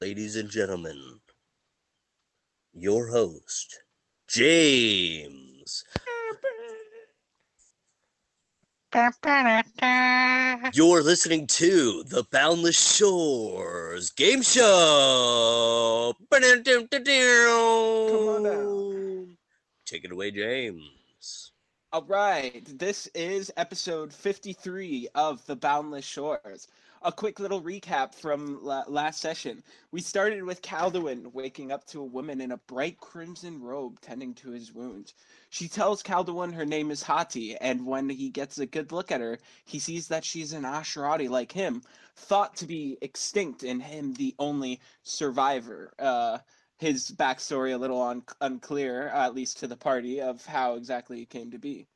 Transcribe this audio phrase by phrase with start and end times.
[0.00, 1.20] ladies and gentlemen,
[2.72, 3.82] your host,
[4.28, 5.84] James.
[10.72, 16.14] You're listening to the Boundless Shores Game Show.
[16.32, 16.44] Come
[18.28, 19.36] on down.
[19.84, 21.52] Take it away, James.
[21.92, 26.68] All right, this is episode 53 of The Boundless Shores.
[27.02, 29.64] A quick little recap from la- last session.
[29.90, 34.34] We started with Calduin waking up to a woman in a bright crimson robe tending
[34.34, 35.14] to his wounds.
[35.48, 39.22] She tells Calduin her name is Hati, and when he gets a good look at
[39.22, 41.82] her, he sees that she's an Asherati like him,
[42.16, 45.94] thought to be extinct, and him the only survivor.
[45.98, 46.40] Uh,
[46.76, 51.24] his backstory a little un- unclear, at least to the party, of how exactly he
[51.24, 51.86] came to be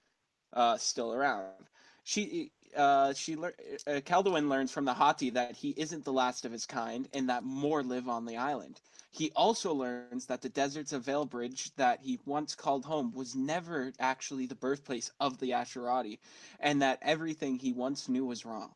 [0.54, 1.68] uh, still around.
[2.04, 3.54] She uh, she lear-
[3.86, 7.28] uh, Calduin learns from the Hati that he isn't the last of his kind, and
[7.28, 8.80] that more live on the island.
[9.10, 13.92] He also learns that the deserts of Veilbridge that he once called home was never
[14.00, 16.18] actually the birthplace of the Asherati,
[16.58, 18.74] and that everything he once knew was wrong.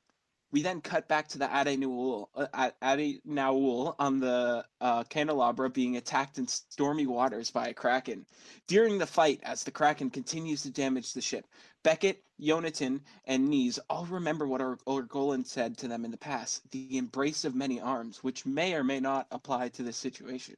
[0.51, 5.69] We then cut back to the Ade Naul, uh, Ade Naul on the uh, candelabra
[5.69, 8.25] being attacked in stormy waters by a kraken.
[8.67, 11.47] During the fight, as the kraken continues to damage the ship,
[11.83, 16.71] Beckett, Yonatan, and Nees all remember what Or- Orgolan said to them in the past
[16.71, 20.57] the embrace of many arms, which may or may not apply to this situation.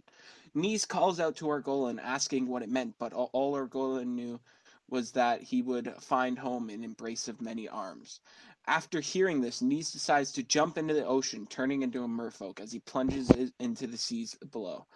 [0.54, 4.40] Nees calls out to Orgolan asking what it meant, but all, all Orgolan knew
[4.88, 8.20] was that he would find home in embrace of many arms.
[8.66, 12.72] After hearing this, Nees decides to jump into the ocean, turning into a merfolk as
[12.72, 14.86] he plunges into the seas below.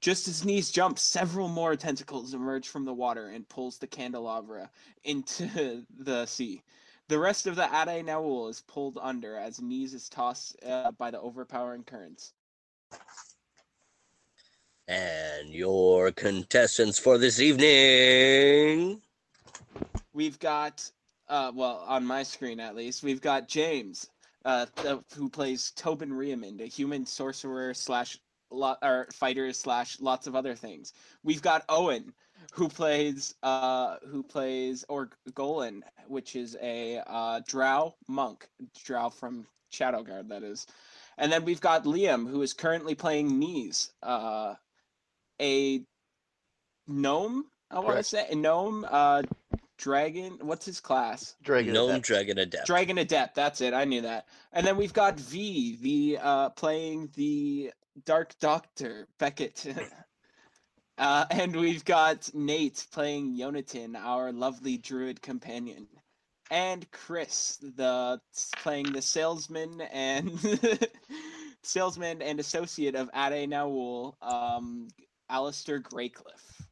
[0.00, 4.70] Just as Nees jumps, several more tentacles emerge from the water and pulls the candelabra
[5.04, 6.62] into the sea.
[7.08, 11.10] The rest of the Ade Naul is pulled under as Nees is tossed uh, by
[11.10, 12.34] the overpowering currents.
[14.86, 19.00] And your contestants for this evening.
[20.12, 20.90] We've got,
[21.28, 24.10] uh, well, on my screen at least, we've got James,
[24.44, 24.66] uh,
[25.14, 28.18] who plays Tobin Riamond, a human sorcerer slash
[28.50, 30.92] lot or fighter slash lots of other things.
[31.22, 32.12] We've got Owen,
[32.52, 38.48] who plays uh who plays Orgolan, which is a uh drow monk,
[38.84, 40.66] drow from Shadowguard, that is.
[41.18, 44.54] And then we've got Liam, who is currently playing Nees, uh,
[45.40, 45.82] a
[46.86, 47.44] gnome.
[47.70, 48.06] I want to Correct.
[48.06, 49.22] say a gnome, uh,
[49.78, 50.38] dragon.
[50.40, 51.34] What's his class?
[51.42, 52.06] Dragon Gnome Adept.
[52.06, 52.66] Dragon Adept.
[52.66, 53.34] Dragon Adept.
[53.34, 53.74] That's it.
[53.74, 54.26] I knew that.
[54.52, 57.72] And then we've got V, the uh, playing the
[58.04, 59.66] Dark Doctor Beckett.
[60.98, 65.86] uh, and we've got Nate playing Yonatan, our lovely druid companion.
[66.50, 68.20] And Chris, the
[68.56, 70.30] playing the salesman and
[71.62, 74.88] salesman and associate of Ade Naul, um,
[75.28, 76.62] Alistair Greycliffe.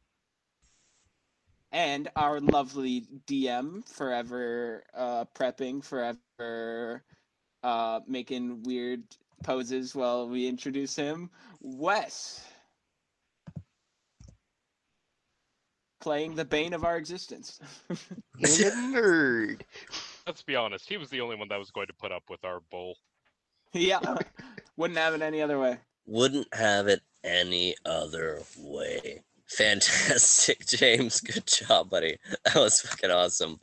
[1.71, 7.03] And our lovely DM, forever uh, prepping, forever
[7.61, 9.03] uh, making weird
[9.43, 11.29] poses while we introduce him,
[11.61, 12.43] Wes.
[15.99, 17.59] Playing the bane of our existence.
[18.39, 19.61] Nerd.
[20.25, 22.43] Let's be honest, he was the only one that was going to put up with
[22.45, 22.97] our bull.
[23.73, 23.99] yeah,
[24.77, 25.77] wouldn't have it any other way.
[26.05, 29.23] Wouldn't have it any other way.
[29.47, 31.21] Fantastic, James.
[31.21, 32.17] Good job, buddy.
[32.45, 33.59] That was fucking awesome.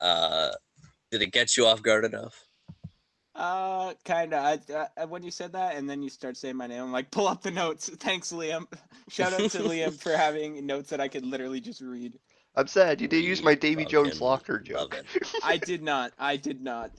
[0.00, 0.50] Uh,
[1.10, 2.47] did it get you off guard enough?
[3.38, 4.44] Uh, kind of.
[4.44, 7.12] I, I, when you said that, and then you start saying my name, I'm like,
[7.12, 7.88] pull up the notes.
[8.00, 8.66] Thanks, Liam.
[9.08, 12.18] Shout out to Liam for having notes that I could literally just read.
[12.56, 15.04] I'm sad you did use my Davy Jones Fucking locker love joke.
[15.14, 15.28] it.
[15.44, 16.12] I did not.
[16.18, 16.90] I did not.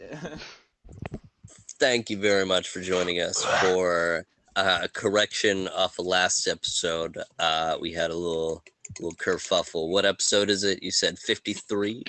[1.77, 4.25] Thank you very much for joining us for
[4.55, 7.17] uh, correction off the last episode.
[7.37, 8.63] Uh, we had a little
[9.01, 9.89] little kerfuffle.
[9.89, 10.81] What episode is it?
[10.81, 12.03] You said 53?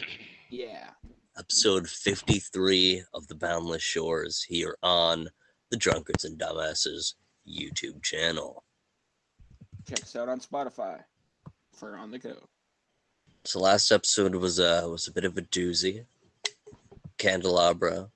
[0.51, 0.91] yeah.
[1.39, 5.29] Episode 53 of the Boundless Shores here on
[5.71, 7.15] the Drunkards and Dumbasses
[7.49, 8.65] YouTube channel.
[9.88, 11.03] Check us out on Spotify
[11.73, 12.37] for On the Go.
[13.44, 16.05] So last episode was a was a bit of a doozy.
[17.17, 18.11] Candelabra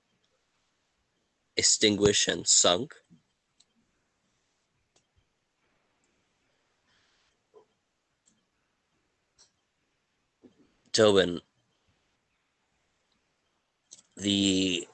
[1.57, 2.93] extinguished and sunk.
[10.91, 11.41] Tobin,
[14.17, 14.87] the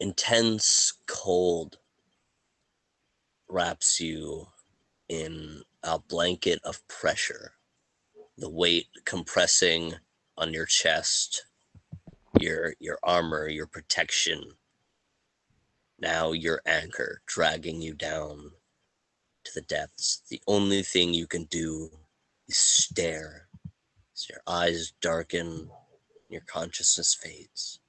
[0.00, 1.78] intense cold
[3.48, 4.46] wraps you
[5.08, 7.52] in a blanket of pressure
[8.36, 9.94] the weight compressing
[10.36, 11.46] on your chest,
[12.40, 14.42] your your armor, your protection.
[15.98, 18.50] Now your anchor dragging you down
[19.44, 20.22] to the depths.
[20.28, 21.90] The only thing you can do
[22.48, 23.48] is stare.
[24.14, 25.70] As your eyes darken,
[26.28, 27.80] your consciousness fades.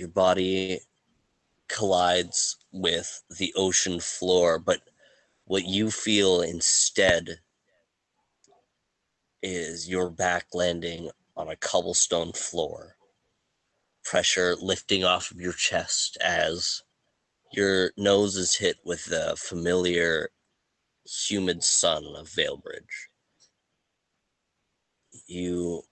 [0.00, 0.80] Your body
[1.68, 4.80] collides with the ocean floor, but
[5.44, 7.40] what you feel instead
[9.42, 12.96] is your back landing on a cobblestone floor.
[14.02, 16.82] Pressure lifting off of your chest as
[17.52, 20.30] your nose is hit with the familiar
[21.04, 23.10] humid sun of Valebridge.
[25.26, 25.82] You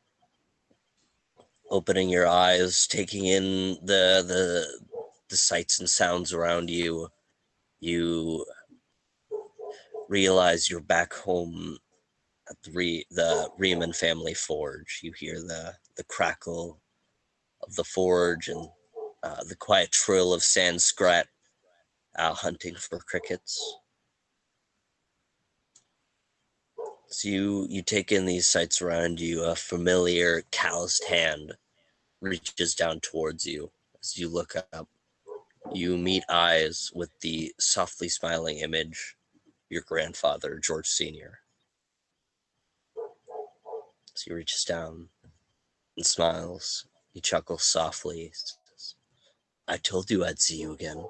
[1.70, 4.80] opening your eyes, taking in the the
[5.30, 7.08] the sights and sounds around you.
[7.80, 8.46] You
[10.08, 11.78] realize you're back home
[12.50, 15.00] at the Re- the Riemann family forge.
[15.02, 16.80] You hear the the crackle
[17.62, 18.68] of the forge and
[19.22, 21.26] uh, the quiet trill of Sanskrit
[22.16, 23.78] out hunting for crickets.
[27.10, 29.42] So you you take in these sights around you.
[29.42, 31.54] A familiar calloused hand
[32.20, 33.70] reaches down towards you
[34.02, 34.88] as you look up.
[35.72, 39.16] You meet eyes with the softly smiling image,
[39.70, 41.40] your grandfather, George Senior.
[44.14, 45.08] So he reaches down
[45.96, 46.86] and smiles.
[47.14, 48.32] He chuckles softly.
[49.66, 51.06] I told you I'd see you again.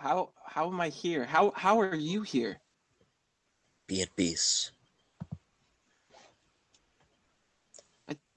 [0.00, 1.24] How how am I here?
[1.24, 2.60] How how are you here?
[3.88, 4.70] Be at peace.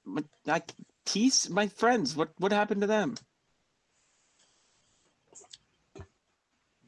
[0.04, 0.63] My, I,
[1.06, 3.16] Tease, my friends, what what happened to them?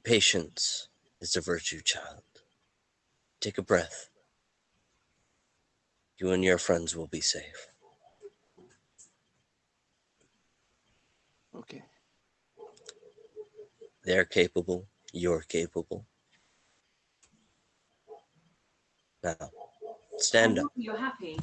[0.03, 0.89] Patience
[1.21, 2.23] is a virtue, child.
[3.39, 4.09] Take a breath.
[6.17, 7.67] You and your friends will be safe.
[11.55, 11.83] Okay.
[14.03, 14.87] They're capable.
[15.13, 16.05] You're capable.
[19.23, 19.35] Now,
[20.17, 20.67] stand up.
[20.75, 21.39] You're happy.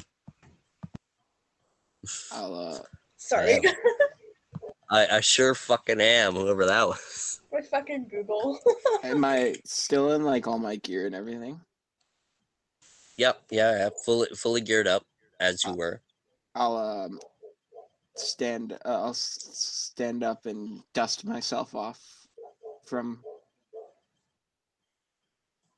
[2.31, 2.79] I'll uh
[3.17, 3.59] Sorry.
[3.63, 3.71] Yeah.
[4.89, 7.41] I, I sure fucking am, whoever that was.
[7.51, 8.59] With fucking Google.
[9.03, 11.61] am I still in like all my gear and everything?
[13.17, 15.05] Yep, yeah, yeah, fully fully geared up
[15.39, 16.01] as you were.
[16.55, 17.19] I'll um
[18.15, 22.20] stand uh, I'll stand up and dust myself off
[22.91, 23.23] from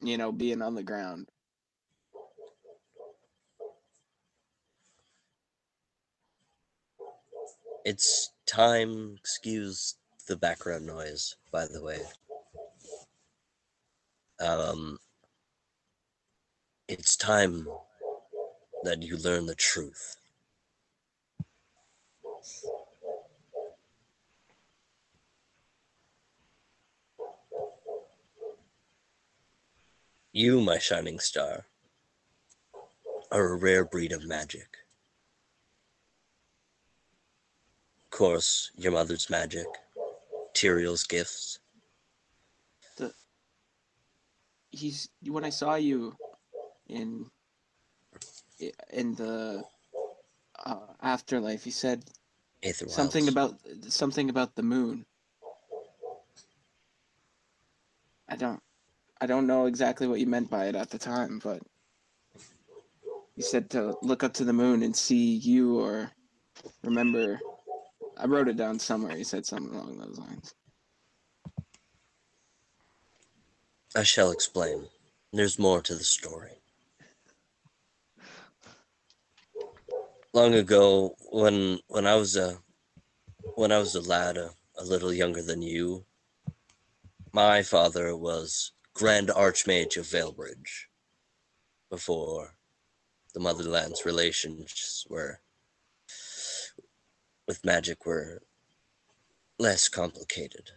[0.01, 1.29] you know being on the ground.
[7.85, 9.95] It's time, excuse
[10.27, 11.99] the background noise, by the way.
[14.39, 14.97] Um,
[16.87, 17.67] it's time
[18.83, 20.15] that you learn the truth.
[30.35, 31.67] You, my shining star,
[33.31, 34.67] are a rare breed of magic.
[38.05, 39.67] Of course, your mother's magic,
[40.55, 41.59] Tyrael's gifts.
[42.97, 43.13] The,
[44.71, 46.15] he's when I saw you
[46.87, 47.29] in
[48.89, 49.63] in the
[50.65, 52.05] uh, afterlife, he said
[52.63, 55.05] Aether something about something about the moon.
[58.27, 58.63] I don't
[59.23, 61.61] I don't know exactly what you meant by it at the time, but
[63.37, 66.11] you said to look up to the moon and see you or
[66.83, 67.39] remember
[68.17, 69.15] I wrote it down somewhere.
[69.15, 70.53] You said something along those lines.
[73.95, 74.87] I shall explain.
[75.31, 76.59] There's more to the story.
[80.33, 82.57] Long ago, when when I was a
[83.55, 86.03] when I was a lad, a, a little younger than you,
[87.31, 90.85] my father was Grand Archmage of Valebridge.
[91.89, 92.55] Before
[93.33, 95.39] the Motherland's relations were
[97.47, 98.43] with magic were
[99.57, 100.71] less complicated.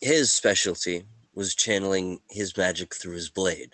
[0.00, 3.72] His specialty was channeling his magic through his blade,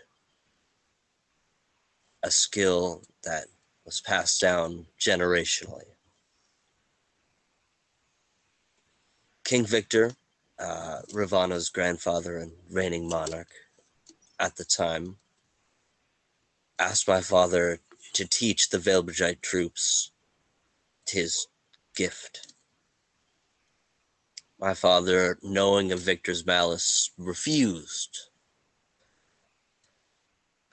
[2.22, 3.46] a skill that
[3.84, 5.96] was passed down generationally.
[9.44, 10.12] King Victor,
[10.62, 13.48] uh, Ravana's grandfather and reigning monarch
[14.38, 15.16] at the time,
[16.78, 17.80] asked my father
[18.14, 20.10] to teach the Velbridgite troops
[21.08, 21.46] his
[21.94, 22.54] gift.
[24.58, 28.18] My father, knowing of Victor's malice, refused.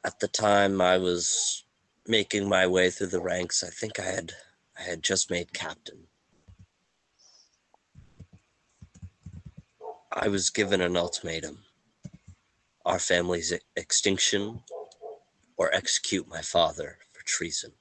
[0.05, 1.63] At the time, I was
[2.07, 3.63] making my way through the ranks.
[3.63, 4.33] I think I had
[4.77, 6.08] I had just made captain.
[10.11, 11.59] I was given an ultimatum.
[12.85, 14.63] Our family's extinction
[15.55, 17.73] or execute my father for treason.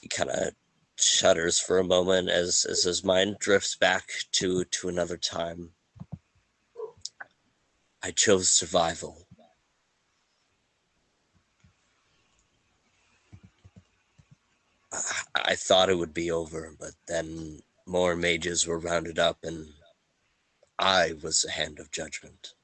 [0.00, 0.54] He kind of
[0.96, 5.70] shudders for a moment as, as his mind drifts back to, to another time.
[8.02, 9.26] I chose survival.
[14.92, 19.66] I, I thought it would be over, but then more mages were rounded up, and
[20.78, 22.54] I was the hand of judgment.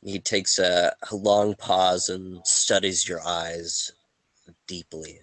[0.00, 3.90] He takes a, a long pause and studies your eyes
[4.68, 5.20] deeply.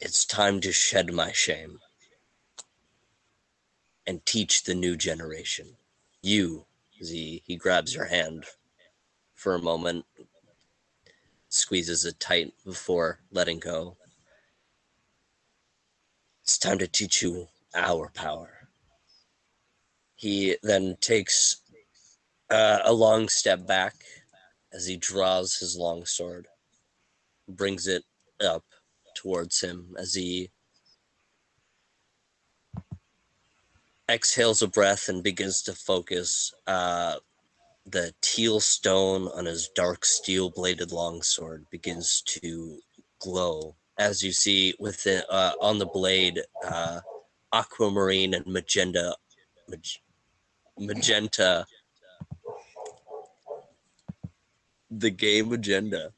[0.00, 1.78] It's time to shed my shame
[4.08, 5.76] and teach the new generation.
[6.20, 8.46] You, he, he grabs your hand
[9.36, 10.04] for a moment,
[11.52, 13.94] squeezes it tight before letting go.
[16.42, 18.68] It's time to teach you our power.
[20.16, 21.60] He then takes
[22.50, 23.94] uh, a long step back
[24.72, 26.48] as he draws his long sword,
[27.46, 28.04] brings it
[28.42, 28.64] up
[29.14, 30.50] towards him as he
[34.10, 37.16] exhales a breath and begins to focus uh,
[37.86, 42.78] the teal stone on his dark steel bladed longsword begins to
[43.20, 47.00] glow as you see within uh, on the blade uh,
[47.52, 49.14] aquamarine and magenta
[49.68, 50.00] mag-
[50.78, 51.66] magenta.
[54.90, 56.12] The game agenda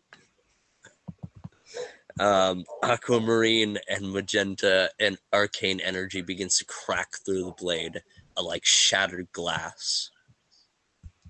[2.21, 8.03] um, aquamarine and magenta and arcane energy begins to crack through the blade
[8.37, 10.11] uh, like shattered glass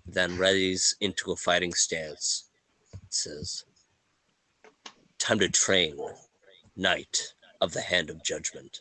[0.06, 2.44] then readies into a fighting stance.
[2.92, 3.64] It says,
[5.18, 5.96] Time to train,
[6.76, 8.80] Knight of the Hand of Judgment.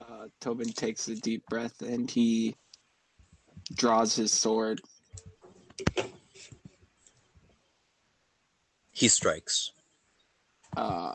[0.00, 2.54] Uh, Tobin takes a deep breath and he
[3.74, 4.80] draws his sword.
[8.92, 9.72] He strikes.
[10.76, 11.14] Uh,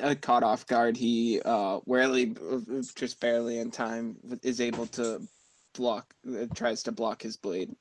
[0.00, 2.34] uh, caught off guard, he uh, warily,
[2.94, 5.20] just barely in time, is able to
[5.74, 6.14] block.
[6.26, 7.74] Uh, tries to block his blade.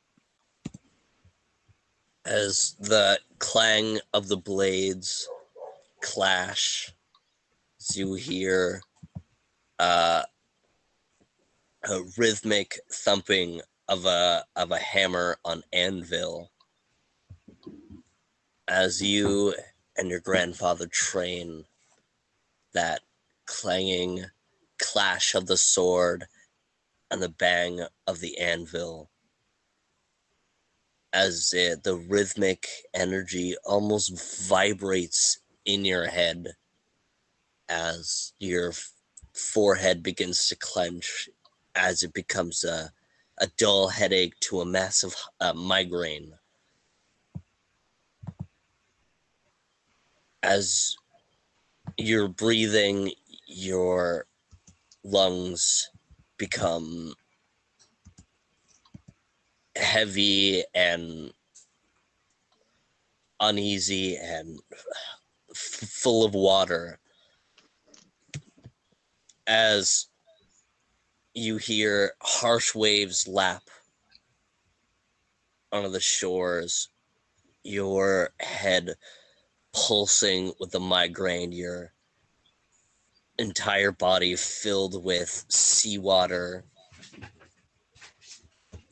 [2.25, 5.27] As the clang of the blades
[6.01, 6.93] clash,
[7.79, 8.81] as you hear
[9.79, 10.23] uh,
[11.83, 16.51] a rhythmic thumping of a of a hammer on anvil
[18.67, 19.53] as you
[19.97, 21.65] and your grandfather train
[22.73, 23.01] that
[23.45, 24.25] clanging
[24.79, 26.25] clash of the sword
[27.09, 29.09] and the bang of the anvil
[31.13, 36.47] as it, the rhythmic energy almost vibrates in your head
[37.69, 38.73] as your
[39.33, 41.29] forehead begins to clench
[41.75, 42.91] as it becomes a,
[43.39, 46.33] a dull headache to a massive uh, migraine.
[50.43, 50.95] As
[52.07, 53.11] you're breathing
[53.47, 54.25] your
[55.03, 55.89] lungs
[56.37, 57.13] become
[59.75, 61.31] heavy and
[63.39, 64.59] uneasy and
[65.51, 66.99] f- full of water.
[69.47, 70.07] As
[71.33, 73.63] you hear harsh waves lap
[75.71, 76.89] onto the shores
[77.63, 78.95] your head
[79.73, 81.93] pulsing with the migraine your
[83.37, 86.65] entire body filled with seawater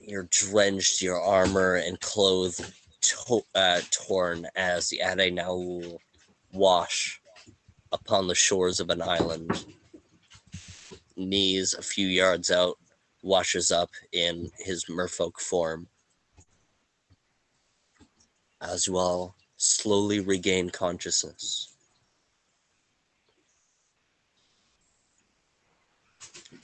[0.10, 2.62] you're drenched, your armor and clothes
[3.02, 6.00] to- uh, torn as the Ade Naul
[6.52, 7.22] wash
[7.92, 9.66] upon the shores of an island.
[11.16, 12.80] Nees a few yards out,
[13.22, 15.88] washes up in his merfolk form.
[18.62, 21.76] As all slowly regain consciousness.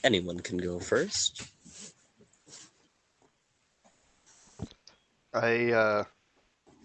[0.02, 1.42] Anyone can go first.
[5.32, 6.04] I uh,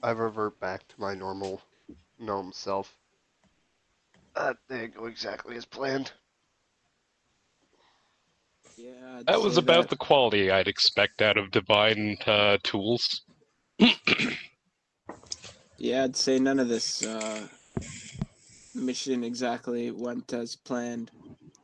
[0.03, 1.61] I revert back to my normal
[2.19, 2.93] gnome self.
[4.35, 6.11] That didn't go exactly as planned.
[8.77, 8.89] Yeah,
[9.19, 13.21] I'd That was about that- the quality I'd expect out of divine uh, tools.
[15.83, 17.47] Yeah, I'd say none of this uh,
[18.75, 21.09] mission exactly went as planned.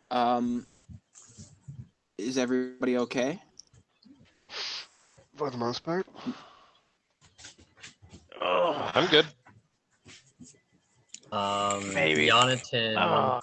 [0.10, 0.66] Um,
[2.18, 3.40] is everybody okay?
[5.36, 6.08] For the most part.
[8.42, 9.28] Oh, I'm good.
[11.32, 12.26] Um, Maybe.
[12.26, 12.98] Jonathan.
[12.98, 13.40] oh.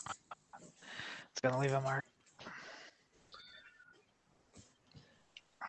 [1.30, 2.04] It's gonna leave a mark.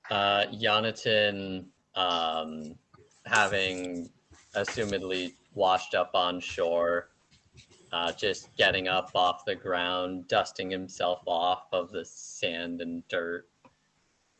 [0.10, 2.74] Uh, Jonathan, um,
[3.28, 4.10] having
[4.56, 7.10] assumedly washed up on shore,
[7.92, 13.48] uh, just getting up off the ground, dusting himself off of the sand and dirt.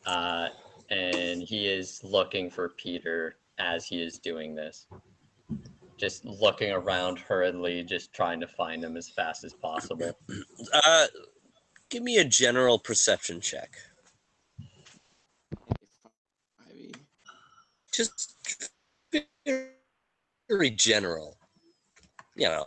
[0.04, 0.48] Uh,
[0.90, 4.86] and he is looking for Peter as he is doing this.
[5.96, 10.12] Just looking around hurriedly, just trying to find him as fast as possible.
[10.84, 11.06] Uh,
[11.90, 13.76] give me a general perception check.
[17.92, 18.70] Just
[20.48, 21.36] very general.
[22.34, 22.66] You know.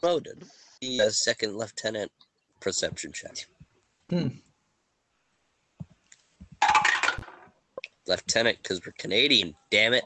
[0.00, 0.44] Promoted.
[0.80, 2.10] The uh, second lieutenant
[2.60, 3.46] perception check.
[4.08, 4.28] Hmm.
[8.06, 9.54] Lieutenant, because we're Canadian.
[9.70, 10.04] Damn it.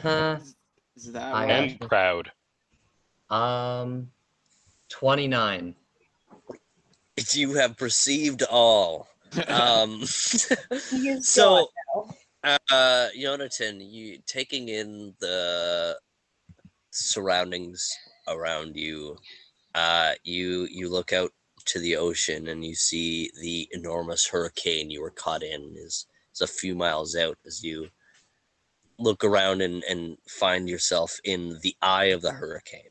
[0.00, 0.38] Huh.
[0.96, 1.50] Is that I right?
[1.50, 2.32] am- And proud.
[3.30, 4.10] Um,
[4.88, 5.74] 29.
[7.32, 9.08] You have perceived all.
[9.48, 11.83] Um, so, gone now.
[12.44, 15.98] Uh, Jonathan, you taking in the
[16.90, 17.90] surroundings
[18.28, 19.16] around you,
[19.74, 21.32] uh, you you look out
[21.66, 26.42] to the ocean and you see the enormous hurricane you were caught in is is
[26.42, 27.88] a few miles out as you
[28.98, 32.82] look around and, and find yourself in the eye of the hurricane.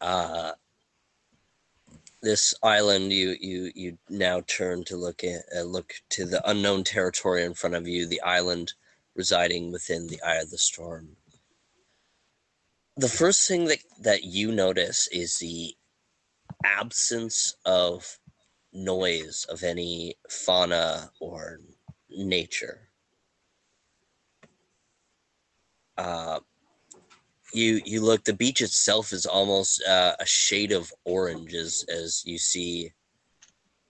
[0.00, 0.52] Uh,
[2.22, 6.84] this island you you you now turn to look at uh, look to the unknown
[6.84, 8.72] territory in front of you the island
[9.14, 11.16] residing within the eye of the storm.
[12.96, 15.74] The first thing that that you notice is the
[16.64, 18.18] absence of
[18.72, 21.60] noise of any fauna or
[22.08, 22.88] nature.
[25.98, 26.40] Uh
[27.52, 32.22] you you look the beach itself is almost uh, a shade of orange as as
[32.24, 32.92] you see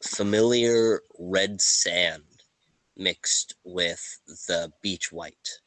[0.02, 2.22] familiar red sand
[2.96, 5.60] mixed with the beach white.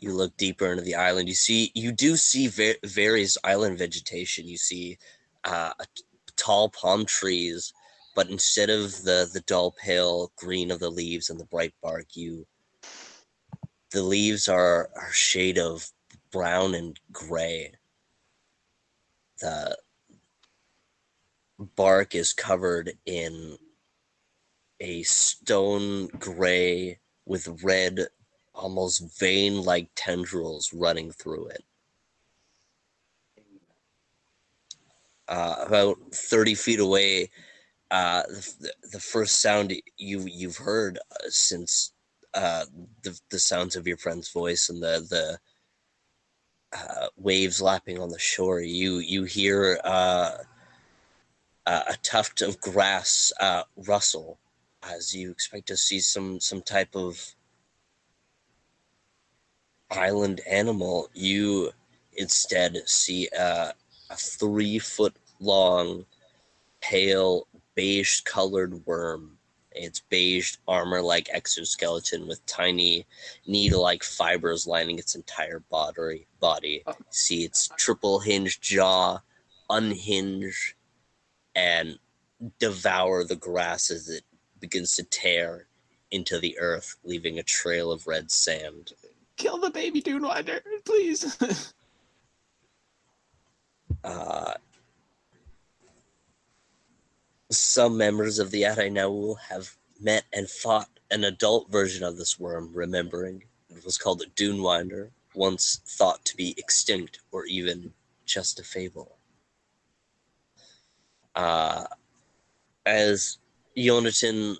[0.00, 1.28] You look deeper into the island.
[1.28, 4.46] You see you do see va- various island vegetation.
[4.46, 4.98] You see
[5.44, 5.72] uh,
[6.36, 7.72] tall palm trees
[8.14, 12.06] but instead of the the dull pale green of the leaves and the bright bark
[12.14, 12.46] you
[13.92, 15.90] the leaves are are shade of
[16.30, 17.72] brown and gray.
[19.40, 19.76] The
[21.76, 23.56] bark is covered in
[24.80, 28.00] a stone gray with red,
[28.54, 31.64] almost vein like tendrils running through it.
[35.28, 37.30] Uh, about 30 feet away,
[37.90, 41.91] uh, the, the first sound you, you've heard uh, since
[42.34, 42.64] uh,
[43.02, 45.38] the the sounds of your friend's voice and the the
[46.76, 48.60] uh, waves lapping on the shore.
[48.60, 50.38] You you hear uh,
[51.66, 54.38] a tuft of grass uh, rustle
[54.82, 57.34] as you expect to see some some type of
[59.90, 61.08] island animal.
[61.14, 61.70] You
[62.14, 63.74] instead see a,
[64.10, 66.04] a three foot long,
[66.80, 69.38] pale beige colored worm
[69.74, 73.06] its beige armor like exoskeleton with tiny
[73.46, 76.82] needle like fibers lining its entire body body.
[77.10, 79.20] See its triple hinged jaw
[79.70, 80.76] unhinge
[81.54, 81.98] and
[82.58, 84.24] devour the grass as it
[84.60, 85.66] begins to tear
[86.10, 88.92] into the earth leaving a trail of red sand.
[89.36, 91.38] Kill the baby Dune Winder, please.
[94.04, 94.54] uh,
[97.58, 102.38] some members of the Ade Naul have met and fought an adult version of this
[102.38, 107.92] worm, remembering it was called a Dunewinder, once thought to be extinct or even
[108.26, 109.16] just a fable.
[111.34, 111.84] Uh,
[112.84, 113.38] as
[113.76, 114.56] Jonathan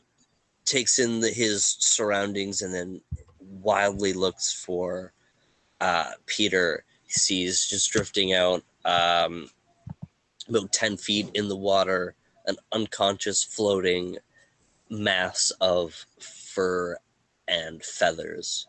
[0.65, 3.01] takes in the, his surroundings and then
[3.41, 5.13] wildly looks for
[5.81, 9.51] uh, Peter, he sees just drifting out um,
[10.49, 12.15] about 10 feet in the water
[12.47, 14.19] an unconscious floating
[14.91, 16.97] mass of fur
[17.49, 18.67] and feathers.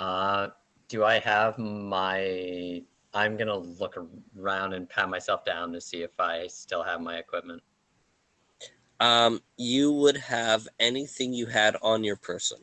[0.00, 0.48] Uh,
[0.88, 2.82] do I have my
[3.14, 3.96] I'm gonna look
[4.36, 7.62] around and pat myself down to see if I still have my equipment.
[8.98, 12.58] Um, you would have anything you had on your person.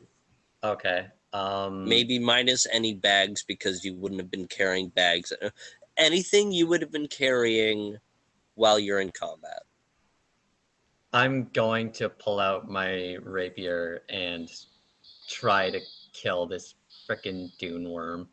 [0.64, 1.08] Okay.
[1.34, 5.32] Um, Maybe minus any bags because you wouldn't have been carrying bags.
[5.42, 5.50] Uh,
[5.98, 7.98] Anything you would have been carrying
[8.56, 9.64] while you're in combat.
[11.14, 14.50] I'm going to pull out my rapier and
[15.28, 15.80] try to
[16.14, 16.76] kill this
[17.08, 18.30] frickin' dune worm.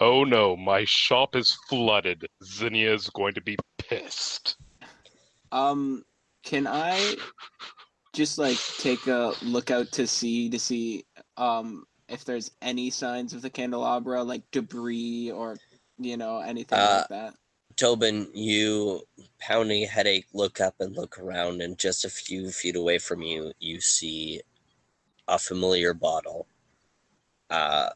[0.00, 2.26] Oh no, my shop is flooded.
[2.44, 4.56] Zinnia is going to be pissed.
[5.50, 6.04] Um,
[6.48, 7.16] can I
[8.14, 11.04] just like take a look out to see to see
[11.36, 15.58] um if there's any signs of the candelabra, like debris or
[15.98, 17.34] you know anything Uh, like that?
[17.76, 19.02] Tobin, you
[19.38, 23.52] pounding headache, look up and look around, and just a few feet away from you,
[23.60, 24.40] you see
[25.28, 26.46] a familiar bottle
[27.50, 27.90] uh,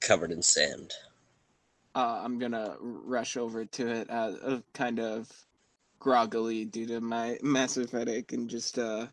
[0.00, 0.94] covered in sand.
[1.94, 5.30] Uh, I'm gonna rush over to it, uh, uh, kind of
[6.02, 9.06] groggily due to my massive headache, and just uh,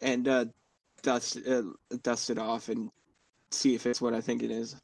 [0.00, 0.46] and uh,
[1.02, 1.62] dust uh,
[2.02, 2.90] dust it off and
[3.50, 4.76] see if it's what I think it is.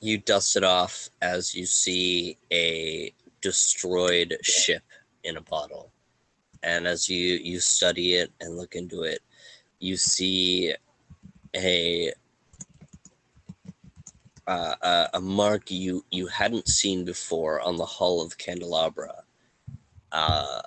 [0.00, 4.82] You dust it off as you see a destroyed ship
[5.22, 5.92] in a bottle.
[6.64, 9.20] And as you, you study it and look into it,
[9.78, 10.74] you see
[11.54, 12.12] a
[14.48, 19.21] uh, a, a mark you, you hadn't seen before on the hull of candelabra.
[20.12, 20.62] Uh,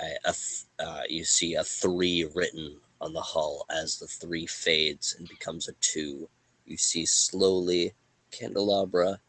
[0.00, 0.34] a,
[0.78, 5.68] uh, you see a three written on the hull as the three fades and becomes
[5.68, 6.28] a two.
[6.64, 7.94] You see slowly
[8.30, 9.20] candelabra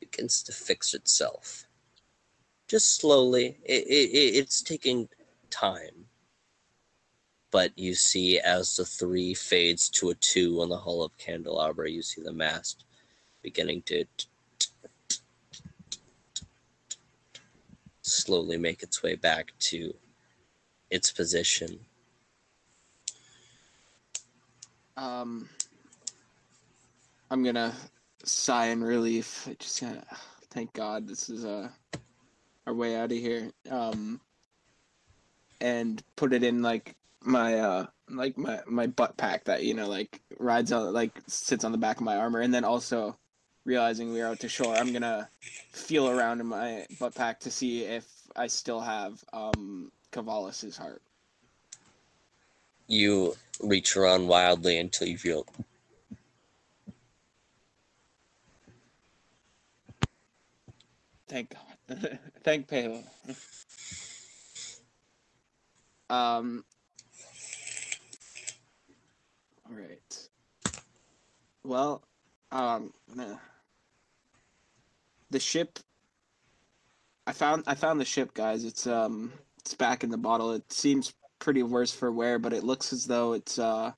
[0.00, 1.66] begins to fix itself.
[2.68, 3.58] Just slowly.
[3.64, 5.08] It, it, it- it's taking
[5.50, 6.06] time.
[7.52, 11.90] But you see, as the three fades to a two on the hull of candelabra,
[11.90, 12.84] you see the mast
[13.42, 14.04] beginning to
[18.06, 19.94] slowly make its way back to
[20.90, 21.78] its position.
[24.96, 25.48] Um,
[27.30, 27.74] I'm gonna
[28.24, 29.46] sigh in relief.
[29.48, 30.02] I just of
[30.50, 31.68] thank God this is uh
[32.66, 33.50] our way out of here.
[33.70, 34.20] Um,
[35.60, 39.88] and put it in like my uh like my my butt pack that you know
[39.88, 43.18] like rides on like sits on the back of my armor, and then also
[43.66, 45.28] realizing we are out to shore, I'm gonna
[45.72, 51.02] feel around in my butt pack to see if I still have um Cavalis's heart.
[52.86, 55.44] You reach around wildly until you feel
[61.28, 61.54] Thank
[61.88, 62.18] God.
[62.44, 63.02] Thank Palo.
[66.08, 66.64] um.
[69.68, 70.28] All right.
[71.64, 72.04] Well,
[72.52, 73.38] um, nah.
[75.30, 75.78] The ship.
[77.26, 78.64] I found I found the ship, guys.
[78.64, 80.52] It's um it's back in the bottle.
[80.52, 83.92] It seems pretty worse for wear, but it looks as though it's uh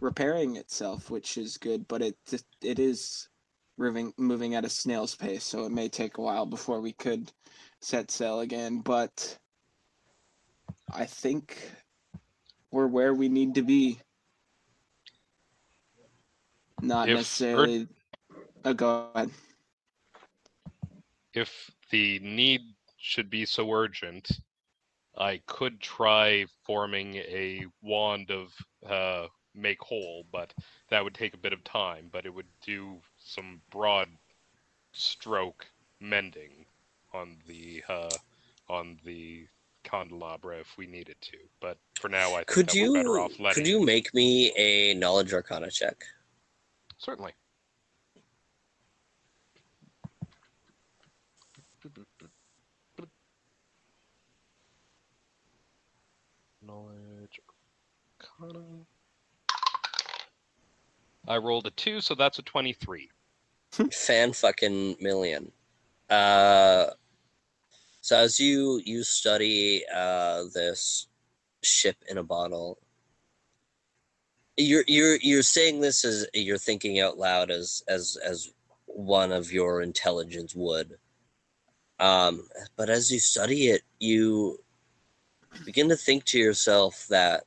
[0.00, 1.86] repairing itself, which is good.
[1.88, 2.16] But it
[2.62, 3.28] it is
[3.76, 7.32] moving moving at a snail's pace, so it may take a while before we could
[7.80, 8.80] set sail again.
[8.80, 9.36] But
[10.92, 11.58] I think
[12.70, 13.98] we're where we need to be.
[16.82, 17.88] Not If necessarily.
[18.64, 19.30] Oh, go ahead.
[21.34, 22.62] If the need
[22.96, 24.30] should be so urgent,
[25.16, 28.54] I could try forming a wand of
[28.88, 30.52] uh, make whole, but
[30.90, 32.08] that would take a bit of time.
[32.12, 34.08] But it would do some broad
[34.92, 35.66] stroke
[36.00, 36.66] mending
[37.12, 38.10] on the uh,
[38.68, 39.46] on the
[39.82, 41.36] candelabra if we needed to.
[41.60, 43.64] But for now, I think Could that we're better you off letting.
[43.64, 46.04] could you make me a knowledge arcana check?
[46.98, 47.32] Certainly.
[61.28, 63.10] I rolled a two, so that's a twenty-three.
[63.92, 65.52] Fan fucking million.
[66.08, 66.86] Uh,
[68.00, 71.06] so as you you study uh this
[71.62, 72.78] ship in a bottle,
[74.56, 78.50] you're you're you're saying this as you're thinking out loud as as as
[78.86, 80.96] one of your intelligence would.
[82.00, 84.58] Um, but as you study it, you
[85.64, 87.44] begin to think to yourself that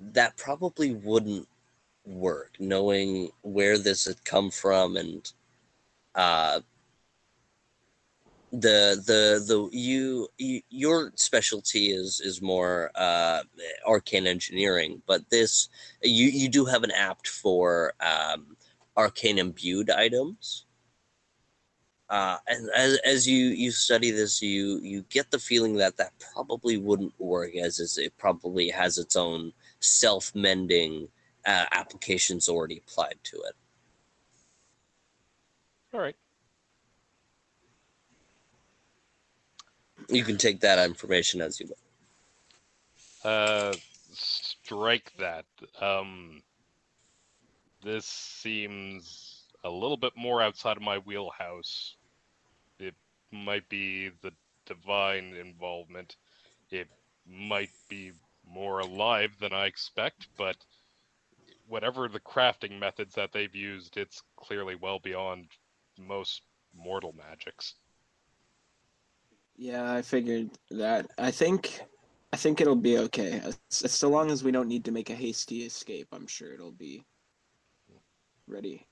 [0.00, 1.48] that probably wouldn't
[2.04, 5.32] work, knowing where this had come from and
[6.14, 6.60] uh,
[8.50, 13.42] the the the you, you your specialty is is more uh
[13.86, 15.68] arcane engineering but this
[16.02, 18.56] you you do have an apt for um
[18.96, 20.64] arcane imbued items.
[22.08, 26.12] Uh and as, as you you study this you you get the feeling that that
[26.32, 31.08] probably wouldn't work as is it probably has its own self-mending
[31.46, 33.54] uh, applications already applied to it
[35.94, 36.16] All right.
[40.08, 41.76] you can take that information as you will
[43.24, 43.74] Uh,
[44.12, 45.44] strike that.
[45.80, 46.42] Um,
[47.82, 51.96] this seems a little bit more outside of my wheelhouse.
[52.78, 52.94] It
[53.32, 54.32] might be the
[54.66, 56.16] divine involvement.
[56.70, 56.88] It
[57.26, 58.12] might be
[58.48, 60.56] more alive than I expect, but
[61.66, 65.52] whatever the crafting methods that they've used, it's clearly well beyond
[65.98, 66.42] most
[66.74, 67.76] mortal magics.
[69.56, 71.10] Yeah, I figured that.
[71.18, 71.82] I think
[72.32, 73.42] I think it'll be okay.
[73.70, 77.04] So long as we don't need to make a hasty escape, I'm sure it'll be
[78.46, 78.86] ready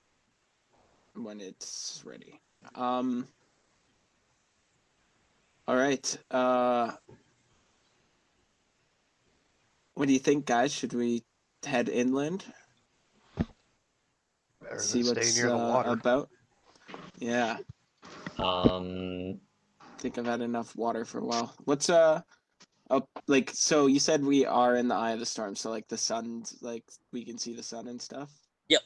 [1.15, 2.41] when it's ready.
[2.75, 3.27] Um
[5.69, 6.19] All right.
[6.31, 6.93] Uh
[9.97, 10.73] What do you think, guys?
[10.75, 11.25] Should we
[11.65, 12.45] head inland?
[14.63, 15.91] Better see than what's stay near the uh, water.
[15.91, 16.29] about?
[17.19, 17.57] Yeah,
[18.39, 19.41] Um,
[19.81, 21.55] I think I've had enough water for a while.
[21.65, 22.21] What's uh
[22.91, 25.89] up like so you said we are in the eye of the storm, so like
[25.89, 28.31] the sun's like we can see the sun and stuff?
[28.69, 28.83] Yep.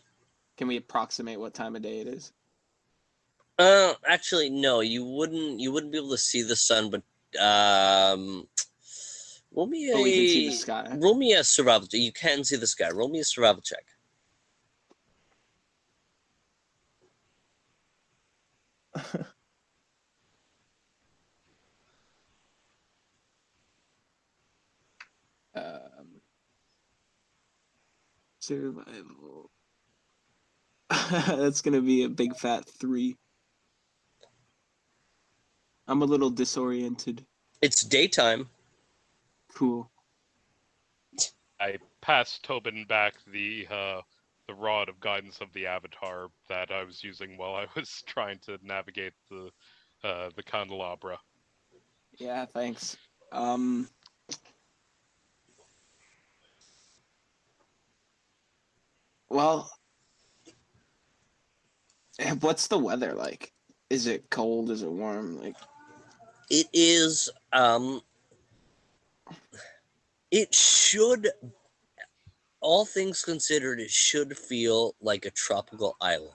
[0.58, 2.32] Can we approximate what time of day it is?
[3.58, 4.78] Uh, actually, no.
[4.78, 5.58] You wouldn't.
[5.58, 7.02] You wouldn't be able to see the sun, but
[7.42, 8.46] um,
[9.54, 9.96] roll me a.
[10.00, 10.96] We can see the sky.
[10.98, 11.88] Roll me a survival.
[11.88, 12.00] check.
[12.00, 12.90] You can see the sky.
[12.90, 13.84] Roll me a survival check.
[25.54, 26.20] Um
[28.38, 29.50] survival.
[30.90, 33.16] That's gonna be a big fat three.
[35.88, 37.26] I'm a little disoriented.
[37.62, 38.48] It's daytime.
[39.54, 39.90] Cool.
[41.60, 44.00] I passed Tobin back the uh,
[44.48, 48.38] the rod of guidance of the Avatar that I was using while I was trying
[48.46, 49.50] to navigate the
[50.02, 51.18] uh, the candelabra.
[52.18, 52.96] Yeah, thanks.
[53.32, 53.88] Um
[59.28, 59.70] Well,
[62.40, 63.52] what's the weather like?
[63.88, 64.70] Is it cold?
[64.70, 65.40] Is it warm?
[65.40, 65.56] Like
[66.50, 67.30] It is.
[67.52, 68.02] Um.
[70.30, 71.30] It should.
[72.60, 76.34] All things considered, it should feel like a tropical island.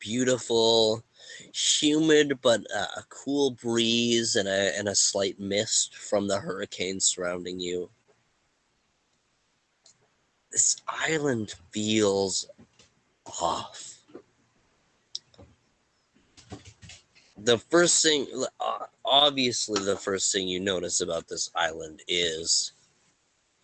[0.00, 1.02] Beautiful,
[1.52, 7.00] humid, but uh, a cool breeze and a and a slight mist from the hurricane
[7.00, 7.90] surrounding you.
[10.50, 12.48] This island feels
[13.40, 13.97] off.
[17.42, 18.26] The first thing
[18.60, 22.72] uh, obviously the first thing you notice about this island is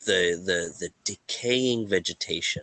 [0.07, 2.63] the the the decaying vegetation.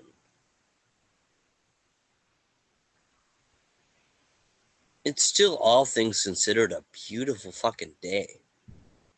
[5.04, 8.28] It's still all things considered a beautiful fucking day.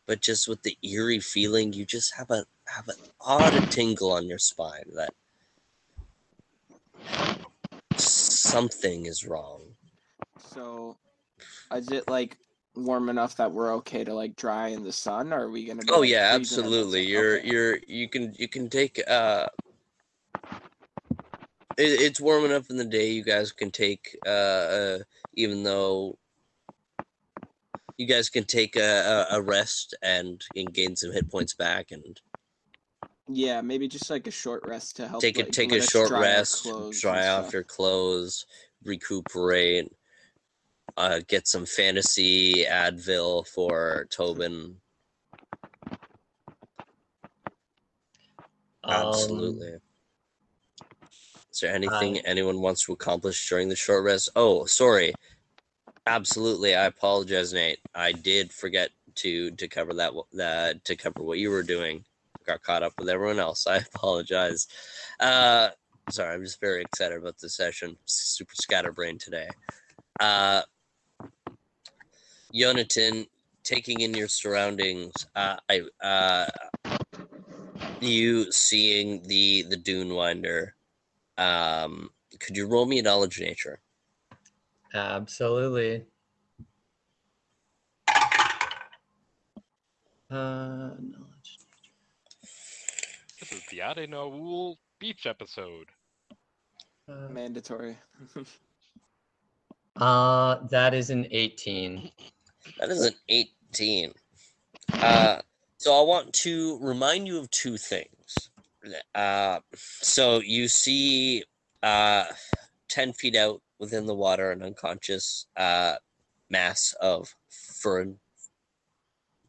[0.06, 4.26] But just with the eerie feeling you just have a have an odd tingle on
[4.26, 5.14] your spine that
[7.98, 9.62] something is wrong.
[10.52, 10.96] So
[11.72, 12.38] is it like
[12.74, 15.82] warm enough that we're okay to like dry in the sun or are we gonna
[15.90, 17.04] Oh like, yeah, freezing in the absolutely.
[17.06, 17.48] You're Okay.
[17.48, 19.46] you're you can you can take uh
[21.76, 24.98] it, it's warm enough in the day you guys can take uh, uh
[25.34, 26.18] even though
[27.96, 31.90] you guys can take a, a, a rest and, and gain some hit points back
[31.92, 32.20] and
[33.28, 35.22] Yeah, maybe just like a short rest to help.
[35.22, 38.46] take a like, take a short rest, dry off your clothes,
[38.84, 39.90] recuperate,
[40.96, 44.76] uh, get some fantasy Advil for Tobin.
[48.84, 49.78] um, Absolutely.
[51.52, 54.28] Is there anything anyone wants to accomplish during the short rest?
[54.34, 55.14] Oh, sorry.
[56.06, 57.78] Absolutely, I apologize, Nate.
[57.94, 62.04] I did forget to to cover that that to cover what you were doing.
[62.44, 63.66] Got caught up with everyone else.
[63.68, 64.66] I apologize.
[65.20, 65.68] Uh,
[66.10, 67.96] sorry, I'm just very excited about this session.
[68.04, 69.48] Super scatterbrained today.
[70.20, 70.62] Uh,
[72.54, 73.26] Yonatan,
[73.64, 76.46] taking in your surroundings, uh, I uh,
[78.00, 80.74] you seeing the the dune winder
[81.38, 83.80] um could you roll me a knowledge nature
[84.94, 86.04] Absolutely.
[90.30, 91.58] Uh, knowledge.
[93.40, 95.86] This is the Adenaul beach episode.
[97.08, 97.98] Uh, Mandatory.
[99.96, 102.10] uh, that is an 18.
[102.78, 104.12] That is an 18.
[104.92, 105.38] Uh,
[105.76, 108.08] so I want to remind you of two things.
[109.14, 111.44] Uh, so you see
[111.82, 112.24] uh,
[112.88, 115.94] 10 feet out within the water an unconscious uh,
[116.50, 118.18] mass of fern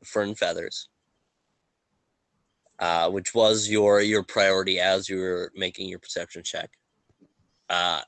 [0.04, 0.90] fern feathers.
[2.78, 6.70] Uh, which was your your priority as you were making your perception check.
[7.70, 8.02] Uh,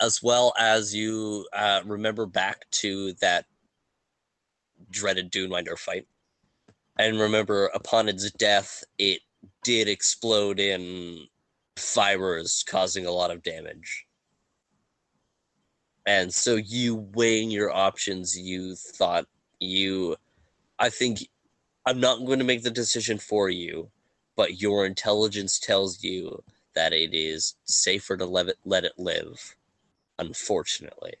[0.00, 3.44] as well as you uh, remember back to that
[4.94, 6.06] dreaded Dunewinder fight.
[6.98, 9.20] And remember, upon its death, it
[9.64, 11.26] did explode in
[11.76, 14.06] fibers, causing a lot of damage.
[16.06, 19.26] And so, you weighing your options, you thought
[19.58, 20.16] you.
[20.78, 21.26] I think
[21.86, 23.90] I'm not going to make the decision for you,
[24.36, 26.42] but your intelligence tells you
[26.74, 29.56] that it is safer to let it, let it live,
[30.18, 31.14] unfortunately.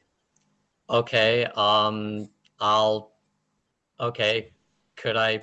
[0.90, 2.28] Okay, um,
[2.60, 3.13] I'll.
[4.00, 4.50] Okay,
[4.96, 5.40] could I.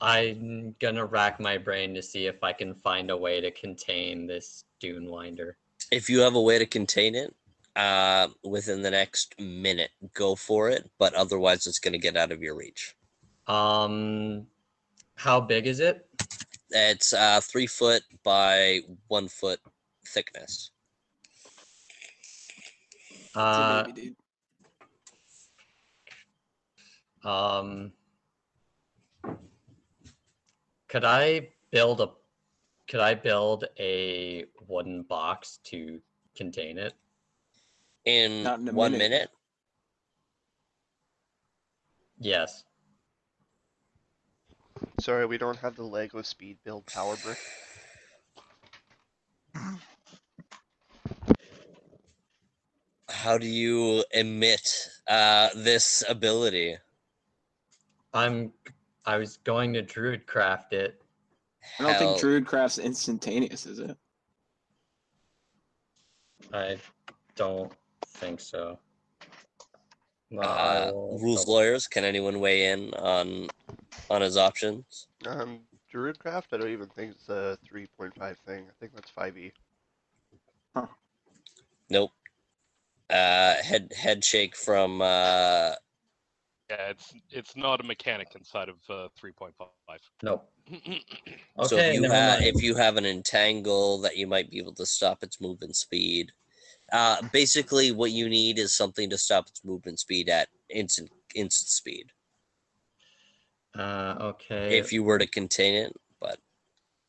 [0.00, 4.26] I'm gonna rack my brain to see if I can find a way to contain
[4.26, 5.56] this dune winder.
[5.92, 7.34] if you have a way to contain it
[7.76, 10.90] uh, within the next minute, go for it.
[10.98, 12.96] But otherwise, it's going to get out of your reach.
[13.46, 14.46] Um,
[15.16, 16.06] how big is it?
[16.70, 19.58] It's uh, three foot by one foot
[20.06, 20.70] thickness.
[23.34, 24.16] Uh, baby, dude.
[27.24, 27.92] Um,
[30.88, 32.10] could I build a?
[32.88, 36.00] Could I build a wooden box to
[36.34, 36.94] contain it?
[38.04, 39.10] In, in one minute.
[39.10, 39.30] minute,
[42.18, 42.64] Yes.
[45.00, 47.38] Sorry, we don't have the Lego speed build power brick.
[53.08, 56.76] how do you emit uh, this ability?
[58.12, 58.52] I'm.
[59.06, 61.00] I was going to druid craft it.
[61.78, 63.96] I don't Hell, think Druidcraft's instantaneous, is it?
[66.52, 66.76] I
[67.36, 67.72] don't
[68.06, 68.78] think so.
[70.30, 71.86] No, I uh, will rules double- lawyers.
[71.86, 73.48] Can anyone weigh in on
[74.08, 75.08] on his options?
[75.26, 75.60] Um,
[75.92, 78.64] Druidcraft, I don't even think it's a 3.5 thing.
[78.68, 79.52] I think that's E.
[80.76, 80.88] 5e.
[81.90, 82.12] Nope.
[83.08, 85.72] Uh, head head shake from uh,
[86.70, 89.58] Yeah, it's it's not a mechanic inside of uh, 3.5.
[90.22, 90.48] Nope.
[91.62, 94.58] so Okay, if you never have if you have an entangle that you might be
[94.58, 96.32] able to stop its movement speed.
[96.92, 101.68] Uh, basically, what you need is something to stop its movement speed at instant instant
[101.68, 102.12] speed.
[103.76, 104.78] Uh, okay.
[104.78, 106.38] If you were to contain it, but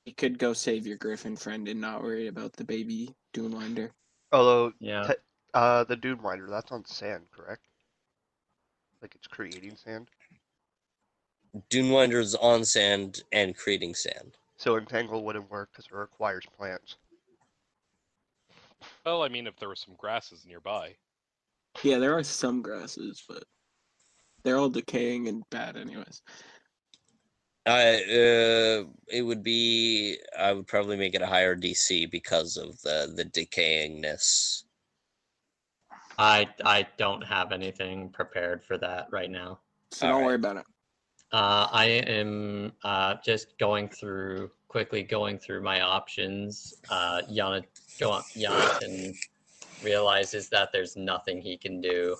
[0.05, 3.91] You could go save your griffin friend and not worry about the baby Dunewinder.
[4.31, 5.07] Although, yeah.
[5.07, 5.21] te-
[5.53, 7.67] uh, the Dune Winder, that's on sand, correct?
[9.01, 10.09] Like it's creating sand?
[11.69, 14.37] Dunewinder's on sand and creating sand.
[14.57, 16.97] So Entangle wouldn't work because it requires plants.
[19.05, 20.95] Well, I mean, if there were some grasses nearby.
[21.83, 23.43] Yeah, there are some grasses, but
[24.43, 26.21] they're all decaying and bad, anyways.
[27.65, 32.81] I uh, it would be I would probably make it a higher DC because of
[32.81, 34.63] the the decayingness.
[36.17, 39.59] I I don't have anything prepared for that right now.
[39.91, 40.25] So don't Alright.
[40.25, 40.65] worry about it.
[41.31, 46.73] Uh, I am uh, just going through quickly going through my options.
[46.89, 47.63] Uh, Yana,
[47.99, 49.13] go on, Jonathan
[49.83, 52.15] realizes that there's nothing he can do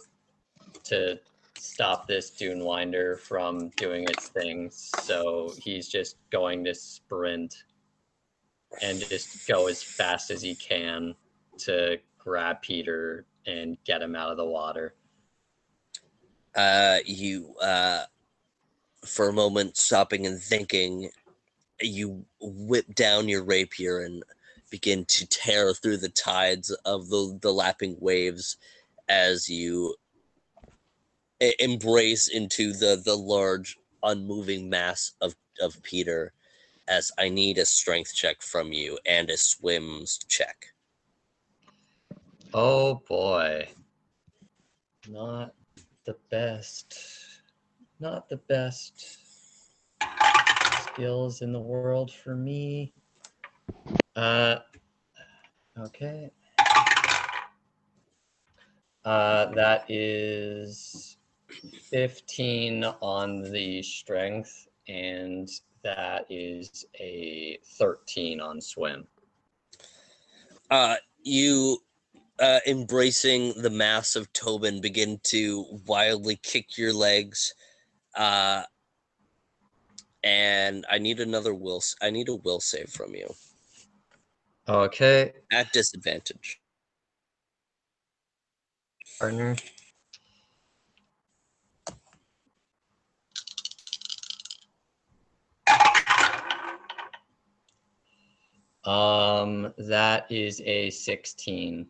[0.84, 1.19] to
[1.58, 4.91] stop this Dune Winder from doing its things.
[5.04, 7.63] So he's just going to sprint
[8.82, 11.15] and just go as fast as he can
[11.60, 14.93] to grab Peter and get him out of the water.
[16.56, 18.04] Uh, you uh,
[19.05, 21.09] for a moment stopping and thinking,
[21.82, 24.24] you whip down your rapier and
[24.70, 28.57] begin to tear through the tides of the the lapping waves
[29.09, 29.95] as you
[31.59, 36.34] embrace into the the large unmoving mass of of Peter.
[36.88, 40.70] As I need a strength check from you and a swims check.
[42.54, 43.70] Oh boy.
[45.08, 45.54] Not
[46.06, 46.97] the best.
[47.99, 49.20] Not the best
[50.84, 52.93] skills in the world for me.
[54.16, 54.58] Uh
[55.80, 56.30] okay.
[59.06, 61.18] Uh that is
[61.89, 65.49] 15 on the strength, and
[65.84, 69.08] that is a 13 on swim.
[70.70, 71.78] Uh, you,
[72.42, 77.54] uh, embracing the mass of Tobin, begin to wildly kick your legs.
[78.16, 78.64] Uh,
[80.24, 81.82] and I need another will.
[82.02, 83.30] I need a will save from you
[84.68, 86.60] Okay, at disadvantage.
[89.20, 89.56] partner.
[98.84, 101.88] Um, that is a 16.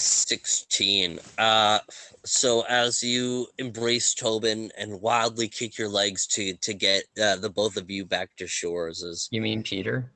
[0.00, 1.18] 16.
[1.38, 1.78] Uh,
[2.24, 7.50] so as you embrace Tobin and wildly kick your legs to to get uh, the
[7.50, 10.12] both of you back to shores, is You mean Peter?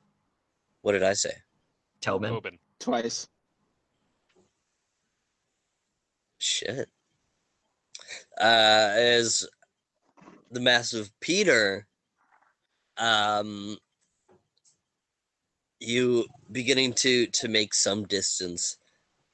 [0.81, 1.33] what did I say?
[2.01, 2.31] Tobin?
[2.31, 2.59] Tobin.
[2.79, 3.27] Twice.
[6.39, 6.89] Shit.
[8.39, 9.47] Uh, as
[10.51, 11.87] the massive Peter,
[12.97, 13.77] um,
[15.79, 18.77] you beginning to to make some distance.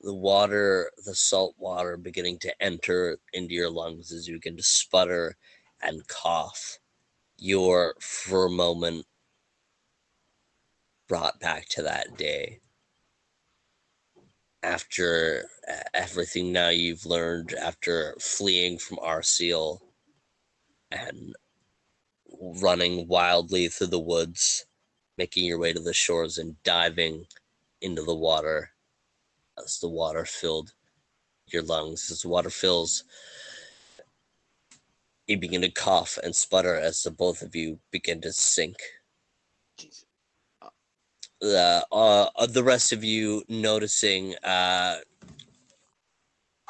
[0.01, 4.63] The water, the salt water, beginning to enter into your lungs as you begin to
[4.63, 5.35] sputter
[5.81, 6.79] and cough.
[7.37, 9.05] You're for a moment
[11.07, 12.59] brought back to that day
[14.63, 19.79] after uh, everything now you've learned after fleeing from Arseal
[20.91, 21.33] and
[22.61, 24.65] running wildly through the woods,
[25.17, 27.25] making your way to the shores and diving
[27.81, 28.71] into the water
[29.63, 30.73] as the water filled
[31.47, 32.09] your lungs.
[32.11, 33.03] As the water fills,
[35.27, 38.77] you begin to cough and sputter as the both of you begin to sink
[41.41, 44.97] uh, uh, the rest of you noticing uh,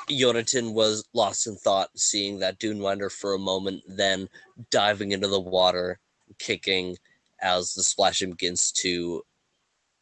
[0.09, 4.27] Jonathan was lost in thought, seeing that Dunewinder for a moment, then
[4.71, 5.99] diving into the water,
[6.39, 6.97] kicking
[7.41, 9.23] as the splashing begins to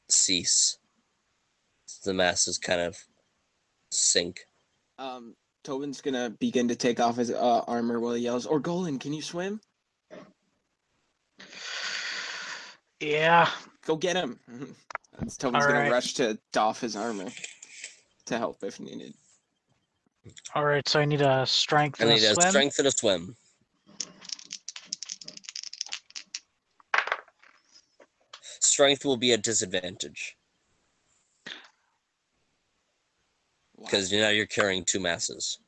[0.09, 0.76] cease.
[2.07, 2.97] The masses kind of
[3.91, 4.39] sink.
[4.97, 5.35] Um,
[5.65, 9.21] Tobin's gonna begin to take off his uh, armor while he yells, "Orgolan, can you
[9.21, 9.59] swim?
[13.01, 13.49] Yeah.
[13.85, 14.39] Go get him!"
[15.19, 15.91] And Tobin's gonna Alright.
[15.91, 17.27] rush to doff his armor
[18.27, 19.13] to help if needed.
[20.55, 20.87] All right.
[20.87, 22.49] So I need a strength I and a need a swim.
[22.49, 23.35] strength and a swim.
[28.61, 30.36] Strength will be a disadvantage
[33.77, 33.85] Wow.
[33.85, 35.59] because now you're carrying two masses.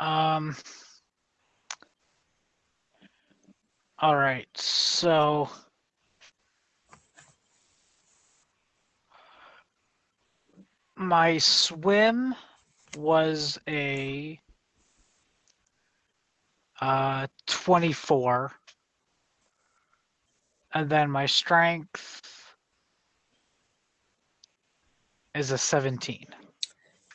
[0.00, 0.56] Um.
[3.98, 4.48] All right.
[4.56, 5.48] So.
[10.98, 12.34] My swim
[12.96, 14.40] was a
[16.80, 18.52] uh 24
[20.76, 22.54] and then my strength
[25.34, 26.26] is a 17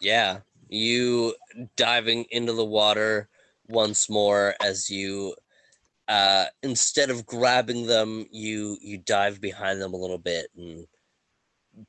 [0.01, 1.36] Yeah, you
[1.76, 3.30] diving into the water
[3.68, 5.36] once more as you
[6.07, 10.88] uh instead of grabbing them, you you dive behind them a little bit and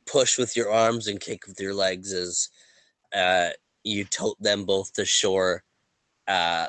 [0.06, 2.50] push with your arms and kick with your legs as
[3.14, 3.48] uh
[3.82, 5.64] you tote them both to shore
[6.28, 6.66] uh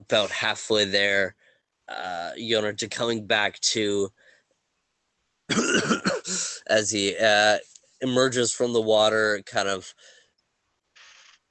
[0.00, 1.36] about halfway there
[1.88, 4.10] uh Yonah coming back to
[6.68, 7.58] as he uh
[8.00, 9.94] emerges from the water, kind of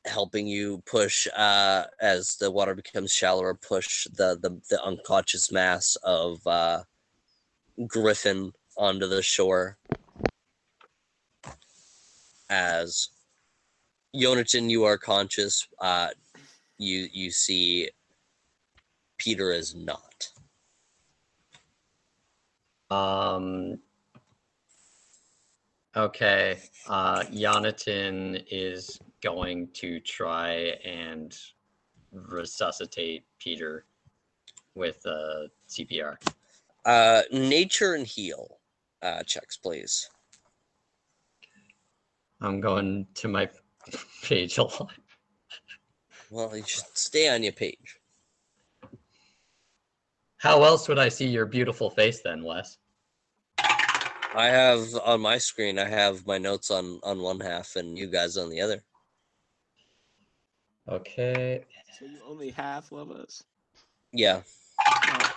[0.05, 5.95] helping you push uh, as the water becomes shallower, push the the, the unconscious mass
[6.03, 6.83] of uh,
[7.87, 9.77] Griffin onto the shore.
[12.49, 13.09] As
[14.15, 15.67] Yonatan, you are conscious.
[15.79, 16.09] Uh,
[16.77, 17.89] you you see
[19.17, 20.10] Peter is not.
[22.91, 23.79] Um.
[25.95, 26.57] Okay.
[26.87, 31.37] Uh, Jonathan is going to try and
[32.11, 33.85] resuscitate Peter
[34.75, 36.15] with uh, CPR.
[36.85, 38.59] Uh, nature and heal
[39.01, 40.09] uh, checks, please.
[42.41, 43.49] I'm going to my
[44.23, 44.91] page a lot.
[46.29, 47.99] Well, you should stay on your page.
[50.37, 52.77] How else would I see your beautiful face then, Wes?
[54.33, 55.77] I have on my screen.
[55.77, 58.81] I have my notes on on one half and you guys on the other.
[60.87, 61.65] Okay.
[61.99, 63.43] So you only half love us.
[64.13, 64.41] Yeah.
[64.85, 65.27] Oh,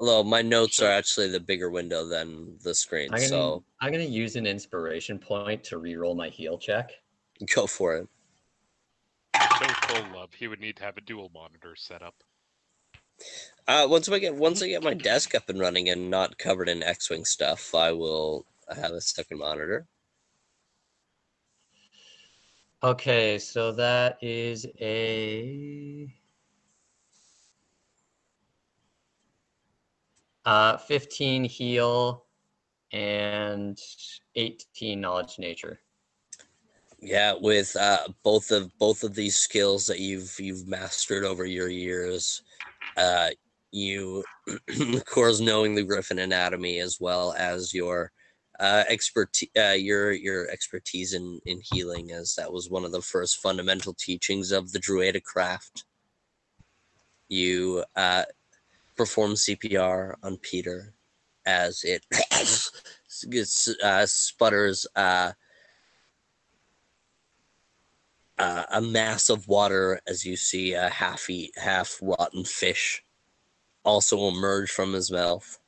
[0.00, 0.88] Although my notes Sure.
[0.88, 4.46] are actually the bigger window than the screen, I'm gonna, so I'm gonna use an
[4.46, 6.92] inspiration point to re-roll my heal check.
[7.54, 8.08] go for it.
[9.36, 10.32] Show full love.
[10.34, 12.14] He would need to have a dual monitor set up.
[13.66, 16.68] Uh, once I get once I get my desk up and running and not covered
[16.68, 19.86] in X-wing stuff, I will have a second monitor.
[22.82, 26.08] Okay, so that is a
[30.46, 32.24] uh 15 heal
[32.92, 33.78] and
[34.36, 35.80] 18 knowledge nature.
[37.00, 41.68] Yeah, with uh, both of both of these skills that you've you've mastered over your
[41.68, 42.42] years,
[42.96, 43.30] uh,
[43.70, 44.24] you,
[44.94, 48.12] of course, knowing the Griffin anatomy as well as your
[48.60, 53.02] uh, expertise, uh, your your expertise in in healing, as that was one of the
[53.02, 55.84] first fundamental teachings of the Druidic craft.
[57.28, 58.24] You uh,
[58.96, 60.94] perform CPR on Peter
[61.46, 62.04] as it
[63.30, 64.86] gets, uh, sputters.
[64.96, 65.32] Uh,
[68.38, 73.02] uh, a mass of water as you see a half eat, half rotten fish
[73.84, 75.58] also emerge from his mouth.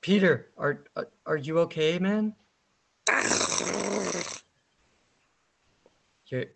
[0.00, 0.84] Peter, are
[1.24, 2.34] are, you okay, man?
[6.26, 6.46] You're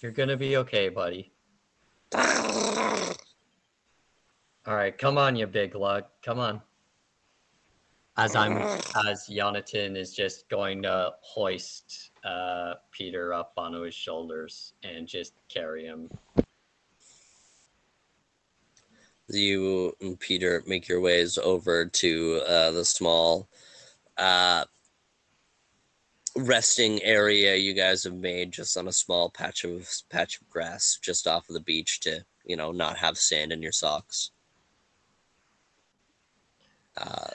[0.00, 1.32] you're gonna be okay, buddy.
[4.66, 6.04] All right, come on, you big lug.
[6.24, 6.60] Come on.
[8.16, 8.56] As I'm,
[9.06, 15.34] as Jonathan is just going to hoist uh, Peter up onto his shoulders and just
[15.48, 16.10] carry him.
[19.28, 23.48] you and Peter make your ways over to uh, the small
[24.18, 24.64] uh,
[26.36, 30.98] resting area you guys have made just on a small patch of patch of grass
[31.02, 34.30] just off of the beach to you know not have sand in your socks.
[36.96, 37.30] Uh,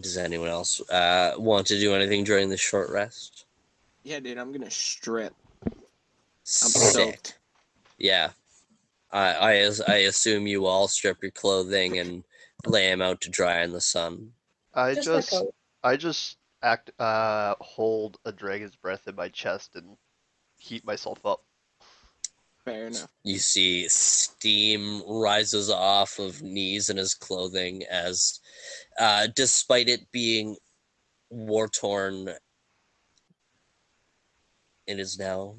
[0.00, 3.46] does anyone else uh, want to do anything during the short rest?
[4.02, 5.34] Yeah, dude, I'm gonna strip.
[5.66, 5.72] I'm
[6.44, 6.92] Sick.
[6.92, 7.38] soaked.
[7.98, 8.30] Yeah.
[9.10, 12.24] I, I I assume you all strip your clothing and
[12.66, 14.32] lay them out to dry in the sun.
[14.74, 19.28] I Just just, like a- I just act, uh, hold a dragon's breath in my
[19.28, 19.96] chest and
[20.58, 21.45] heat myself up.
[22.66, 23.06] Fair enough.
[23.22, 28.40] You see steam rises off of Nees in his clothing as,
[28.98, 30.56] uh, despite it being
[31.30, 32.28] war torn,
[34.88, 35.54] it is now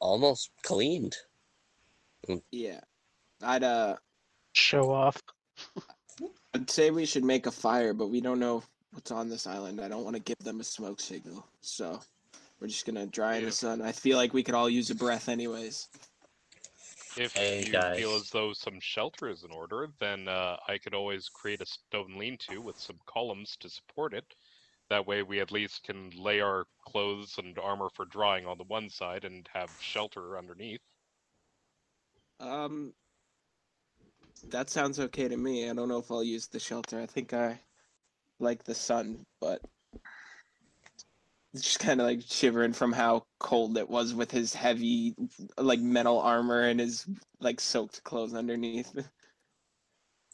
[0.00, 1.16] almost cleaned.
[2.50, 2.80] Yeah,
[3.42, 3.96] I'd uh,
[4.54, 5.20] Show off.
[6.54, 8.62] I'd say we should make a fire, but we don't know
[8.92, 9.82] what's on this island.
[9.82, 12.00] I don't want to give them a smoke signal, so
[12.58, 13.48] we're just gonna dry in Yeah.
[13.50, 13.82] the sun.
[13.82, 15.88] I feel like we could all use a breath, anyways.
[17.16, 20.94] If Hey, you feel as though some shelter is in order, then uh, I could
[20.94, 24.34] always create a stone lean-to with some columns to support it.
[24.88, 28.64] That way, we at least can lay our clothes and armor for drying on the
[28.64, 30.82] one side and have shelter underneath.
[32.40, 32.94] Um,
[34.50, 35.68] that sounds okay to me.
[35.68, 37.00] I don't know if I'll use the shelter.
[37.00, 37.62] I think I
[38.38, 39.81] like the sun, but it's
[41.54, 45.14] just kind of like shivering from how cold it was with his heavy,
[45.58, 47.06] like metal armor and his
[47.40, 48.92] like soaked clothes underneath.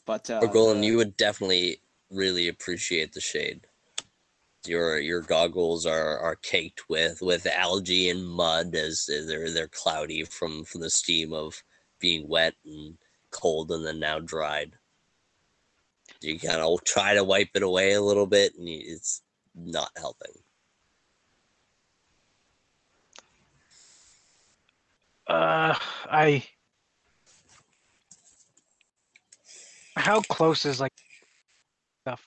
[0.05, 3.67] But uh, Orgolan, you would definitely really appreciate the shade.
[4.65, 10.23] Your your goggles are, are caked with, with algae and mud as they're they're cloudy
[10.23, 11.61] from, from the steam of
[11.99, 12.97] being wet and
[13.29, 14.73] cold and then now dried.
[16.21, 19.21] You kind of try to wipe it away a little bit and it's
[19.53, 20.33] not helping.
[25.29, 25.75] Uh,
[26.09, 26.43] I.
[29.95, 30.93] How close is like
[32.05, 32.17] the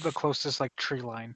[0.00, 1.34] the closest like tree line?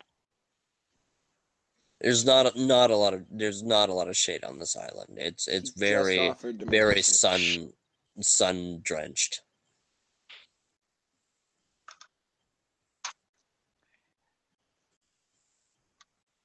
[2.01, 4.77] There's not a, not a lot of there's not a lot of shade on this
[4.77, 5.17] island.
[5.17, 7.73] It's it's he just very offered to make very us sun
[8.21, 9.41] sun drenched.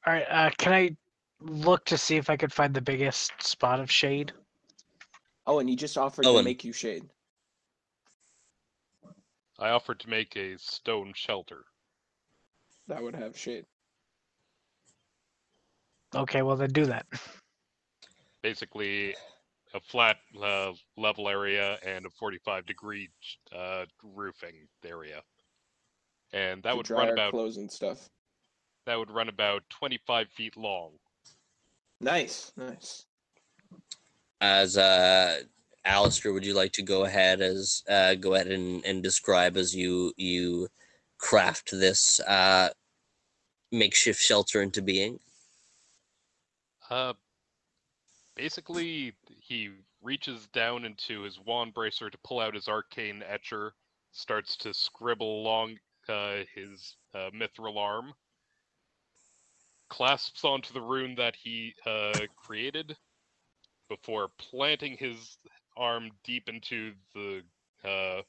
[0.07, 0.25] All right.
[0.29, 0.95] Uh, can I
[1.41, 4.31] look to see if I could find the biggest spot of shade?
[5.47, 7.03] Oh, and he just offered Oh, to and- make you shade.
[9.59, 11.65] I offered to make a stone shelter.
[12.87, 13.65] That would have shade.
[16.15, 17.05] Okay, well then do that.
[18.41, 19.15] Basically,
[19.73, 23.09] a flat uh, level area and a 45 degree
[23.55, 25.21] uh, roofing area.
[26.33, 28.09] And that to would dry run our about clothes and stuff.
[28.87, 30.93] that would run about 25 feet long.
[32.01, 33.05] Nice, nice.
[34.41, 35.41] As uh,
[35.85, 39.75] Alistair, would you like to go ahead as uh, go ahead and, and describe as
[39.75, 40.67] you you
[41.19, 42.69] craft this uh,
[43.71, 45.19] makeshift shelter into being?
[46.89, 47.13] Uh,
[48.35, 49.69] basically, he
[50.01, 53.73] reaches down into his wand bracer to pull out his arcane etcher,
[54.11, 55.77] starts to scribble along
[56.09, 58.11] uh, his uh, mithril arm,
[59.91, 62.95] clasps onto the rune that he uh, created
[63.89, 65.37] before planting his
[65.75, 67.41] arm deep into the
[67.83, 68.21] uh,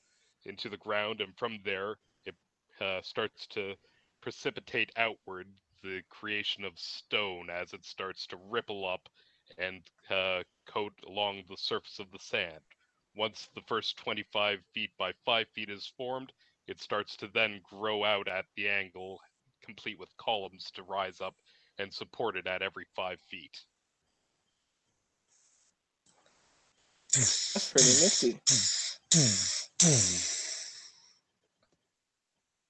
[0.45, 1.95] into the ground, and from there
[2.25, 2.35] it
[2.81, 3.75] uh, starts to
[4.21, 5.47] precipitate outward
[5.85, 9.09] the creation of stone as it starts to ripple up
[9.57, 12.61] and uh, coat along the surface of the sand.
[13.15, 16.33] Once the first 25 feet by 5 feet is formed,
[16.67, 19.21] it starts to then grow out at the angle,
[19.65, 21.37] complete with columns to rise up
[21.79, 23.59] and supported at every 5 feet.
[27.15, 28.41] That's pretty nifty.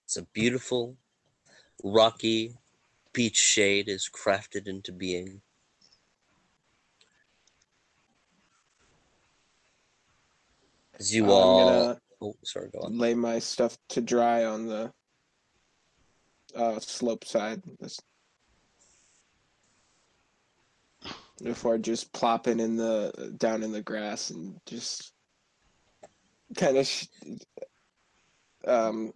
[0.05, 0.97] It's a beautiful,
[1.85, 2.57] rocky
[3.13, 5.43] beach shade is crafted into being.
[10.99, 12.99] As you I'm all, gonna oh, sorry, go on.
[12.99, 14.93] lay my stuff to dry on the
[16.55, 17.63] uh, slope side.
[17.81, 17.99] This
[21.43, 25.13] before just plopping in the down in the grass and just
[26.57, 27.07] kind of sh-
[28.67, 29.13] um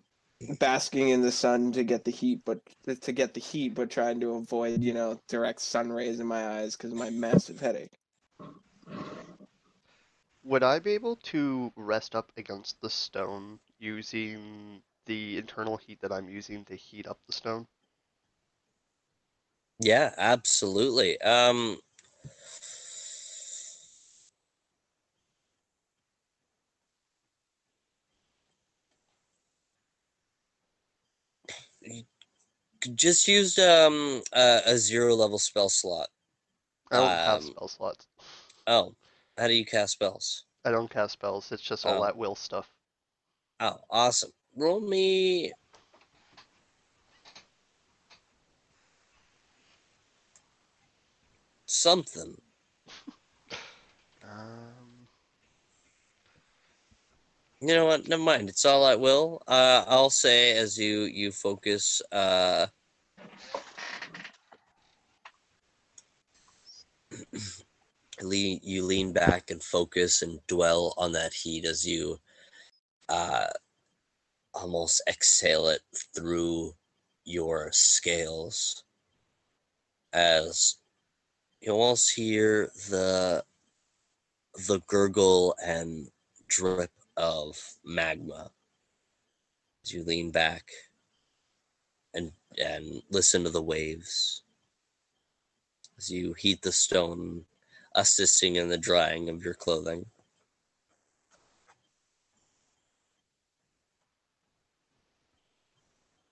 [0.60, 2.60] basking in the sun to get the heat but
[3.00, 6.46] to get the heat but trying to avoid you know direct sun rays in my
[6.58, 7.98] eyes because of my massive headache
[10.44, 16.10] Would I be able to rest up against the stone using the internal heat that
[16.10, 17.68] I'm using to heat up the stone?
[19.78, 21.20] Yeah, absolutely.
[21.20, 21.80] Um,
[32.94, 36.08] just used um a, a zero level spell slot.
[36.90, 38.06] I don't have Um, spell slots.
[38.66, 38.94] Oh,
[39.38, 40.44] how do you cast spells?
[40.64, 41.52] I don't cast spells.
[41.52, 42.06] It's just all Oh.
[42.06, 42.68] at will stuff.
[43.60, 44.30] Oh, awesome.
[44.56, 45.52] Roll me.
[51.66, 52.40] Something.
[54.22, 54.30] Um,
[57.60, 58.06] You know what?
[58.06, 58.48] Never mind.
[58.50, 59.42] It's all at will.
[59.46, 62.02] Uh, I'll say as you you focus.
[62.12, 62.66] Uh,
[68.22, 72.18] lean, you lean back and focus and dwell on that heat as you
[73.08, 73.46] uh,
[74.52, 75.80] almost exhale it
[76.14, 76.74] through
[77.24, 78.84] your scales.
[80.12, 80.76] As
[81.60, 83.44] you almost hear the
[84.68, 86.08] the gurgle and
[86.48, 88.50] drip of magma.
[89.84, 90.70] As you lean back
[92.14, 94.42] and and listen to the waves
[95.98, 97.44] as you heat the stone
[97.94, 100.04] assisting in the drying of your clothing.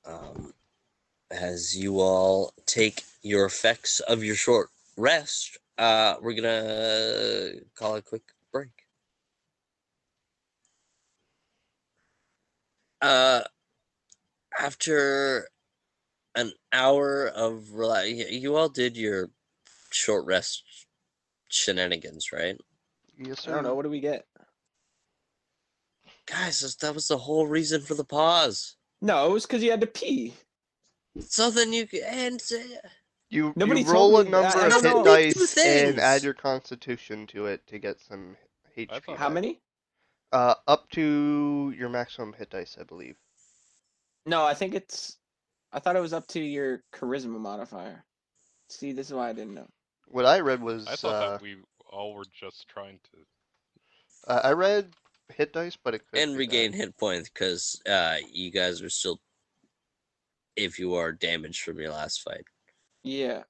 [0.07, 0.53] Um,
[1.30, 8.03] as you all take your effects of your short rest uh, we're gonna call a
[8.03, 8.22] quick
[8.53, 8.84] break
[13.05, 13.43] uh
[14.59, 15.49] after
[16.35, 19.31] an hour of rela- y- you all did your
[19.91, 20.65] short rest
[21.49, 22.57] shenanigans right
[23.19, 23.53] yes, sir.
[23.53, 24.25] i don't know what do we get
[26.27, 29.81] guys that was the whole reason for the pause no it was because you had
[29.81, 30.35] to pee
[31.21, 32.89] so then you c- and uh,
[33.31, 34.55] You, Nobody you roll a me that.
[34.55, 35.05] number I of hit know.
[35.05, 38.37] They do dice and add your constitution to it to get some
[38.77, 39.17] HP.
[39.17, 39.35] how back.
[39.35, 39.61] many
[40.35, 43.14] Uh, up to your maximum hit dice, I believe.
[44.26, 45.16] No, I think it's.
[45.72, 48.05] I thought it was up to your charisma modifier.
[48.68, 49.68] See, this is why I didn't know.
[50.09, 51.59] What I read was I thought uh, that we
[51.89, 54.32] all were just trying to.
[54.32, 54.93] uh, I read
[55.37, 56.78] hit dice, but it could and regain that.
[56.78, 59.20] hit points because uh you guys are still
[60.57, 62.45] if you are damaged from your last fight
[63.05, 63.45] Yeah.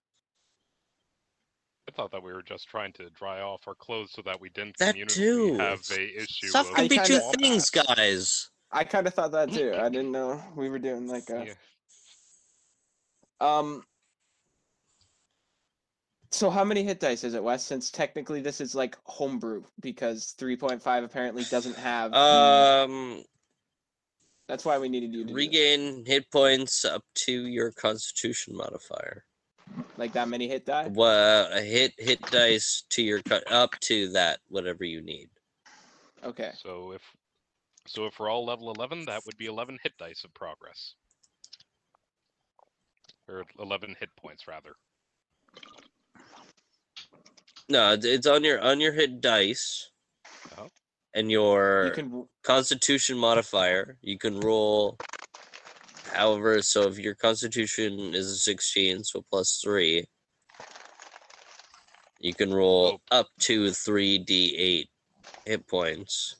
[1.89, 4.49] I thought that we were just trying to dry off our clothes so that we
[4.49, 5.55] didn't That communally too.
[5.57, 6.47] have a issue.
[6.49, 7.71] stuff of can be two things wombats.
[7.71, 9.73] guys I kind of thought that too.
[9.77, 11.47] I didn't know we were doing like a.
[11.47, 11.55] Yeah.
[13.41, 13.85] Um.
[16.33, 17.65] So how many hit dice is it, Wes?
[17.65, 22.13] Since technically this is like homebrew because 3.5 apparently doesn't have.
[22.15, 23.23] Um,
[24.49, 25.37] That's why we needed you to do this.
[25.37, 29.25] regain hit points up to your Constitution modifier.
[29.97, 30.89] Like that many hit die.
[30.93, 35.29] Well, a hit hit dice to your cut up to that whatever you need.
[36.25, 36.53] Okay.
[36.57, 37.03] So if
[37.87, 40.95] so if we're all level eleven, that would be eleven hit dice of progress.
[43.29, 44.75] Or eleven hit points rather.
[47.69, 49.91] No, it's- it's on your on your hit dice.
[50.59, 50.69] Oh.
[51.15, 54.99] And your You can Constitution modifier, you can roll.
[56.13, 60.05] However, so if your Constitution is a sixteen, so plus three,
[62.21, 64.89] you can roll up to three d eight
[65.47, 66.37] hit points,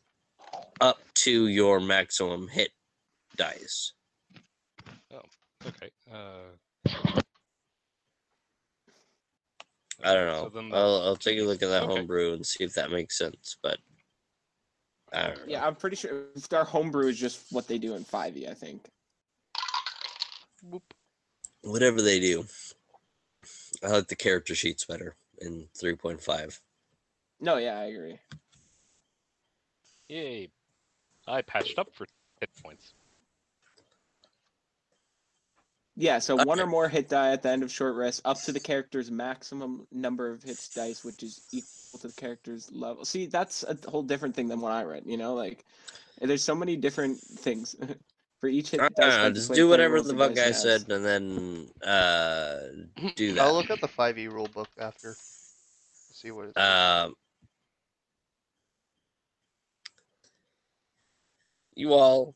[0.81, 2.71] up to your maximum hit
[3.37, 3.93] dice.
[5.67, 5.91] Okay.
[6.13, 6.51] Uh
[10.03, 10.49] I don't know.
[10.51, 11.95] then the- I'll I'll take a look at that Okay.
[11.95, 13.57] homebrew and see if that makes sense.
[13.63, 13.79] But
[15.13, 15.45] I don't know.
[15.47, 18.87] Yeah, I'm pretty sure our homebrew is just what they do in 5e, I think.
[21.63, 22.45] Whatever they do.
[23.83, 26.61] I like the character sheets better in 3.5.
[27.41, 28.19] No, yeah, I agree.
[30.09, 30.51] Yay.
[31.27, 32.07] I patched up for
[32.41, 32.93] hit points.
[35.97, 38.53] Yeah, so one or more hit die at the end of short rest, up to
[38.53, 43.05] the character's maximum number of hits dice, which is equal to the character's level.
[43.05, 45.05] See, that's a whole different thing than what I read.
[45.07, 45.65] You know, like
[46.21, 47.77] there's so many different things
[48.45, 48.95] for each hit I dice.
[48.99, 50.63] don't know, when you Uh, just do whatever the the fuck dice I has.
[50.63, 52.61] said and then uh,
[53.17, 53.41] do that.
[53.43, 55.17] I'll look at the 5e rule book after.
[56.13, 56.59] See what it's.
[56.59, 57.15] Um,
[61.75, 62.35] you all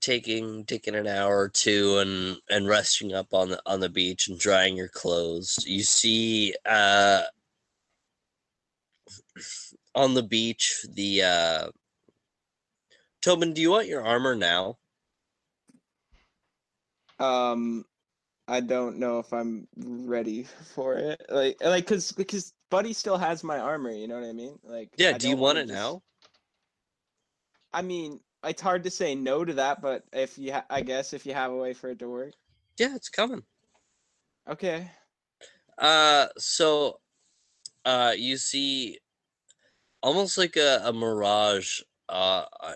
[0.00, 4.28] taking taking an hour or two and and resting up on the on the beach
[4.28, 5.62] and drying your clothes.
[5.66, 7.24] You see uh
[9.94, 11.68] on the beach the uh
[13.20, 14.78] Tobin, do you want your armor now?
[17.18, 17.84] Um,
[18.46, 20.44] I don't know if I'm ready
[20.74, 21.20] for it.
[21.28, 23.90] Like, like, cause because Buddy still has my armor.
[23.90, 24.58] You know what I mean?
[24.62, 26.02] Like, Yeah, I do you want it just- now?
[27.72, 31.12] I mean, it's hard to say no to that, but if you, ha- I guess,
[31.12, 32.32] if you have a way for it to work,
[32.78, 33.42] Yeah, it's coming.
[34.48, 34.90] okay.
[35.76, 36.98] Uh, so,
[37.84, 38.98] uh, you see,
[40.02, 41.80] almost like a, a mirage.
[42.08, 42.74] Uh, uh,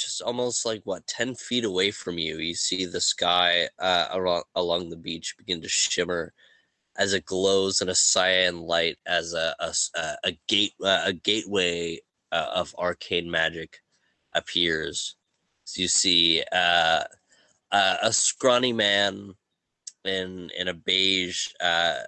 [0.00, 4.42] just almost like what ten feet away from you, you see the sky uh along
[4.54, 6.32] along the beach begin to shimmer
[6.98, 9.54] as it glows in a cyan light as a
[10.24, 11.98] a gate uh, a gateway
[12.32, 13.78] uh, of arcane magic
[14.34, 15.16] appears.
[15.64, 17.04] So you see uh,
[17.72, 19.34] uh, a scrawny man
[20.04, 22.00] in in a beige uh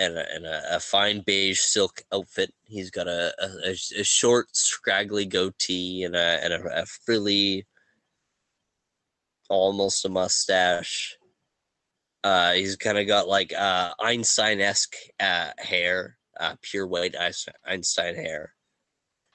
[0.00, 2.52] and a, and a, a fine beige silk outfit.
[2.64, 7.66] He's got a, a, a short, scraggly goatee and a and a, a frilly,
[9.48, 11.16] almost a mustache.
[12.24, 18.14] Uh, he's kind of got like uh, Einstein-esque uh, hair, uh, pure white Einstein- Einstein
[18.14, 18.54] hair,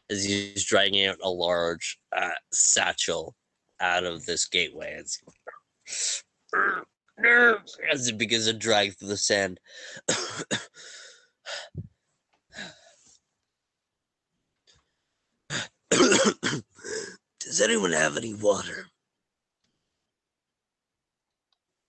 [0.09, 3.35] as he's dragging out a large uh, satchel
[3.79, 4.97] out of this gateway.
[4.99, 5.21] It's
[7.17, 9.59] as it begins to drag through the sand.
[17.39, 18.87] Does anyone have any water?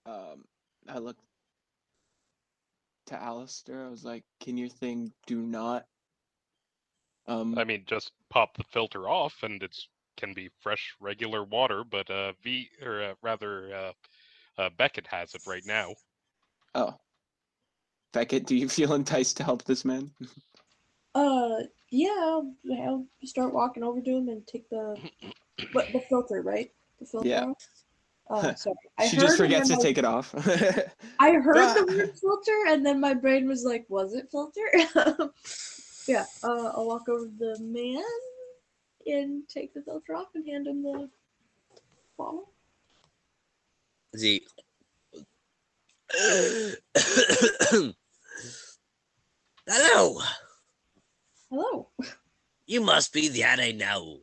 [0.05, 0.45] Um,
[0.89, 1.23] I looked
[3.07, 3.85] to Alistair.
[3.85, 5.87] I was like, "Can your thing do not?"
[7.27, 11.85] Um, I mean, just pop the filter off, and it's can be fresh, regular water.
[11.85, 13.93] But uh, V or uh, rather, uh,
[14.59, 15.95] uh, Beckett has it right now.
[16.75, 16.95] oh,
[18.13, 20.11] Beckett, do you feel enticed to help this man?
[21.15, 22.53] Uh, yeah, I'll,
[22.83, 24.99] I'll start walking over to him and take the
[25.73, 26.71] what the filter, right?
[27.01, 27.29] The filter.
[27.29, 27.45] Yeah.
[27.47, 28.45] Off.
[28.45, 28.77] Uh, sorry.
[28.99, 30.35] I she just forgets to then I- take it off.
[31.19, 34.69] I heard the word filter, and then my brain was like, "Was it filter?"
[36.09, 36.25] yeah.
[36.43, 38.03] Uh, I'll walk over to the man
[39.07, 41.09] and take the filter off and hand him the
[42.19, 42.51] bottle.
[44.17, 44.43] Is he?
[49.69, 50.21] Hello,
[51.51, 51.89] Hello.
[52.67, 54.21] you must be the Ade Naul.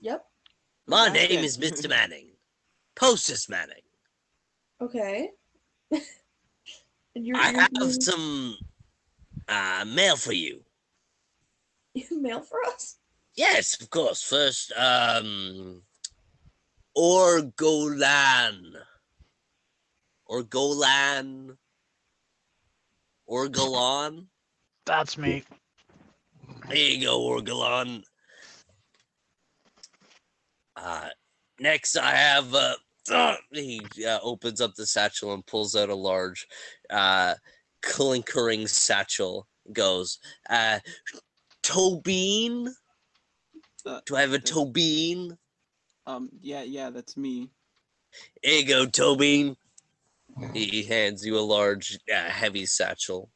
[0.00, 0.24] Yep.
[0.86, 1.90] My name is Mr.
[1.90, 2.30] Manning,
[2.94, 3.74] Posters Manning.
[4.80, 5.28] Okay.
[5.90, 6.00] and
[7.14, 8.56] you're, I have some
[9.48, 10.62] uh, mail for you.
[12.10, 12.96] mail for us.
[13.34, 14.22] Yes, of course.
[14.22, 15.82] First, um,
[16.96, 18.72] Orgolan.
[20.30, 21.56] Orgolan.
[23.28, 24.26] Orgolan.
[24.86, 25.42] That's me.
[26.68, 28.02] There you go, Orgolan.
[30.76, 31.08] Uh,
[31.58, 32.74] next I have uh,
[33.52, 36.46] he uh, opens up the satchel and pulls out a large
[36.90, 37.34] uh
[37.82, 39.46] clinkering satchel.
[39.72, 40.18] Goes,
[40.48, 40.78] uh,
[41.62, 42.72] Tobin.
[43.84, 45.36] Uh, Do I have a th- Tobin?
[46.06, 47.50] Um, yeah, yeah, that's me.
[48.42, 49.56] Here you go, Tobin.
[50.52, 53.30] He hands you a large, uh, heavy satchel.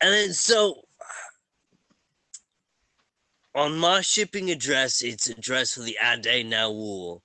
[0.00, 0.82] And then, so
[3.54, 7.20] on my shipping address, it's addressed for the Ade Naul,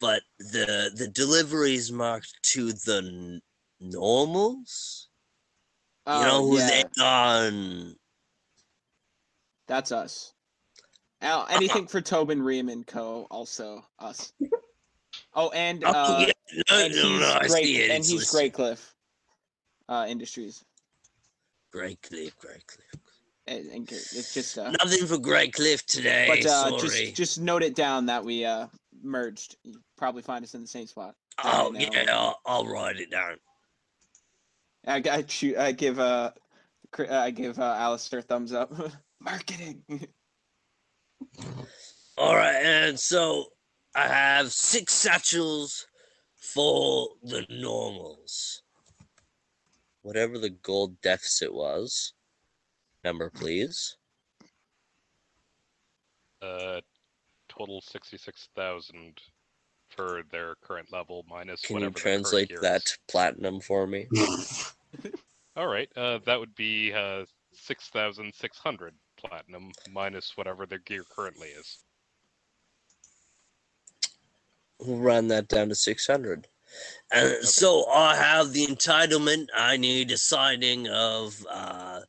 [0.00, 3.42] but the the delivery is marked to the n-
[3.80, 5.08] normals.
[6.12, 7.50] You Uh, know who yeah, they are.
[9.72, 10.34] That's us.
[11.22, 13.26] Al, anything for Tobin Ream and Co.
[13.30, 14.32] Also us.
[15.34, 16.26] Oh, and Oh, uh,
[16.70, 17.90] no, and no, he's no, great, it.
[17.90, 18.30] and he's.
[18.30, 18.94] Great Cliff
[19.88, 20.62] uh, Industries.
[21.70, 23.02] Great Cliff, Great Cliff.
[23.46, 26.26] And, and it's just uh, Nothing for Great Cliff today.
[26.28, 26.80] but uh, sorry.
[26.80, 28.66] just just note it down that we uh
[29.02, 29.56] merged.
[29.64, 31.14] You probably find us in the same spot.
[31.44, 33.36] oh yeah, I'll, I'll write it down.
[34.86, 35.24] I, I.
[35.58, 36.30] I give uh,
[37.10, 38.70] I give uh, Alistair thumbs up.
[39.24, 39.82] Marketing.
[42.18, 43.46] All right, and so
[43.94, 45.86] I have six satchels
[46.36, 48.62] for the normals.
[50.02, 52.12] Whatever the gold deficit was.
[53.04, 53.96] Number, please.
[56.40, 56.80] Uh,
[57.48, 59.20] total sixty-six thousand
[59.88, 64.08] for their current level minus Can you whatever the translate that to platinum for me?
[65.56, 68.94] All right, uh, that would be uh, six thousand six hundred
[69.24, 71.78] platinum minus whatever their gear currently is.
[74.80, 76.48] We'll run that down to 600.
[77.12, 79.46] And so I have the entitlement.
[79.56, 82.00] I need a signing of uh,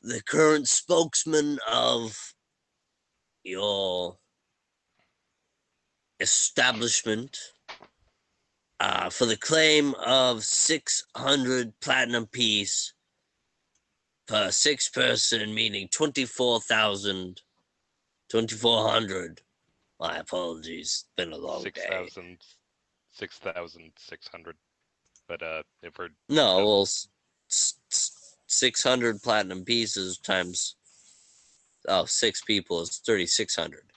[0.00, 2.34] the current spokesman of
[3.44, 4.16] your
[6.20, 7.36] establishment
[8.80, 12.94] uh, for the claim of 600 platinum piece
[14.26, 17.42] per six person, meaning 24,000,
[18.28, 19.40] 2,400.
[20.00, 21.04] My apologies.
[21.06, 21.86] It's been a long Six day.
[21.88, 22.38] thousand,
[23.12, 24.56] six thousand six hundred.
[25.28, 27.08] But uh, if we're No, well, s-
[27.50, 30.74] s- 600 platinum pieces times
[31.88, 33.92] oh, six people is 3,600.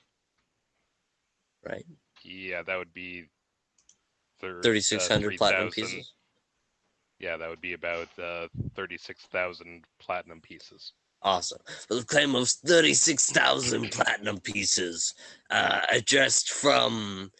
[1.67, 1.85] Right?
[2.23, 3.25] yeah, that would be
[4.39, 6.13] thir- uh, 3,600 platinum 3,000 pieces.
[7.25, 10.93] Yeah, that would be about uh, thirty-six thousand platinum pieces.
[11.23, 11.57] Awesome.
[11.87, 15.15] For the claim of 36,000 platinum pieces,
[15.49, 17.31] uh, addressed from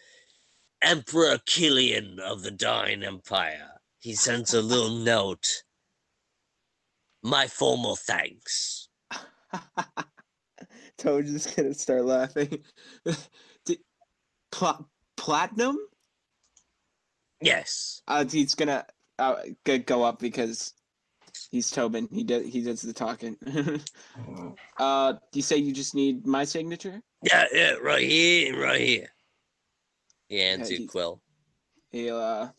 [0.82, 3.70] Emperor Killian of the Dying Empire.
[4.00, 5.46] He sends a little note.
[7.22, 8.90] My formal thanks.
[10.98, 12.64] Toad's just gonna start laughing.
[13.66, 13.84] Did-
[14.52, 14.84] Pla-
[15.16, 15.78] platinum?
[17.40, 18.02] Yes.
[18.08, 18.84] Uh, he's gonna
[19.20, 19.36] uh,
[19.86, 20.74] go up because
[21.52, 22.08] he's Tobin.
[22.12, 23.38] He does he does the talking.
[24.78, 27.02] uh, do you say you just need my signature?
[27.24, 29.08] Yeah, yeah, right here and right here.
[30.30, 31.22] He hands Yeah, you he- Quill.
[31.92, 32.50] He'll uh,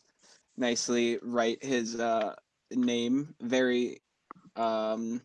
[0.56, 2.34] nicely write his uh,
[2.70, 4.00] name very,
[4.54, 5.20] um,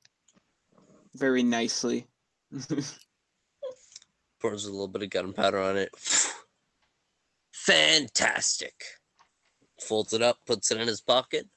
[1.15, 2.07] very nicely.
[4.41, 5.91] Pours a little bit of gunpowder on it.
[7.53, 8.83] Fantastic.
[9.81, 11.47] Folds it up, puts it in his pocket.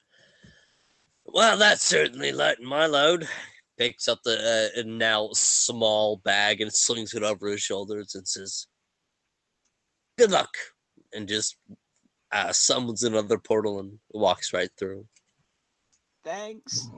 [1.25, 3.27] Well, that's certainly lightened my load.
[3.77, 8.67] Picks up the uh, now small bag and slings it over his shoulders and says,
[10.17, 10.55] Good luck.
[11.13, 11.57] And just
[12.31, 15.05] uh, summons another portal and walks right through.
[16.23, 16.87] Thanks.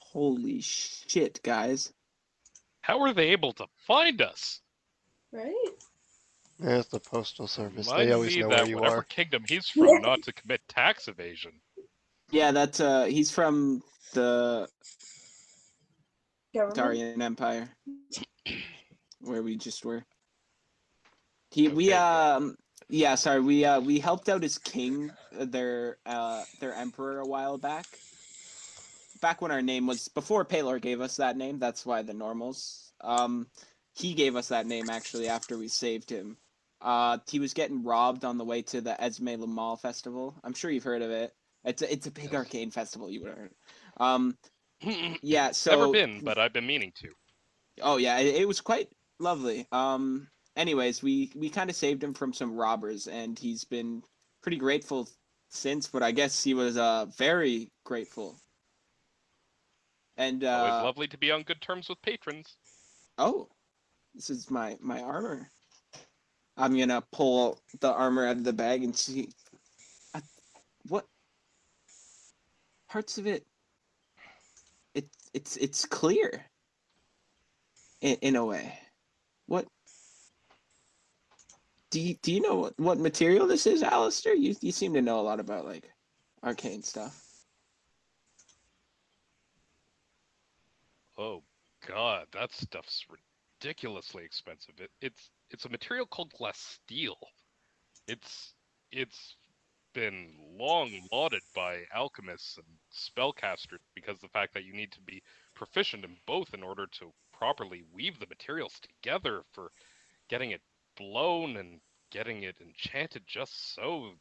[0.00, 1.92] Holy shit, guys!
[2.80, 4.60] How were they able to find us?
[5.30, 5.52] Right?
[6.58, 7.86] There's the postal service.
[7.86, 9.02] Remind they always me know that where you whatever are.
[9.02, 11.52] kingdom he's from, not to commit tax evasion.
[12.30, 13.82] Yeah, that's uh, he's from
[14.14, 14.68] the
[16.54, 16.76] Government.
[16.76, 17.68] Darian Empire,
[19.20, 20.04] where we just were.
[21.50, 22.34] He, we, Okay, yeah.
[22.36, 22.56] um,
[22.88, 27.26] yeah, sorry, we, uh, we helped out his king, uh, their, uh, their emperor a
[27.26, 27.86] while back.
[29.20, 31.58] Back when our name was before Paylor gave us that name.
[31.58, 32.92] That's why the normals.
[33.00, 33.46] Um,
[33.94, 36.36] he gave us that name actually after we saved him.
[36.80, 40.38] Uh, he was getting robbed on the way to the Esme Lamal festival.
[40.44, 41.34] I'm sure you've heard of it.
[41.64, 42.34] It's a, it's a big Yes.
[42.34, 43.10] arcane festival.
[43.10, 43.54] You would have heard.
[43.96, 44.38] Um,
[45.22, 45.52] yeah.
[45.52, 47.14] So Never been, but I've been meaning to.
[47.82, 49.66] Oh yeah, it, it was quite lovely.
[49.72, 54.02] Um anyways, we we kind of saved him from some robbers and he's been
[54.42, 55.08] pretty grateful
[55.50, 58.40] since, but I guess he was uh very grateful.
[60.16, 62.56] And Always uh, lovely to be on good terms with patrons.
[63.18, 63.48] oh,
[64.14, 65.50] this is my my armor.
[66.56, 69.28] I'm gonna pull the armor out of the bag and see
[70.14, 70.22] I,
[70.88, 71.06] what
[72.88, 73.46] parts of it.
[74.94, 76.44] It it's it's clear.
[78.02, 78.78] In, in a way,
[79.46, 79.66] what
[81.90, 84.34] do you do you know what, what material this is, Alistair?
[84.34, 85.90] You you seem to know a lot about like
[86.42, 87.22] arcane stuff.
[91.18, 91.42] Oh
[91.86, 93.06] god, that stuff's
[93.62, 94.74] ridiculously expensive.
[94.78, 97.16] It, it's it's a material called glass steel.
[98.08, 98.54] It's
[98.92, 99.36] it's
[99.94, 105.22] been long lauded by alchemists and spellcasters because the fact that you need to be
[105.54, 109.70] proficient in both in order to properly weave the materials together for
[110.28, 110.60] getting it
[110.96, 111.80] blown and
[112.10, 114.12] getting it enchanted just so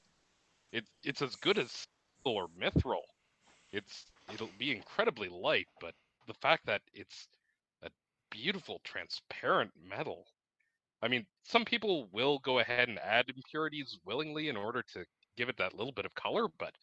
[0.71, 1.87] it it's as good as steel
[2.25, 3.03] or mithril.
[3.71, 5.93] It's it'll be incredibly light, but
[6.27, 7.27] the fact that it's
[7.83, 7.89] a
[8.31, 10.25] beautiful transparent metal.
[11.05, 15.05] I mean, some people will go ahead and add impurities willingly in order to
[15.37, 16.75] give it that little bit of color, but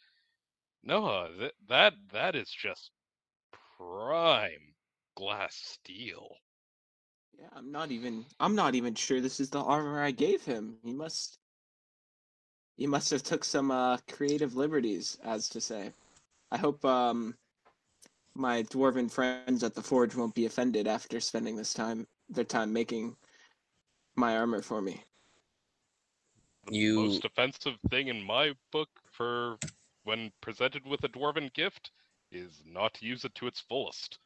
[0.85, 2.93] no, uh, th- that that is just
[3.77, 4.75] prime
[5.16, 6.37] glass steel.
[7.39, 10.79] Yeah, I'm not even I'm not even sure this is the armor I gave him.
[10.85, 11.39] He must
[12.77, 15.93] he must have took some uh creative liberties, as to say.
[16.53, 17.37] I hope um
[18.35, 22.73] my dwarven friends at the forge won't be offended after spending this time their time
[22.73, 23.16] making
[24.17, 25.05] my armor for me.
[26.67, 29.59] The You- most offensive thing in my book for
[30.05, 31.91] when presented with a dwarven gift
[32.31, 34.19] is not to use it to its fullest.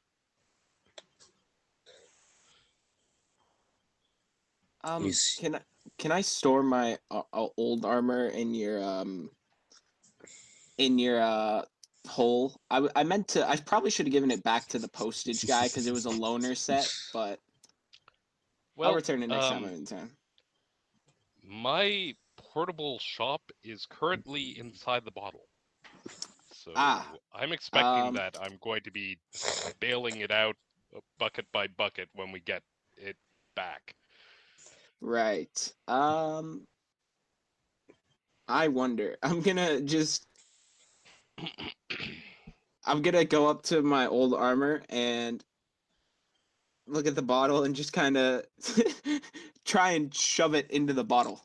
[4.84, 5.60] Um You can I
[5.98, 9.30] can I store my uh, uh, old armor in your um
[10.78, 11.64] in your uh
[12.08, 12.60] hole?
[12.70, 15.46] I, w- I meant to I probably should have given it back to the postage
[15.46, 17.40] guy because it was a loaner set, but
[18.76, 20.10] Well, I'll return it next time um, I'm in town.
[21.42, 25.46] My portable shop is currently inside the bottle.
[26.52, 29.18] So Ah, I'm expecting um, that I'm going to be
[29.80, 30.56] bailing it out
[30.94, 32.62] uh, bucket by bucket when we get
[32.96, 33.16] it
[33.54, 33.94] back.
[35.00, 35.72] Right.
[35.88, 36.66] Um
[38.48, 39.16] I wonder.
[39.22, 40.26] I'm gonna just
[42.84, 45.42] I'm gonna go up to my old armor and
[46.86, 48.44] look at the bottle and just kind of
[49.64, 51.42] try and shove it into the bottle.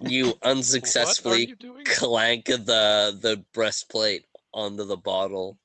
[0.00, 5.58] You unsuccessfully you clank the the breastplate onto the bottle.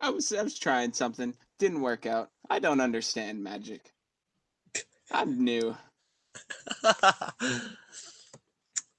[0.00, 1.34] I was I was trying something.
[1.58, 2.30] Didn't work out.
[2.50, 3.92] I don't understand magic.
[5.12, 5.76] I'm new.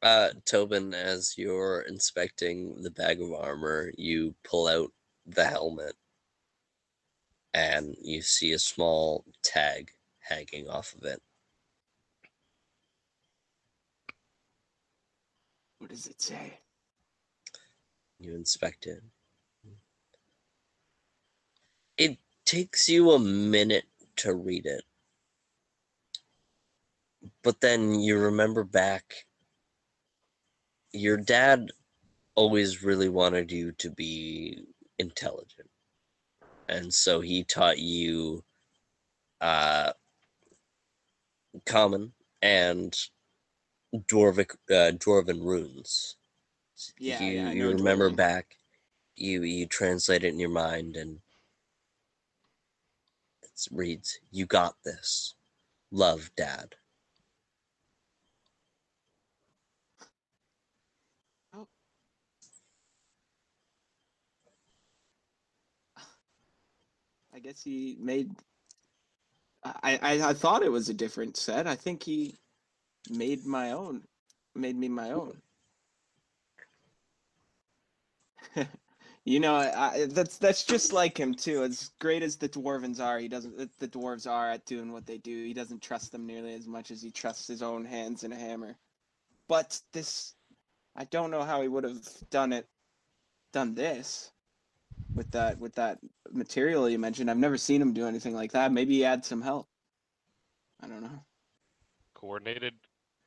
[0.03, 4.91] Uh, Tobin, as you're inspecting the bag of armor, you pull out
[5.25, 5.95] the helmet
[7.53, 11.21] and you see a small tag hanging off of it.
[15.79, 16.59] What does it say?
[18.19, 19.01] You inspect it.
[21.97, 23.85] It takes you a minute
[24.17, 24.83] to read it.
[27.41, 29.25] But then you remember back.
[30.93, 31.71] Your dad
[32.35, 34.63] always really wanted you to be
[34.99, 35.69] intelligent.
[36.69, 38.43] And so he taught you
[39.41, 39.93] uh,
[41.65, 42.95] common and
[43.95, 46.15] dwarvic uh, dwarven runes.
[46.97, 48.15] Yeah, you, yeah, you remember Dwarven.
[48.15, 48.55] back.
[49.15, 51.19] You you translate it in your mind, and
[53.43, 55.35] it reads, "You got this.
[55.91, 56.75] Love, Dad."
[67.43, 68.31] Guess he made.
[69.63, 71.67] I, I I thought it was a different set.
[71.67, 72.35] I think he
[73.09, 74.03] made my own.
[74.55, 75.41] Made me my own.
[79.25, 81.63] you know, I, that's that's just like him too.
[81.63, 83.79] As great as the dwarvens are, he doesn't.
[83.79, 85.43] The dwarves are at doing what they do.
[85.43, 88.37] He doesn't trust them nearly as much as he trusts his own hands and a
[88.37, 88.77] hammer.
[89.49, 90.35] But this,
[90.95, 92.67] I don't know how he would have done it.
[93.51, 94.32] Done this
[95.15, 95.99] with that with that
[96.31, 97.29] material you mentioned.
[97.29, 98.71] I've never seen him do anything like that.
[98.71, 99.67] Maybe he had some help.
[100.81, 101.23] I don't know.
[102.15, 102.73] Coordinated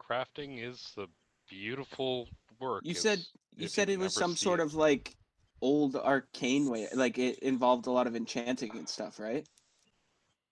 [0.01, 1.07] crafting is the
[1.49, 2.28] beautiful
[2.61, 2.82] work.
[2.84, 4.64] You said It's- you if said it was some sort it.
[4.64, 5.16] of like
[5.62, 9.49] old arcane way, like it involved a lot of enchanting and stuff, right?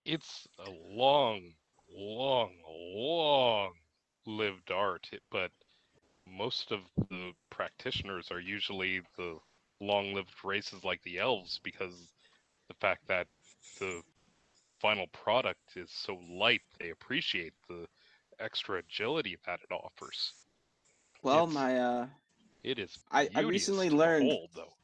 [0.05, 1.55] It's a long,
[1.91, 3.75] long, long
[4.27, 5.51] lived art, but
[6.27, 6.81] most of
[7.11, 9.39] the practitioners are usually the
[9.81, 12.13] long-lived races like the elves because
[12.69, 13.27] the fact that
[13.79, 14.03] the
[14.81, 17.87] final product is so light, they appreciate the
[18.41, 20.33] extra agility that it offers.
[21.23, 22.09] Well, It's- my uh,
[22.63, 22.99] It is.
[23.11, 24.75] I- I recently learned- behold, though.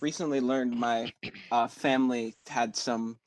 [0.00, 1.12] recently learned my
[1.50, 3.18] uh, family had some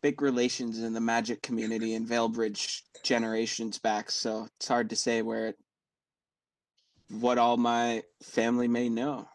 [0.00, 5.20] big relations in the magic community in Valebridge generations back, so it's hard to say
[5.22, 5.58] where it,
[7.10, 9.28] what all my family may know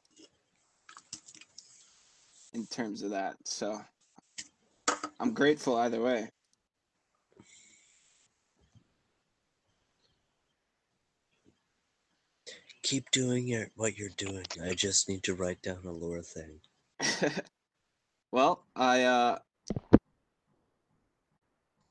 [2.53, 3.35] in terms of that.
[3.45, 3.81] So
[5.19, 6.29] I'm grateful either way.
[12.83, 14.45] Keep doing your, what you're doing.
[14.61, 16.59] I just need to write down a lore thing.
[18.31, 19.39] well, I uh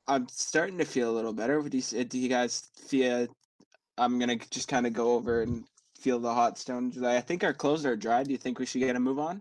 [0.07, 1.63] I'm starting to feel a little better.
[1.63, 3.27] Do you, do you guys feel
[3.97, 5.65] I'm gonna just kind of go over and
[5.99, 7.01] feel the hot stones?
[7.03, 8.23] I think our clothes are dry.
[8.23, 9.41] Do you think we should get a move on?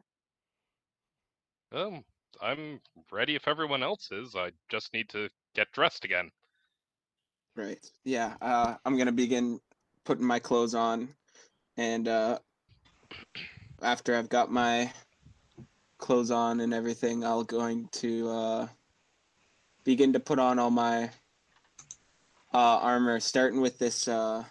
[1.72, 2.04] Um,
[2.42, 4.36] I'm ready if everyone else is.
[4.36, 6.32] I just need to get dressed again.
[7.56, 7.80] Right.
[8.04, 8.36] Yeah.
[8.42, 9.60] Uh, I'm gonna begin
[10.04, 11.10] putting my clothes on,
[11.78, 12.40] and uh,
[13.82, 14.92] after I've got my
[15.98, 18.68] clothes on and everything, I'll going to uh,
[19.84, 21.06] begin to put on all my
[22.54, 24.44] uh, armor, starting with this uh,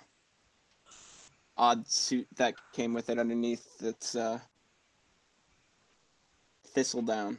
[1.56, 3.66] odd suit that came with it underneath.
[3.78, 4.40] That's uh,
[6.74, 7.38] thistledown.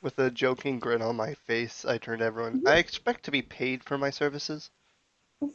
[0.00, 2.62] With a joking grin on my face, I turned to everyone.
[2.66, 4.70] I expect to be paid for my services.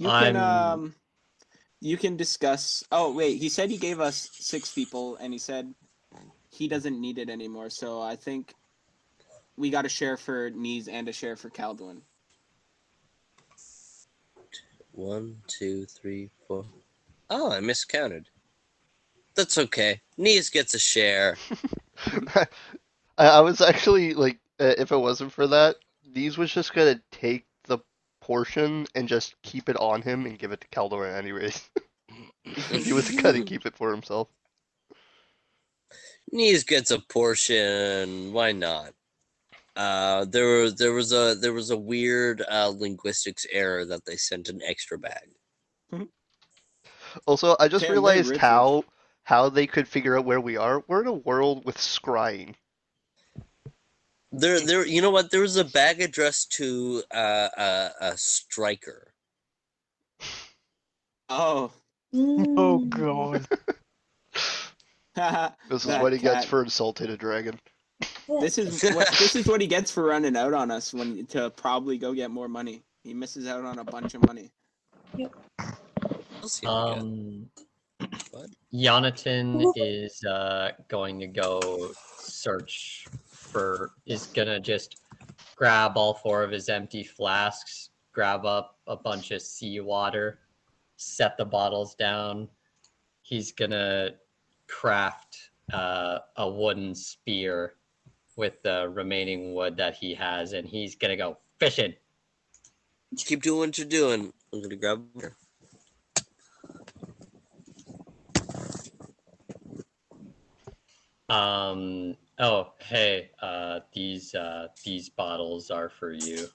[0.00, 0.94] You can I'm- um
[1.80, 5.74] you can discuss oh wait, he said he gave us six people and he said
[6.50, 8.54] he doesn't need it anymore, so I think
[9.56, 12.02] we got a share for Nees and a share for Calduin.
[14.92, 16.64] One, two, three, four.
[17.28, 18.28] Oh, I miscounted.
[19.38, 20.00] That's okay.
[20.16, 21.36] Nees gets a share.
[22.34, 22.46] I,
[23.16, 25.76] I was actually like, uh, if it wasn't for that,
[26.12, 27.78] these was just gonna take the
[28.20, 31.70] portion and just keep it on him and give it to Caldor anyways.
[32.42, 34.26] he was gonna keep it for himself.
[36.32, 38.32] Nees gets a portion.
[38.32, 38.92] Why not?
[39.76, 44.16] Uh, there was there was a there was a weird uh, linguistics error that they
[44.16, 45.28] sent an extra bag.
[47.24, 48.82] Also, I just Damn, very realized how
[49.28, 50.82] how they could figure out where we are.
[50.88, 52.54] We're in a world with scrying.
[54.32, 54.86] There, there.
[54.86, 55.30] You know what?
[55.30, 59.12] There was a bag addressed to uh, a, a striker.
[61.30, 61.70] Oh.
[62.16, 63.46] Oh god.
[65.14, 67.60] This is That what he gets for insulting a dragon.
[68.40, 71.50] this is what this is what he gets for running out on us when to
[71.50, 72.82] probably go get more money.
[73.04, 74.50] He misses out on a bunch of money.
[75.60, 77.00] I'll see how we.
[77.00, 77.50] Um,
[78.30, 78.50] What?
[78.74, 83.92] Jonathan is uh, going to go search for.
[84.06, 85.00] Is gonna just
[85.56, 90.40] grab all four of his empty flasks, grab up a bunch of seawater,
[90.96, 92.48] set the bottles down.
[93.22, 94.10] He's gonna
[94.66, 97.74] craft uh, a wooden spear
[98.36, 101.94] with the remaining wood that he has, and he's gonna go fishing.
[103.14, 104.32] Just keep doing what you're doing.
[104.52, 105.04] I'm gonna grab.
[111.28, 112.16] Um.
[112.38, 113.30] Oh, hey.
[113.42, 116.46] Uh, these uh these bottles are for you,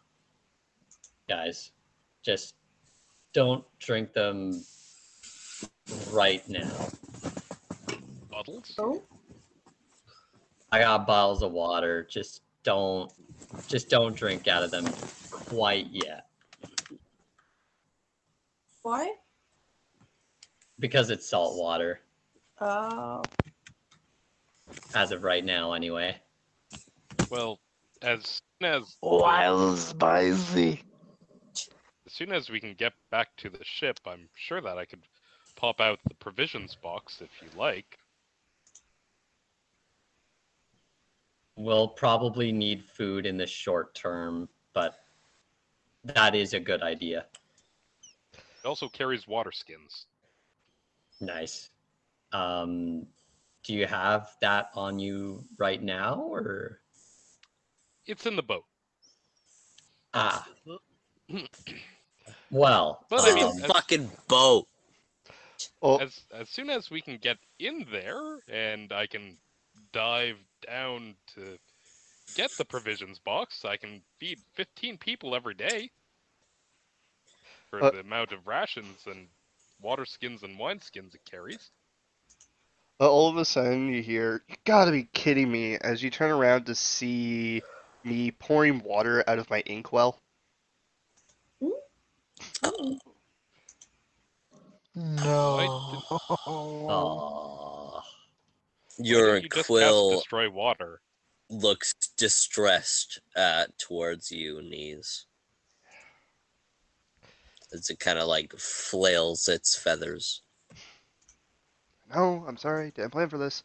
[1.27, 1.71] guys.
[2.23, 2.55] Just
[3.33, 4.63] don't drink them
[6.11, 6.71] right now.
[8.31, 8.73] Bottles?
[8.79, 9.01] Oh,
[10.71, 12.07] I got bottles of water.
[12.09, 13.11] Just don't,
[13.67, 14.85] just don't drink out of them
[15.31, 16.27] quite yet
[18.81, 19.13] why?
[20.79, 21.99] because it's salt water
[22.61, 23.21] Oh,
[24.95, 26.15] as of right now, anyway.
[27.29, 27.59] Well,
[28.01, 30.83] as soon as Wild spicy.
[32.05, 35.01] as soon as we can get back to the ship, I'm sure that I could
[35.55, 37.97] pop out the provisions box if you like.
[41.55, 44.95] We'll probably need food in the short term, but
[46.03, 47.25] that is a good idea.
[48.33, 50.07] It also carries water skins.
[51.21, 51.69] Nice.
[52.31, 53.05] Um,
[53.63, 56.79] do you have that on you right now, or
[58.05, 58.65] It's in the boat.
[60.13, 60.47] ah?
[62.51, 64.67] Well, But I mean, um, fucking boat.
[65.81, 69.37] Oh, as as soon as we can get in there and I can
[69.91, 71.57] dive down to
[72.35, 75.91] get the provisions box, I can feed 15 people every day.
[77.69, 79.27] for Uh, the amount of rations and
[79.81, 81.71] water skins and wine skins it carries.
[82.99, 86.31] Uh, all of a sudden, you hear, "You gotta be kidding me!" as you turn
[86.31, 87.61] around to see
[88.03, 90.21] me pouring water out of my inkwell.
[92.63, 92.99] Oh,
[94.95, 96.01] No.
[96.47, 98.03] Aww.
[98.99, 101.01] Your you just cast quill destroy water.
[101.49, 105.25] looks distressed uh, towards you, Nees.
[107.73, 110.42] As it kind of like flails its feathers.
[112.13, 113.63] No, I'm sorry, didn't plan for this.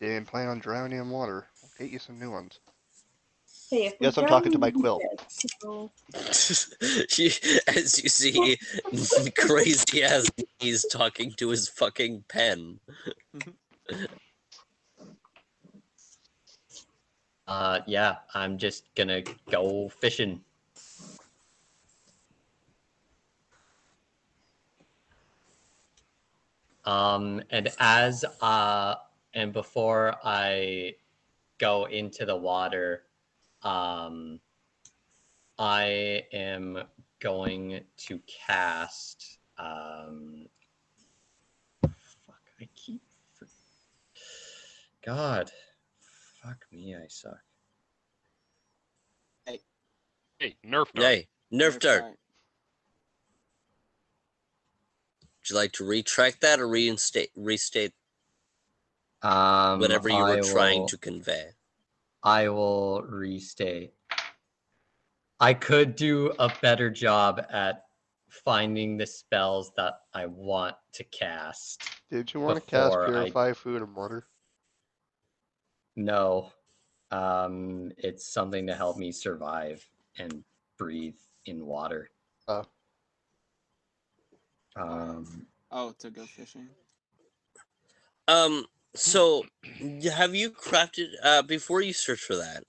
[0.00, 1.46] Didn't plan on drowning in water.
[1.62, 2.60] I'll get you some new ones.
[3.70, 5.00] Hey, if we Yes, I'm talking to my we quill.
[5.00, 5.90] did, so-
[7.16, 7.30] You-
[7.66, 8.58] As you see,
[9.38, 12.80] crazy as he's talking to his fucking pen.
[17.46, 20.40] Uh, yeah, I'm just gonna go fishing.
[26.84, 28.96] Um, and as uh,
[29.32, 30.94] and before I
[31.58, 33.04] go into the water,
[33.62, 34.40] um,
[35.58, 36.82] I am
[37.20, 39.38] going to cast.
[39.58, 40.46] Um,
[41.82, 43.02] fuck, I keep.
[43.34, 43.46] For-
[45.04, 45.50] God,
[46.42, 47.38] fuck me, I suck.
[50.38, 51.06] Hey, Nerf dart.
[51.06, 52.02] Hey, Nerf dart.
[52.02, 52.18] Alright.
[55.44, 57.92] Would you like to retract that or reinstate restate
[59.20, 61.50] Um, whatever you were I trying to convey?
[62.22, 63.92] I will restate.
[65.38, 67.84] I could do a better job at
[68.30, 71.82] finding the spells that I want to cast.
[72.10, 74.26] Did you want to cast Before I- purify food and water?
[75.94, 76.52] No,
[77.10, 80.42] um, it's something to help me survive and
[80.78, 82.10] breathe in water.
[82.48, 82.64] Oh.
[84.76, 86.68] Um, Oh, to go fishing.
[88.28, 88.66] Um.
[88.96, 89.44] So,
[90.12, 92.64] have you crafted uh before you search for that?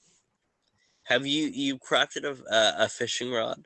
[1.03, 3.63] Have you you crafted a a, a fishing rod?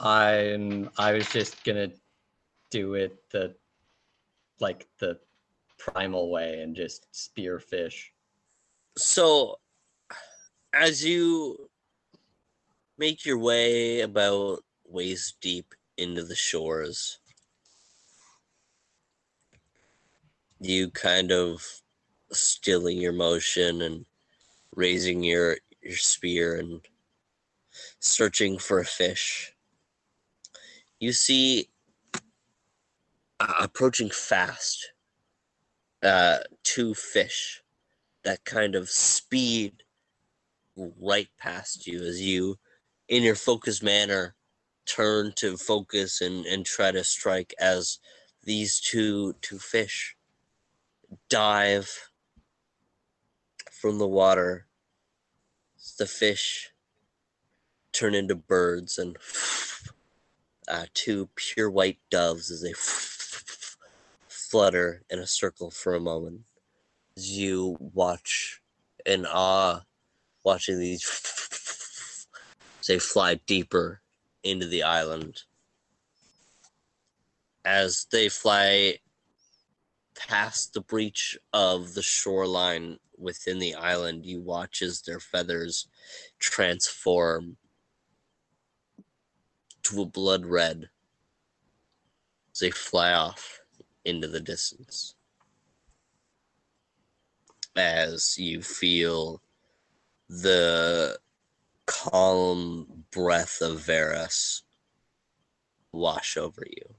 [0.00, 0.90] I'm.
[0.98, 1.88] I was just gonna
[2.70, 3.54] do it the,
[4.60, 5.18] like the
[5.78, 8.12] primal way and just spear fish.
[8.96, 9.58] So,
[10.72, 11.68] as you
[12.96, 17.18] make your way about waist deep into the shores,
[20.60, 21.64] you kind of
[22.32, 24.06] stilling your motion and
[24.74, 26.80] raising your your spear and
[28.00, 29.52] searching for a fish.
[30.98, 31.68] You see
[33.40, 34.92] uh, approaching fast
[36.02, 37.62] uh, two fish
[38.24, 39.82] that kind of speed
[40.76, 42.56] right past you as you,
[43.08, 44.34] in your focused manner,
[44.86, 47.98] turn to focus and, and try to strike as
[48.44, 50.16] these two two fish
[51.28, 52.10] dive
[53.70, 54.66] from the water.
[55.98, 56.70] The fish
[57.92, 59.16] turn into birds and
[60.66, 62.72] uh, two pure white doves as they
[64.28, 66.40] flutter in a circle for a moment
[67.16, 68.60] as you watch
[69.06, 69.80] in awe,
[70.42, 71.04] watching these
[72.80, 74.00] as they fly deeper
[74.44, 75.42] into the island.
[77.64, 78.98] As they fly
[80.14, 85.88] past the breach of the shoreline within the island, you watch as their feathers
[86.38, 87.56] transform
[89.82, 90.88] to a blood red
[92.52, 93.60] as they fly off
[94.04, 95.14] into the distance
[97.76, 99.42] as you feel
[100.28, 101.18] the
[101.86, 104.62] calm breath of Varus
[105.92, 106.94] wash over you.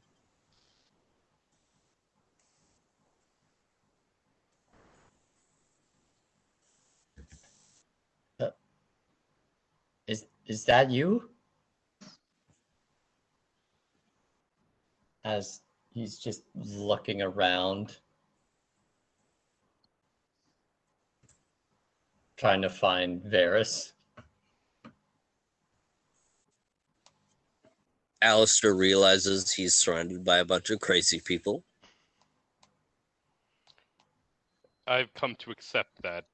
[8.39, 8.51] Uh,
[10.07, 11.29] is is that you?
[15.25, 15.61] As
[15.93, 17.97] he's just looking around,
[22.37, 23.94] trying to find Varus.
[28.21, 31.63] Alistair realizes he's surrounded by a bunch of crazy people.
[34.87, 36.25] I've come to accept that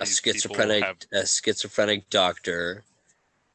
[0.00, 2.84] A schizophrenic, have a schizophrenic doctor,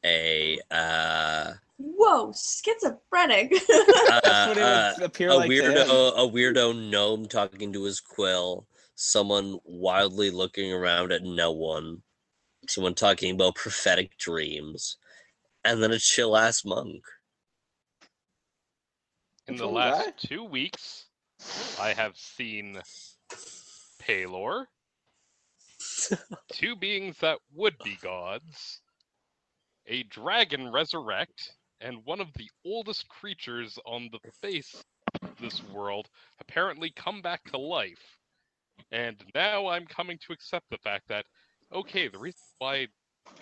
[0.04, 3.52] a uh, Whoa, schizophrenic.
[3.72, 4.92] uh, That's what it uh,
[5.32, 11.22] a like weirdo, a weirdo gnome talking to his quill, someone wildly looking around at
[11.22, 12.02] no one,
[12.68, 14.98] someone talking about prophetic dreams,
[15.64, 17.02] and then a chill ass monk.
[19.46, 21.04] In Which the last two weeks,
[21.78, 22.80] I have seen
[23.98, 24.68] Palor,
[26.50, 28.80] two beings that would be gods,
[29.86, 31.52] a dragon resurrect,
[31.82, 34.82] and one of the oldest creatures on the face
[35.20, 36.08] of this world
[36.40, 38.18] apparently come back to life.
[38.92, 41.26] And now I'm coming to accept the fact that,
[41.70, 42.86] okay, the reason why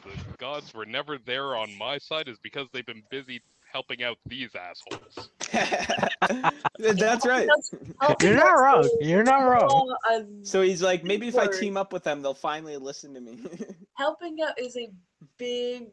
[0.03, 3.41] the gods were never there on my side is because they've been busy
[3.73, 5.31] helping out these assholes.
[6.79, 7.49] That's right.
[8.23, 8.99] You're not wrong.
[9.01, 9.97] You're not wrong.
[10.43, 13.39] So he's like, maybe if I team up with them, they'll finally listen to me.
[13.95, 14.91] helping out is a
[15.39, 15.89] big,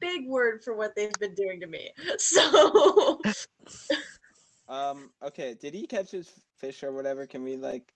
[0.00, 1.90] big word for what they've been doing to me.
[2.18, 3.20] So
[4.68, 5.10] um.
[5.22, 5.54] Okay.
[5.60, 7.26] Did he catch his fish or whatever?
[7.26, 7.92] Can we like?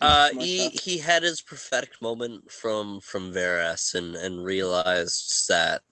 [0.00, 0.82] Uh, he stuff?
[0.82, 5.82] he had his prophetic moment from from Varus and and realized that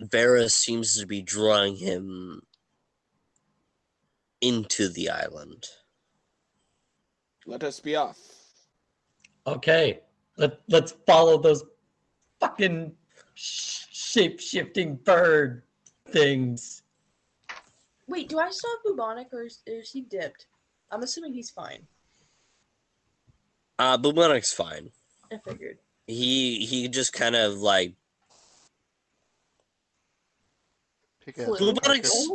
[0.00, 2.42] Varus seems to be drawing him
[4.40, 5.66] into the island.
[7.46, 8.18] Let us be off.
[9.46, 10.00] Okay,
[10.36, 11.64] let let's follow those
[12.38, 12.92] fucking
[13.34, 15.62] sh- shape shifting bird
[16.08, 16.82] things.
[18.06, 20.46] wait, do I still have bubonic or is, is he dipped?
[20.90, 21.86] I'm assuming he's fine.
[23.78, 24.90] Uh, Bubonic's fine.
[25.32, 25.78] I figured.
[26.06, 27.94] He he just kind of like
[31.24, 32.28] Pick a- Bubonic's.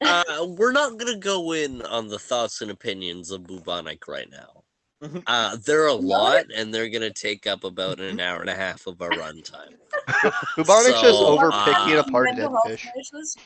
[0.00, 0.24] Uh,
[0.58, 4.62] we're not gonna go in on the thoughts and opinions of Bubonic right now.
[5.02, 5.22] Mhm.
[5.26, 8.86] Uh, they're a lot, and they're gonna take up about an hour and a half
[8.86, 9.74] of our runtime.
[10.56, 12.88] Bubonic's just So, over uh, picking apart Mental dead fish.
[12.92, 13.36] crisis?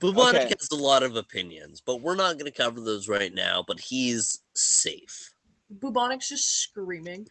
[0.00, 0.54] Bubonic Okay.
[0.58, 3.62] has a lot of opinions, but we're not gonna cover those right now.
[3.66, 5.30] But he's safe
[5.78, 7.26] Bubonic's just screaming.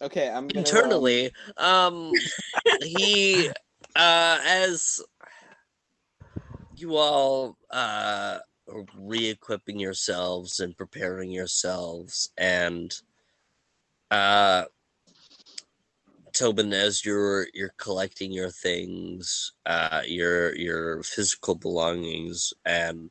[0.00, 0.28] Okay.
[0.28, 1.30] I'm gonna, um, internally.
[1.58, 2.10] Um,
[2.82, 3.48] he,
[3.94, 5.00] uh, as
[6.80, 8.38] you all uh
[8.96, 13.00] re-equipping yourselves and preparing yourselves, and
[14.10, 14.64] uh,
[16.32, 23.10] Tobin, as you're you're collecting your things, uh, your your physical belongings, and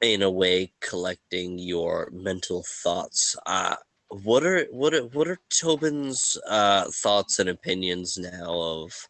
[0.00, 3.36] in a way collecting your mental thoughts.
[3.46, 3.76] Uh,
[4.08, 9.08] what are what are what are Tobin's uh, thoughts and opinions now of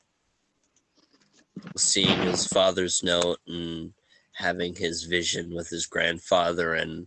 [1.77, 3.93] seeing his father's note and
[4.32, 7.06] having his vision with his grandfather and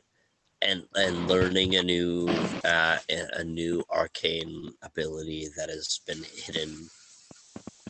[0.62, 2.28] and and learning a new
[2.64, 6.90] uh, a new arcane ability that has been hidden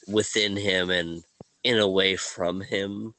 [0.07, 1.23] within him and
[1.63, 3.13] in a way from him.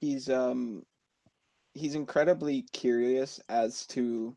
[0.00, 0.82] he's um
[1.74, 4.36] he's incredibly curious as to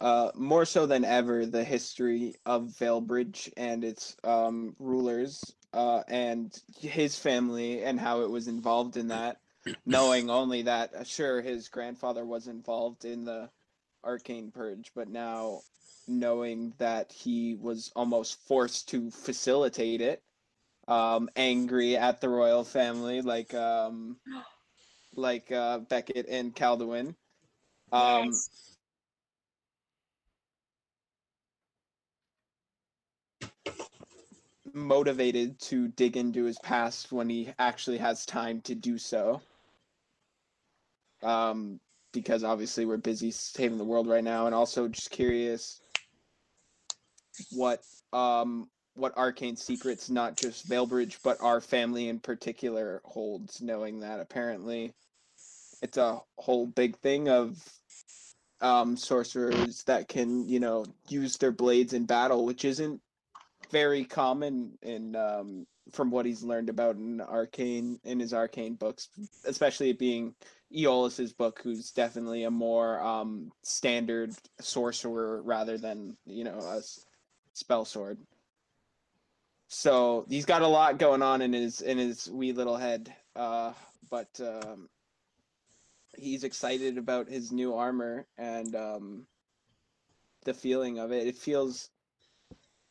[0.00, 6.58] uh more so than ever the history of Veilbridge and its um rulers uh and
[6.78, 9.38] his family and how it was involved in that
[9.86, 13.50] knowing only that uh, sure his grandfather was involved in the
[14.04, 15.60] arcane purge but now
[16.08, 20.22] knowing that he was almost forced to facilitate it
[20.88, 24.16] um angry at the royal family like um
[25.14, 27.14] like uh Beckett and Calduin
[27.92, 28.69] um Yes.
[34.74, 39.40] Motivated to dig into his past when he actually has time to do so.
[41.22, 41.80] Um,
[42.12, 45.80] because obviously we're busy saving the world right now, and also just curious
[47.52, 47.82] what
[48.12, 54.20] um what arcane secrets not just Veilbridge but our family in particular holds, knowing that
[54.20, 54.92] apparently
[55.82, 57.62] it's a whole big thing of
[58.60, 63.00] um sorcerers that can you know use their blades in battle, which isn't
[63.70, 69.08] very common in um from what he's learned about in arcane in his arcane books
[69.44, 70.34] especially it being
[70.72, 76.80] Eolus's book who's definitely a more um standard sorcerer rather than you know a
[77.54, 78.18] spell sword.
[79.68, 83.72] So he's got a lot going on in his in his wee little head uh
[84.10, 84.88] but um
[86.16, 89.26] he's excited about his new armor and um
[90.44, 91.26] the feeling of it.
[91.26, 91.90] It feels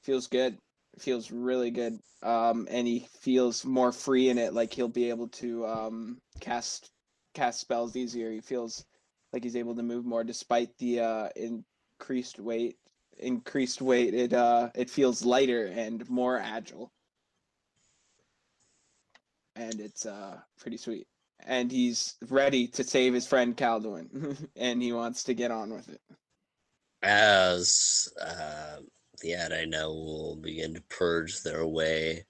[0.04, 0.58] feels good
[0.98, 5.28] feels really good um and he feels more free in it like he'll be able
[5.28, 6.92] to um cast
[7.34, 8.32] cast spells easier.
[8.32, 8.86] He feels
[9.32, 12.78] like he's able to move more despite the uh increased weight
[13.18, 14.14] increased weight.
[14.14, 16.92] It uh it feels lighter and more agile.
[19.56, 21.08] And it's uh pretty sweet.
[21.46, 25.90] And he's ready to save his friend Calduin and he wants to get on with
[25.90, 26.02] it.
[27.02, 28.78] As uh,
[29.20, 32.26] the Adino will begin to purge their way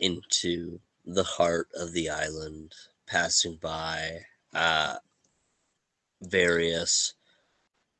[0.00, 2.72] into the heart of the island,
[3.06, 4.20] passing by
[4.54, 4.96] uh,
[6.22, 7.14] various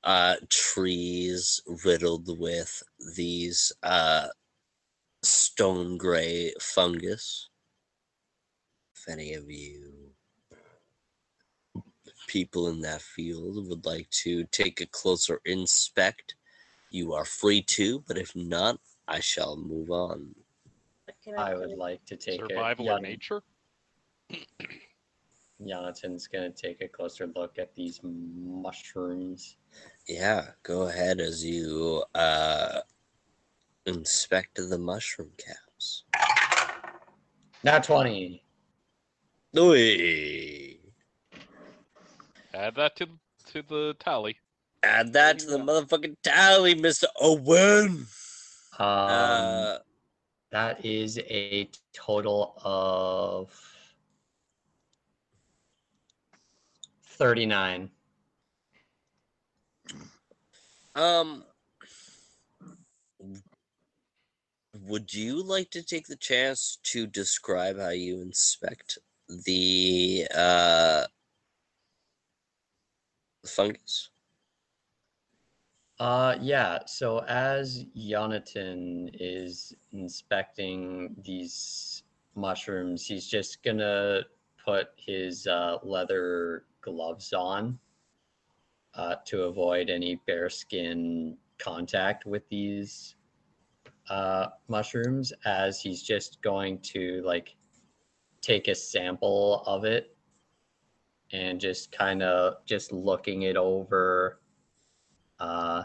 [0.02, 2.82] uh, trees riddled with
[3.16, 4.28] these uh,
[5.22, 7.48] stone gray fungus.
[8.94, 10.04] If any of you
[12.26, 16.34] people in that field would like to take a closer inspect,
[16.94, 20.32] you are free to, but if not, I shall move on.
[21.24, 22.90] Can I would like to take Survival it.
[22.90, 23.42] or Jan- nature?
[25.66, 29.56] Jonathan's gonna take a closer look at these mushrooms.
[30.06, 32.80] Yeah, go ahead as you uh,
[33.86, 36.04] inspect the mushroom caps.
[37.64, 38.44] Now twenty.
[39.58, 40.76] Oi!
[42.52, 43.08] Add that to
[43.52, 44.36] to the tally.
[44.84, 47.04] Add that to the motherfucking tally, Mr.
[47.20, 48.06] Owen!
[48.78, 49.78] Um, Uh,
[50.50, 53.50] that is a total of
[57.06, 57.90] thirty-nine.
[60.94, 61.44] Um,
[64.86, 68.98] would you like to take the chance to describe how you inspect
[69.28, 71.06] the uh
[73.46, 74.10] fungus?
[76.00, 76.78] Uh, yeah.
[76.86, 82.02] So as Jonathan is inspecting these
[82.34, 84.22] mushrooms, he's just gonna
[84.64, 87.78] put his uh, leather gloves on
[88.94, 93.14] uh, to avoid any bare skin contact with these
[94.10, 95.32] uh, mushrooms.
[95.44, 97.54] As he's just going to like
[98.40, 100.16] take a sample of it
[101.32, 104.40] and just kind of just looking it over
[105.40, 105.84] uh,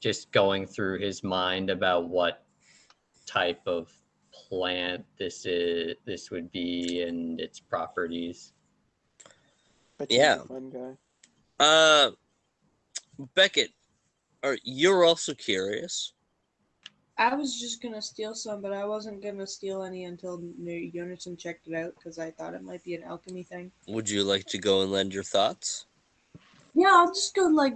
[0.00, 2.44] just going through his mind about what
[3.26, 3.92] type of
[4.32, 8.52] plant this is this would be and its properties
[9.98, 10.38] But Yeah.
[10.48, 10.96] One guy.
[11.64, 12.10] Uh
[13.34, 13.70] Beckett,
[14.42, 16.14] are you're also curious?
[17.18, 21.36] I was just gonna steal some, but I wasn't gonna steal any until N- Jonathan
[21.36, 23.70] checked it out because I thought it might be an alchemy thing.
[23.86, 25.86] Would you like to go and lend your thoughts?
[26.74, 27.74] Yeah, I'll just go like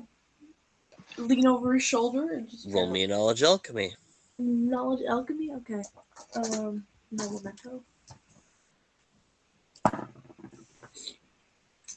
[1.19, 3.95] lean over his shoulder and just Roll me a knowledge alchemy.
[4.39, 5.53] knowledge alchemy.
[5.57, 5.83] Okay.
[6.35, 7.83] Um, no memento.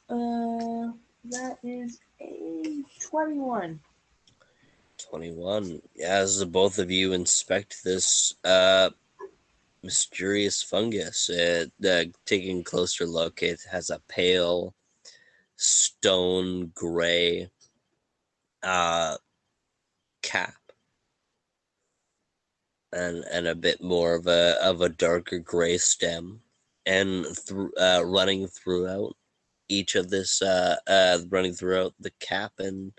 [0.09, 0.91] Uh,
[1.25, 3.79] that is a twenty-one.
[5.09, 5.81] 21.
[6.03, 8.89] As the both of you inspect this uh,
[9.81, 14.73] mysterious fungus, it, uh, taking a closer look, it has a pale
[15.55, 17.49] stone gray
[18.63, 19.17] uh,
[20.21, 20.55] cap
[22.93, 26.41] and and a bit more of a of a darker gray stem,
[26.85, 27.25] and
[27.79, 29.15] uh, running throughout
[29.69, 32.91] each of this uh, uh, running throughout the cap and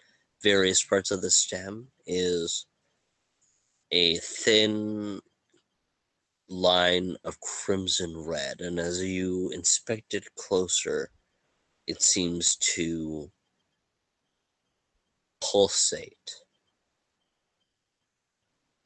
[0.42, 2.66] various parts of the stem is
[3.92, 5.20] a thin
[6.48, 8.60] line of crimson red.
[8.60, 11.10] And as you inspect it closer
[11.86, 13.30] it seems to
[15.50, 16.36] pulsate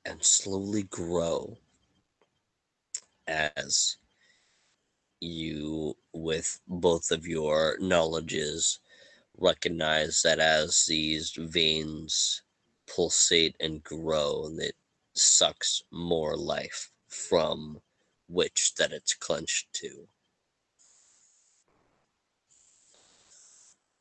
[0.07, 1.59] and slowly grow
[3.27, 3.97] as
[5.21, 8.79] you with both of your knowledges
[9.39, 12.43] recognize that as these veins
[12.87, 14.75] pulsate and grow, it
[15.15, 17.81] sucks more life from
[18.29, 20.07] which that it's clenched to.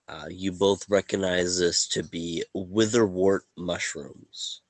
[0.07, 4.61] Uh, you both recognize this to be witherwort mushrooms.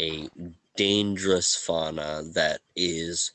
[0.00, 0.28] A
[0.76, 3.32] dangerous fauna that is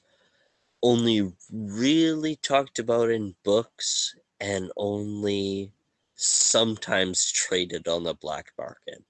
[0.83, 5.71] only really talked about in books and only
[6.15, 9.03] sometimes traded on the black market.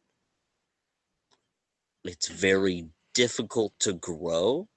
[2.04, 4.68] It's very difficult to grow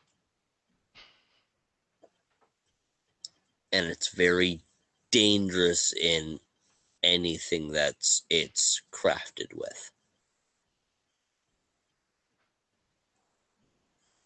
[3.73, 4.61] and it's very
[5.11, 6.39] dangerous in
[7.03, 9.91] anything that's it's crafted with.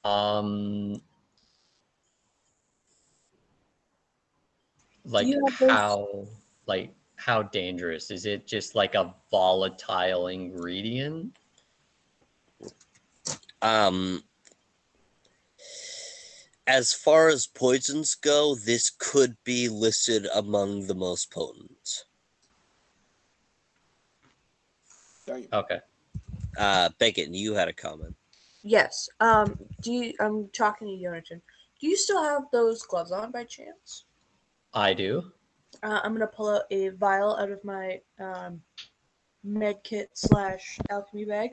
[0.05, 1.01] um
[5.05, 6.27] like you have those- how
[6.67, 11.37] like how dangerous is it just like a volatile ingredient
[13.63, 14.23] Um,
[16.67, 22.05] as far as poisons go, this could be listed among the most potent.
[25.29, 25.81] Okay.
[26.59, 28.15] Uh, Bacon, you had a comment.
[28.63, 29.09] Yes.
[29.21, 29.59] Um.
[29.83, 30.15] Do you?
[30.21, 31.43] I'm talking to Jonathan.
[31.81, 34.05] Do you still have those gloves on by chance?
[34.73, 35.33] I do.
[35.83, 38.63] Uh, I'm gonna pull out a vial out of my um,
[39.43, 41.51] med kit slash alchemy bag,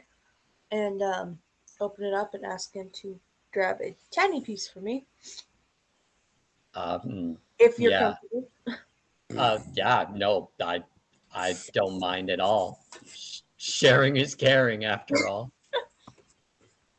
[0.71, 1.39] and um,
[1.79, 3.19] open it up and ask him to
[3.51, 5.05] grab a tiny piece for me,
[6.73, 7.99] Um, if you're Yeah.
[7.99, 8.49] comfortable.
[9.37, 10.83] uh, yeah, no, I,
[11.33, 12.85] I don't mind at all.
[13.57, 15.51] Sharing is caring, after all.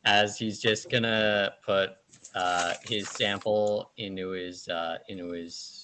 [0.05, 1.91] As he's just gonna put
[2.35, 5.83] uh, his sample into his uh, into his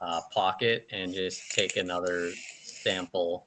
[0.00, 2.30] uh, pocket and just take another
[2.62, 3.46] sample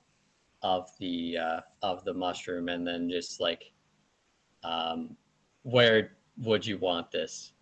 [0.62, 3.72] of the uh, of the mushroom, and then just like,
[4.64, 5.18] um,
[5.64, 7.54] where would you want this?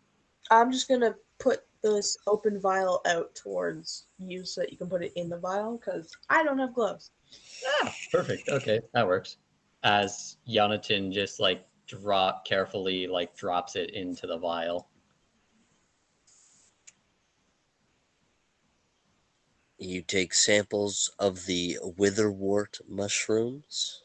[0.51, 5.03] I'm just gonna put this open vial out towards you so that you can put
[5.03, 7.11] it in the vial because I don't have gloves.
[7.81, 8.49] Ah, perfect.
[8.49, 9.37] Okay, that works.
[9.83, 14.89] As Jonathan just like drop carefully like drops it into the vial.
[19.77, 24.03] You take samples of the witherwort mushrooms.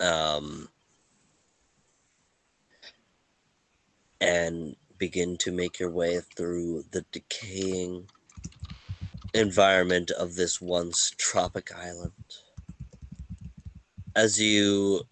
[0.00, 0.68] Um,
[4.22, 8.08] and begin to make your way through the decaying
[9.34, 12.12] environment of this once tropic island.
[14.14, 15.02] As you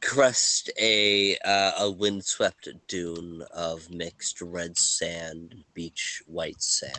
[0.00, 6.94] crest a uh, a windswept dune of mixed red sand beach white sand.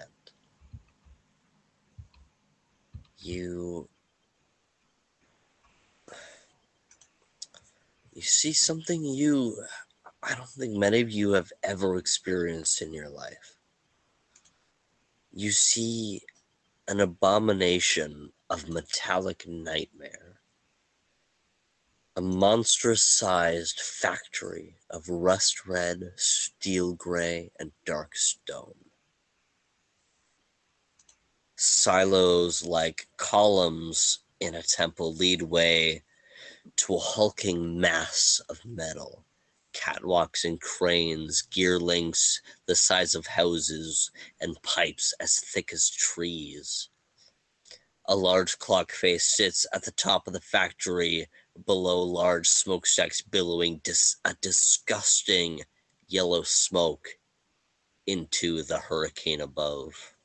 [3.17, 3.87] You
[8.13, 9.63] you see something you
[10.23, 13.55] I don't think many of you have ever experienced in your life.
[15.33, 16.21] You see
[16.87, 20.41] an abomination of metallic nightmare
[22.17, 28.75] a monstrous sized factory of rust red, steel gray, and dark stone.
[31.55, 36.03] Silos like columns in a temple lead way
[36.75, 39.25] to a hulking mass of metal.
[39.73, 46.89] Catwalks and cranes, gear links the size of houses, and pipes as thick as trees.
[48.05, 51.27] A large clock face sits at the top of the factory
[51.65, 55.61] below large smokestacks billowing dis- a disgusting
[56.07, 57.17] yellow smoke
[58.07, 60.15] into the hurricane above.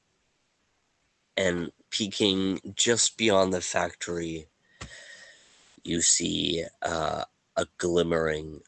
[1.36, 4.48] And peeking just beyond the factory,
[5.84, 7.24] you see uh,
[7.56, 8.62] a glimmering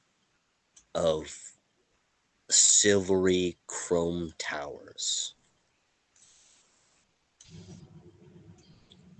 [0.99, 1.35] of
[2.51, 5.35] silvery chrome towers.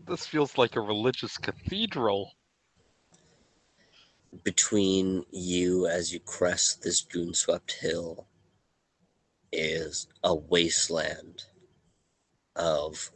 [0.07, 2.33] This feels like a religious cathedral.
[4.45, 8.27] between you as you crest this dune swept hill
[9.53, 11.45] is a wasteland
[12.57, 13.11] of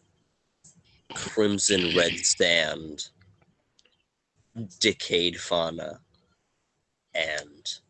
[1.14, 3.08] crimson red sand,
[4.80, 6.00] decayed fauna,
[7.14, 7.80] and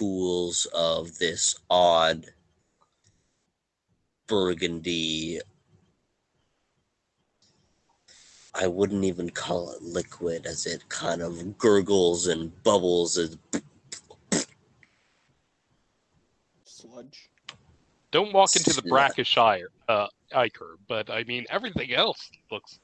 [0.00, 2.24] pools of this odd
[4.26, 5.38] burgundy
[8.54, 13.36] I wouldn't even call it liquid as it kind of gurgles and bubbles as
[16.64, 17.28] Sludge.
[18.10, 22.78] Don't walk into the brackish ire, uh, ichor, but I mean everything else looks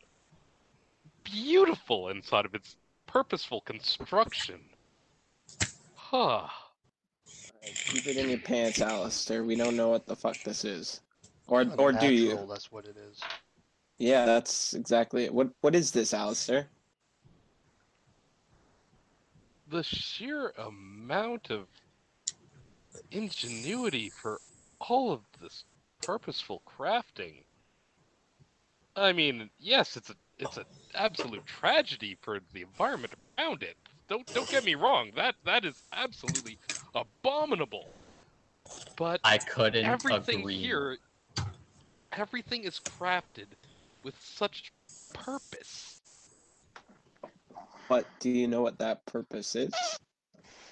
[1.24, 2.76] beautiful inside of its
[3.06, 4.60] purposeful construction.
[5.94, 6.48] Huh.
[7.66, 9.44] Keep it in your pants, Alistair.
[9.44, 11.00] We don't know what the fuck this is.
[11.48, 12.30] Or or do you?
[12.30, 13.20] Unnatural, That's what it is.
[13.98, 15.34] Yeah, that's exactly it.
[15.34, 16.68] What what is this, Alistair?
[19.68, 21.66] The sheer amount of
[23.10, 24.40] ingenuity for
[24.80, 25.64] all of this
[26.02, 27.44] purposeful crafting.
[28.94, 30.64] I mean, yes, it's a it's an
[30.94, 33.76] absolute tragedy for the environment around it.
[34.08, 35.10] Don't don't get me wrong.
[35.16, 36.58] That that is absolutely
[36.96, 37.86] abominable.
[38.96, 40.56] But I couldn't everything agree.
[40.56, 40.98] here
[42.12, 43.46] everything is crafted
[44.02, 44.72] with such
[45.12, 46.00] purpose.
[47.88, 49.72] But do you know what that purpose is?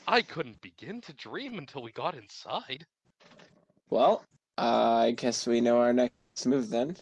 [0.06, 2.86] I couldn't begin to dream until we got inside.
[3.90, 4.24] Well,
[4.58, 6.96] uh, I guess we know our next move then.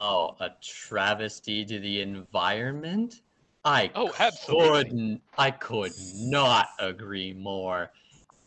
[0.00, 3.20] Oh, a travesty to the environment?
[3.64, 4.84] I Oh, absolutely.
[4.84, 7.90] couldn't I could not agree more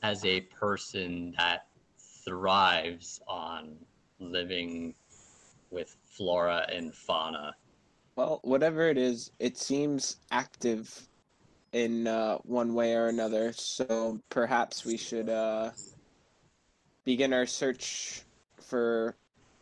[0.02, 1.68] as a person that
[2.26, 3.78] thrives on
[4.20, 4.96] living
[5.70, 7.56] with flora and fauna.
[8.16, 11.08] Well, whatever it is, it seems active
[11.74, 13.54] in uh, one way or another.
[13.54, 15.72] So perhaps we should uh,
[17.06, 18.22] begin our search
[18.62, 19.16] for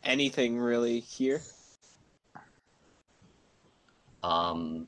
[0.04, 1.42] anything really here.
[4.24, 4.88] Um,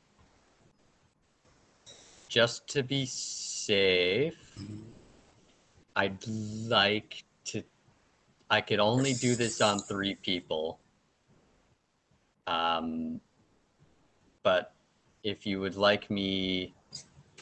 [2.33, 4.57] just to be safe,
[5.95, 7.63] I'd like to.
[8.49, 10.79] I could only do this on three people.
[12.47, 13.21] Um,
[14.41, 14.73] but
[15.23, 16.73] if you would like me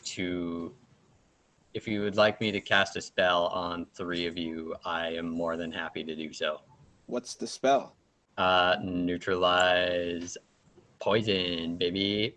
[0.04, 0.74] to,
[1.74, 5.30] if you would like me to cast a spell on three of you, I am
[5.30, 6.60] more than happy to do so.
[7.06, 7.96] What's the spell?
[8.38, 10.38] Uh, neutralize
[11.00, 12.36] poison, baby.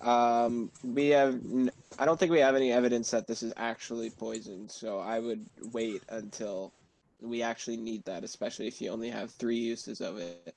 [0.00, 1.34] Um, we have.
[1.34, 5.20] N- I don't think we have any evidence that this is actually poison, so I
[5.20, 6.74] would wait until
[7.20, 10.54] we actually need that, especially if you only have three uses of it.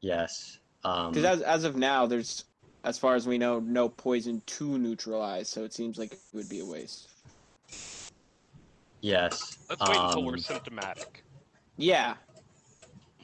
[0.00, 0.58] Yes.
[0.84, 2.44] Um, Because as as of now, there's,
[2.84, 6.48] as far as we know, no poison to neutralize, so it seems like it would
[6.48, 7.08] be a waste.
[9.00, 9.58] yes.
[9.68, 11.24] Let's wait until we're um, symptomatic.
[11.76, 12.16] Yeah,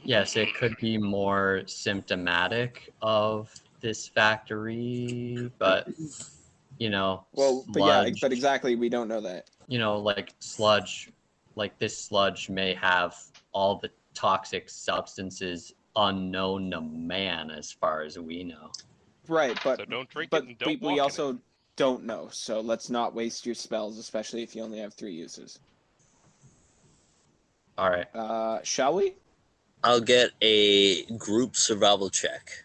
[0.04, 5.88] Yes, it could be more symptomatic of this factory, but
[6.78, 9.48] you know, well, but yeah, but exactly, we don't know that.
[9.68, 11.10] you know, like sludge,
[11.56, 13.16] like this sludge may have
[13.52, 18.70] all the toxic substances unknown to man, as far as we know.
[19.28, 21.38] Right, but so don't drink but it and we, don't walk we in also
[21.76, 25.58] don't know, so let's not waste your spells, especially if you only have three uses.
[27.78, 28.06] All right.
[28.14, 29.14] Uh, shall we?
[29.82, 32.64] I'll get a group survival check.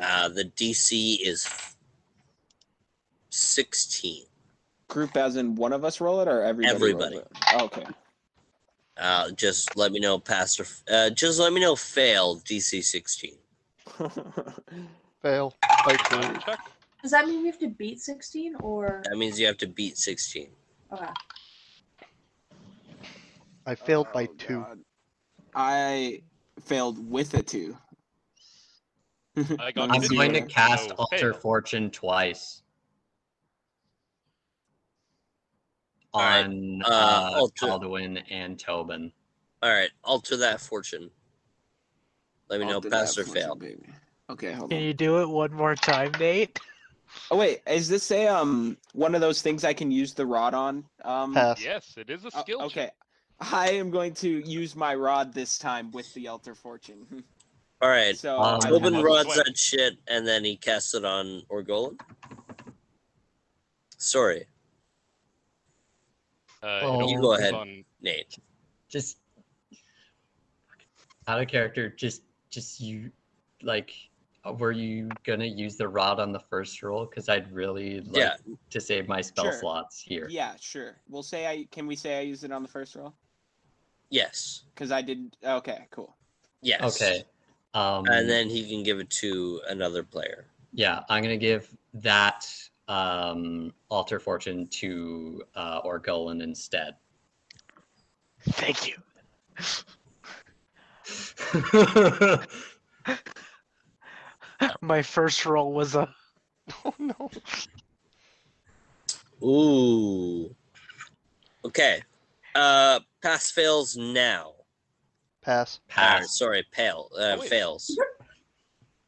[0.00, 1.48] Uh, the DC is
[3.30, 4.24] 16.
[4.88, 6.72] Group as in one of us roll it, or everybody?
[6.92, 7.16] rolls Everybody.
[7.16, 7.26] it?
[7.54, 7.84] Oh, okay.
[8.96, 10.66] Uh, just let me know Pastor.
[10.90, 13.34] uh, just let me know fail DC 16.
[15.22, 15.54] Fail.
[15.84, 16.00] By it.
[16.08, 16.40] two.
[16.40, 16.60] Check.
[17.02, 19.02] Does that mean we have to beat 16 or?
[19.08, 20.48] That means you have to beat 16.
[20.92, 21.06] Okay.
[23.66, 24.60] I failed by two.
[24.60, 24.78] God.
[25.54, 26.22] I
[26.64, 27.76] failed with a two.
[29.58, 31.40] I got I'm going to cast so Alter fail.
[31.40, 32.62] Fortune twice.
[36.14, 39.12] All right, On uh, uh, Alter- Alduin and Tobin.
[39.62, 41.10] All right, alter that fortune.
[42.48, 43.54] Let me know I'll pass or for fail.
[43.56, 43.88] baby.
[44.30, 44.84] Okay, hold Can on.
[44.84, 46.60] you do it one more time, Nate?
[47.30, 50.54] Oh wait, is this a um one of those things I can use the rod
[50.54, 50.84] on?
[51.04, 51.62] Um, Pass.
[51.62, 52.94] Yes, it is a uh, skill okay, check.
[53.40, 57.24] I am going to use my rod this time with the Alter Fortune.
[57.80, 60.94] All right, so Um, I Tobin have- Rod- rods that shit, and then he casts
[60.94, 61.98] it on Orgolan.
[63.96, 64.46] Sorry,
[66.60, 67.54] Uh, Oh, you go ahead.
[67.54, 68.36] On, Nate.
[68.88, 69.18] Just
[71.28, 71.88] out of character.
[71.88, 73.12] Just, just you,
[73.62, 73.92] like,
[74.44, 77.06] uh, were you gonna use the rod on the first roll?
[77.06, 78.36] Because I'd really like Yeah.
[78.70, 79.60] to save my spell Sure.
[79.60, 80.26] slots here.
[80.28, 81.00] Yeah, sure.
[81.08, 83.14] We'll say I can we say I used it on the first roll?
[84.10, 84.64] Yes.
[84.74, 85.36] Because I did.
[85.44, 86.16] Okay, cool.
[86.60, 87.00] Yes.
[87.00, 87.24] Okay.
[87.74, 90.46] Um, And then he can give it to another player.
[90.72, 92.46] yeah, I'm gonna give that
[92.88, 96.96] um, alter fortune to uh, Orgolan instead.
[98.50, 98.96] Thank you.
[104.80, 106.08] My first roll was a
[106.84, 107.30] Oh no.
[109.42, 110.54] Ooh.
[111.64, 112.02] Okay.
[112.54, 114.52] Uh, pass fails now.
[115.48, 115.80] Pass.
[115.88, 116.36] Pass.
[116.36, 117.08] sorry, pale.
[117.16, 117.48] Uh, Oh, wait.
[117.48, 117.98] fails.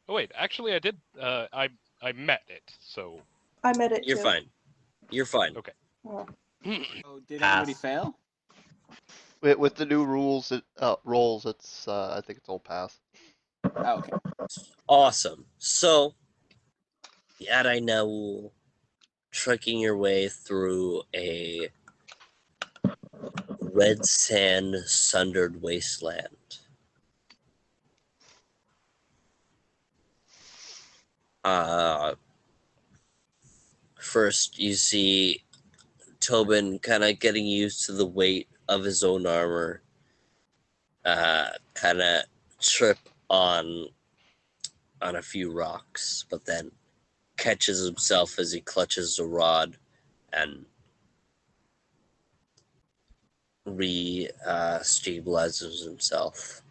[0.09, 0.97] oh wait, actually, I did.
[1.19, 1.69] Uh, I
[2.01, 2.63] I met it.
[2.79, 3.21] So
[3.63, 4.23] I met it You're too.
[4.23, 4.49] fine.
[5.11, 5.55] You're fine.
[5.55, 5.73] Okay.
[6.07, 6.25] Oh.
[7.05, 7.57] Oh, did Pass.
[7.57, 8.15] anybody fail?
[9.41, 11.45] With, with the new rules, it uh, rolls.
[11.45, 12.99] It's uh, I think it's all pass.
[13.75, 14.13] Oh, okay.
[14.87, 15.45] Awesome.
[15.59, 16.15] So,
[17.37, 18.49] Yada now
[19.31, 21.69] trekking your way through a
[23.73, 26.27] red sand sundered wasteland.
[31.43, 32.13] Uh,
[33.99, 35.43] first, you see
[36.19, 39.81] Tobin kind of getting used to the weight of his own armor,
[41.05, 42.23] uh, kind of
[42.59, 42.99] trip
[43.29, 43.87] on
[45.01, 46.71] on a few rocks, but then
[47.37, 49.77] catches himself as he clutches the rod
[50.31, 50.65] and
[53.71, 56.61] re uh, stabilizes himself.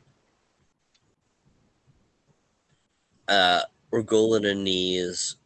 [3.29, 3.63] Uh,
[3.93, 5.37] Orgolan and Nees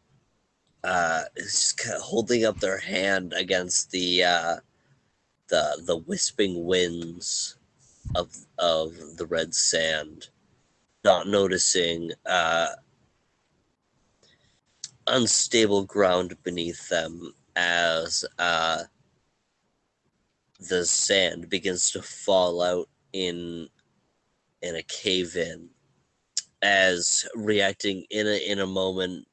[0.83, 4.55] uh, is just kind of holding up their hand against the uh,
[5.47, 7.57] the the wisping winds
[8.15, 10.29] of of the red sand,
[11.03, 12.67] not noticing uh,
[15.07, 18.83] unstable ground beneath them as uh,
[20.59, 23.67] the sand begins to fall out in
[24.61, 25.69] in a cave in
[26.61, 29.27] as reacting in a in a moment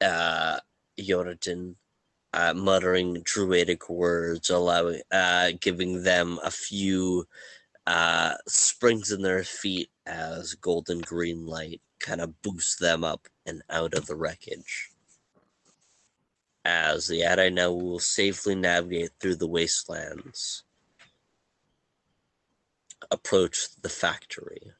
[0.00, 0.58] uh
[0.98, 1.76] Jonathan
[2.34, 7.26] uh, muttering druidic words allowing uh giving them a few
[7.86, 13.62] uh springs in their feet as golden green light kind of boosts them up and
[13.70, 14.90] out of the wreckage
[16.64, 20.64] as the Ade Naul will safely navigate through the wastelands
[23.10, 24.72] approach the factory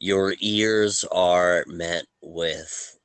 [0.00, 2.98] your ears are met with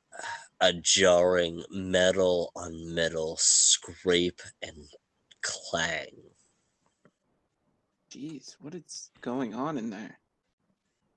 [0.62, 4.88] a jarring metal on metal scrape and
[5.42, 6.16] clang.
[8.10, 10.18] Jeez, what is going on in there?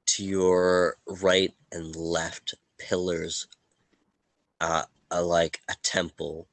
[0.07, 3.47] To your right and left, pillars,
[4.61, 6.47] uh, are like a temple.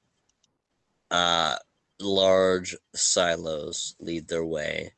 [1.11, 1.57] Uh,
[2.01, 4.93] large silos lead their way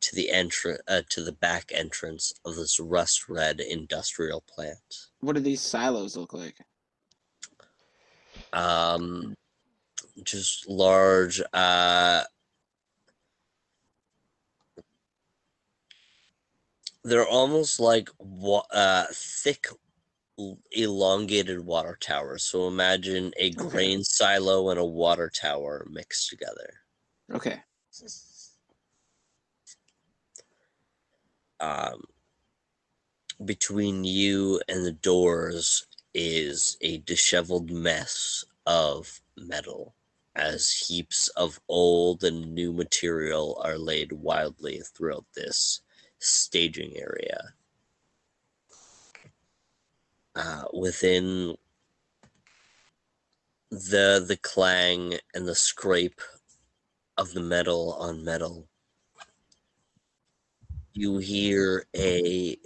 [0.00, 5.08] to the entrance uh, to the back entrance of this rust red industrial plant.
[5.20, 6.56] What do these silos look like?
[8.52, 9.34] Um,
[10.24, 11.40] just large.
[11.52, 12.24] Uh,
[17.04, 19.66] they're almost like wa- uh, thick,
[20.72, 22.38] elongated water tower.
[22.38, 26.74] So imagine a grain silo and a water tower mixed together.
[27.32, 27.60] Okay.
[31.62, 32.02] um,
[33.44, 39.94] between you and the doors is a disheveled mess of metal
[40.34, 45.80] as heaps of old and new material are laid wildly throughout this
[46.18, 47.54] staging area.
[50.34, 51.54] Uh, within
[53.70, 56.20] the the clang and the scrape
[57.18, 58.66] of the metal on metal
[60.94, 62.56] you hear a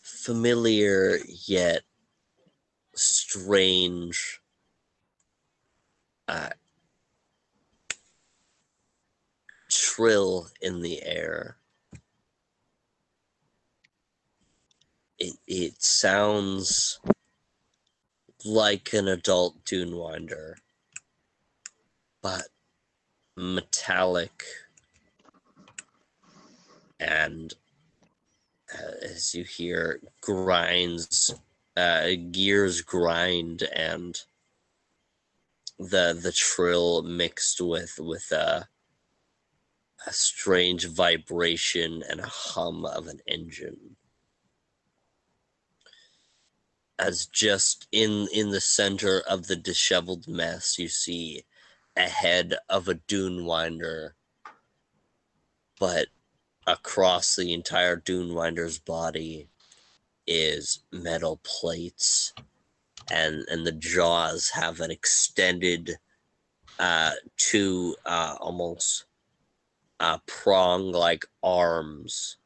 [0.00, 1.82] familiar yet
[2.94, 4.40] strange
[6.28, 6.50] uh,
[9.68, 11.59] trill in the air.
[15.20, 16.98] It, it sounds
[18.44, 20.58] like an adult dune winder,
[22.22, 22.48] but
[23.36, 24.44] metallic
[26.98, 27.54] and
[28.74, 31.34] uh, as you hear grinds
[31.76, 34.22] uh, gears grind and
[35.78, 38.68] the the trill mixed with with a
[40.06, 43.96] a strange vibration and a hum of an engine
[47.00, 51.44] as just in in the center of the disheveled mess you see
[51.96, 54.14] a head of a dune winder
[55.80, 56.08] but
[56.66, 59.48] across the entire Dune Winder's body
[60.26, 62.32] is metal plates,
[63.10, 65.96] and and the jaws have an extended
[66.78, 69.06] uh, two uh, almost
[69.98, 72.36] uh, prong like arms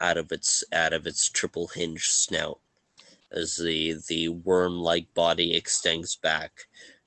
[0.00, 2.60] out of its out of its triple hinge snout
[3.34, 6.66] as the the worm like body extends back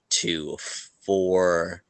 [0.10, 0.58] to
[1.02, 1.84] four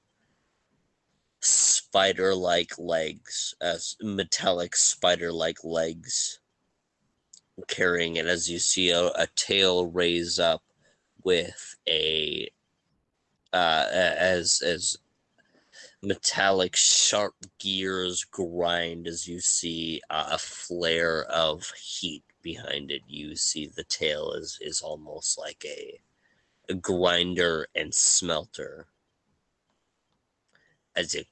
[1.41, 6.39] spider like legs, as metallic spider like legs
[7.67, 10.61] carrying it as you see a, a tail raise up
[11.23, 12.47] with a
[13.53, 14.97] uh, as as
[16.03, 23.67] metallic sharp gears grind as you see a flare of heat behind it you see
[23.67, 25.99] the tail is is almost like a,
[26.69, 28.87] a grinder and smelter
[30.95, 31.27] as it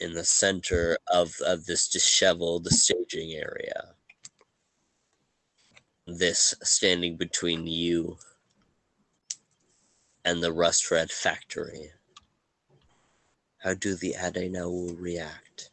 [0.00, 3.94] in the center of, of this disheveled staging area.
[6.06, 8.16] This standing between you
[10.24, 11.92] and the rust red factory.
[13.60, 15.70] How do the Ade Naul react?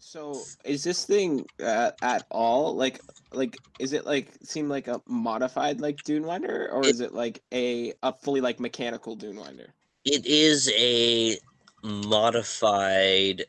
[0.00, 3.00] So, is this thing uh, at all like
[3.32, 7.44] like is it like seem like a modified like Dune Winder or is it like
[7.52, 9.74] a a fully like mechanical Dune Winder?
[10.04, 11.38] It is a
[11.84, 13.44] modified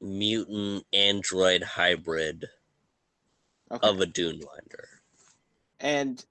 [0.00, 2.50] mutant android hybrid
[3.70, 3.90] Okay.
[3.90, 5.02] of a Dune Winder.
[5.80, 6.24] and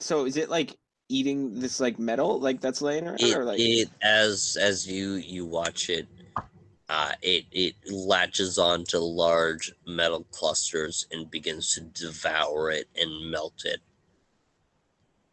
[0.00, 0.78] so is it like
[1.10, 5.14] eating this like metal like that's laying around It, or like it as as you
[5.14, 6.06] you watch it,
[6.88, 13.64] uh, it it latches onto large metal clusters and begins to devour it and melt
[13.64, 13.80] it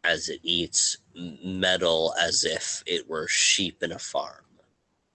[0.04, 4.44] as it eats metal as if it were sheep in a farm.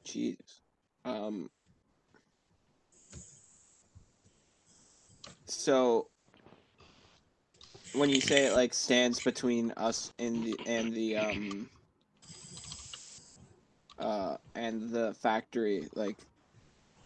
[0.05, 0.61] Jesus.
[1.03, 1.49] Um.
[5.45, 6.07] So,
[7.93, 11.69] when you say it like stands between us and the and the um
[13.99, 16.17] uh and the factory, like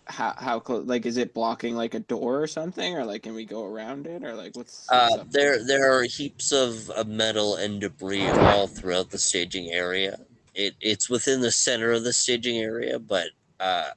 [0.08, 0.86] how how close?
[0.86, 4.08] Like, is it blocking like a door or something, or like can we go around
[4.08, 8.28] it, or like what's, what's Uh, there there are heaps of, of metal and debris
[8.30, 10.18] all throughout the staging area.
[10.56, 13.28] It it's within the center of the staging area, but
[13.60, 13.90] uh,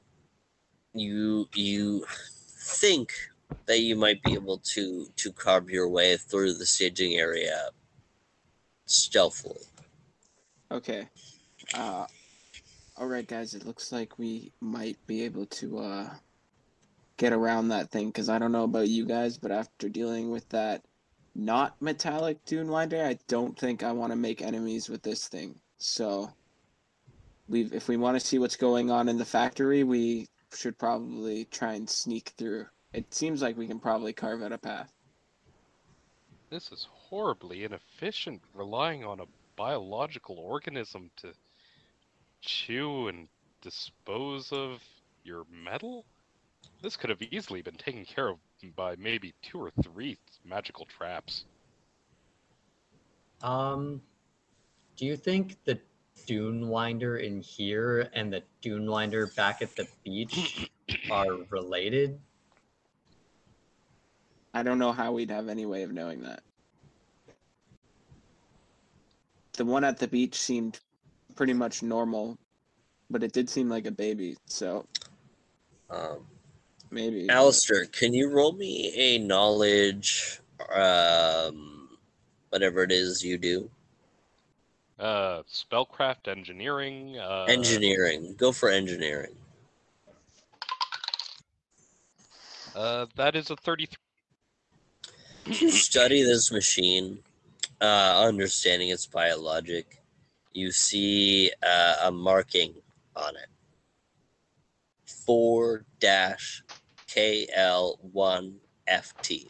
[0.92, 3.12] you you think
[3.66, 7.70] that you might be able to to carve your way through the staging area
[8.86, 9.62] stealthily.
[10.70, 11.08] Okay.
[11.74, 12.06] Uh
[12.96, 16.10] all right guys, it looks like we might be able to uh
[17.16, 20.48] get around that thing cuz I don't know about you guys, but after dealing with
[20.50, 20.84] that
[21.34, 25.60] not metallic dune winder, I don't think I want to make enemies with this thing.
[25.78, 26.32] So
[27.48, 31.44] we if we want to see what's going on in the factory, we should probably
[31.46, 32.66] try and sneak through.
[32.92, 34.92] It seems like we can probably carve out a path.
[36.50, 39.26] This is horribly inefficient, relying on a
[39.56, 41.32] biological organism to
[42.40, 43.28] chew and
[43.60, 44.82] dispose of
[45.24, 46.04] your metal?
[46.82, 48.38] This could have easily been taken care of
[48.74, 51.44] by maybe two or three magical traps.
[53.42, 54.02] Um,
[54.96, 55.78] do you think the
[56.26, 60.70] Dune Winder in here and the Dune Winder back at the beach
[61.10, 62.18] are related?
[64.52, 66.42] I don't know how we'd have any way of knowing that.
[69.54, 70.80] The one at the beach seemed
[71.36, 72.36] pretty much normal,
[73.10, 74.86] but it did seem like a baby, so
[75.90, 76.26] Um,
[76.90, 77.26] maybe.
[77.26, 80.40] but- Alistair, can you roll me a knowledge,
[80.72, 81.98] um,
[82.48, 83.70] whatever it is you do?
[84.98, 87.18] Uh, spellcraft engineering.
[87.18, 88.34] Uh, engineering.
[88.34, 89.34] Go for engineering.
[92.74, 93.96] Uh, that is a 33.
[95.46, 97.18] You study this machine,
[97.80, 100.02] uh, understanding its biologic,
[100.52, 102.74] you see uh, a marking
[103.16, 103.48] on it.
[105.06, 106.62] 4 dash
[107.08, 109.48] KL1FT.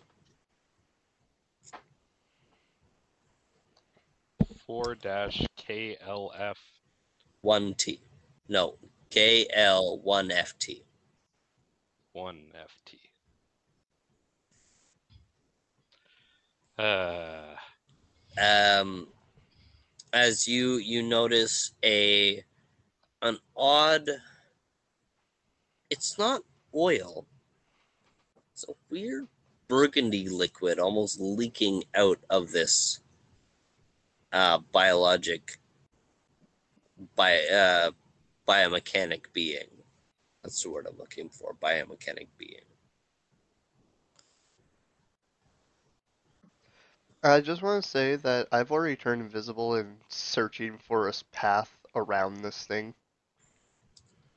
[4.67, 6.55] 4 dash KLF.
[7.45, 7.99] 1T.
[8.49, 8.77] No,
[9.11, 10.83] KL1FT.
[12.17, 12.80] 1FT.
[18.40, 19.09] Um,
[20.15, 22.43] as you you notice a
[23.20, 24.09] an odd
[25.90, 26.43] it's not
[26.74, 27.27] oil.
[28.52, 29.28] It's a weird
[29.69, 33.01] burgundy liquid almost leaking out of this
[34.32, 35.59] uh biologic
[37.15, 37.90] by uh
[38.48, 39.69] biomechanic being.
[40.43, 42.69] That's the word i'm looking for biomechanic being
[47.22, 51.76] I just want to say that I've already turned invisible and searching for a path
[51.94, 52.94] around this thing.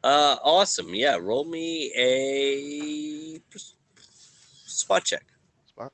[0.04, 0.94] Uh, awesome.
[0.94, 3.40] Yeah, roll me a
[4.66, 5.24] spot check.
[5.68, 5.94] Spot-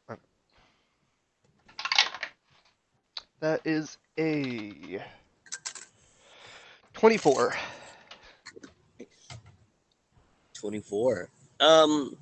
[3.39, 5.03] That is a
[6.93, 7.55] 24.
[10.55, 11.29] 24.
[11.59, 12.17] Um,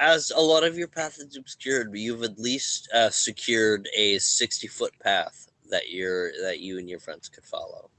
[0.00, 4.66] as a lot of your path is obscured, you've at least uh, secured a 60
[4.66, 7.90] foot path that you're that you and your friends could follow.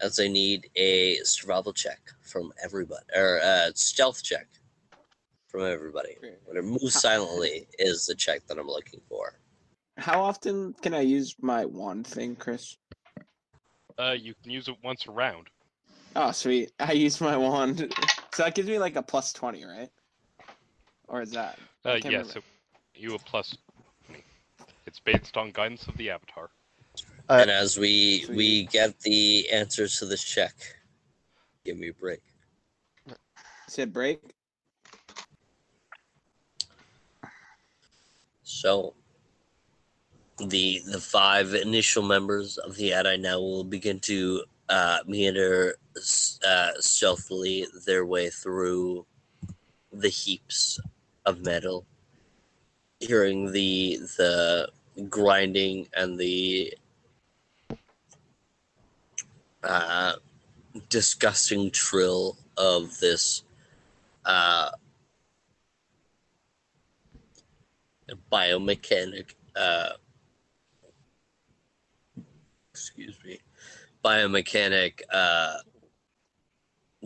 [0.00, 4.46] As I need a survival check from everybody, or uh, stealth check
[5.48, 6.16] from everybody.
[6.44, 9.40] When it moves silently is the check that I'm looking for.
[9.96, 12.76] How often can I use my wand thing, Chris?
[13.98, 15.48] uh, you can use it once around.
[16.14, 16.72] Oh, sweet.
[16.78, 17.92] I use my wand.
[18.34, 19.88] So that gives me like a plus 20, right?
[21.08, 21.58] Or is that?
[21.84, 22.38] I Uh, can't yes, remember.
[22.38, 23.56] it, you a plus.
[24.06, 24.24] 20.
[24.86, 26.50] It's based on guidance of the Avatar.
[27.28, 28.36] Uh, and as we Sweet.
[28.36, 30.54] we get the answers to this check,
[31.64, 32.20] give me a break.
[33.68, 34.20] Said break.
[38.42, 38.94] So
[40.38, 45.76] the the five initial members of the Ade Naul will begin to uh, meander
[46.46, 49.06] uh, stealthily their way through
[49.92, 50.78] the heaps
[51.26, 51.84] of metal
[53.00, 54.68] hearing the the
[55.08, 56.72] grinding and the
[59.62, 60.14] uh,
[60.88, 63.42] disgusting trill of this
[64.24, 64.70] uh,
[68.32, 69.90] biomechanic uh,
[72.70, 73.38] excuse me
[74.04, 75.56] biomechanic uh,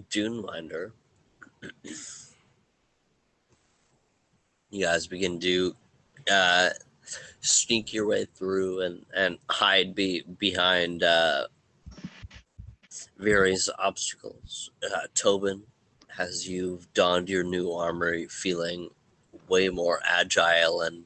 [0.08, 0.92] dune winder
[4.70, 5.74] you guys begin to
[6.30, 6.70] uh,
[7.40, 11.46] sneak your way through and, and hide be, behind uh,
[13.18, 14.70] various obstacles.
[14.84, 15.62] Uh, Tobin,
[16.18, 18.90] as you've donned your new armor, feeling
[19.48, 21.04] way more agile and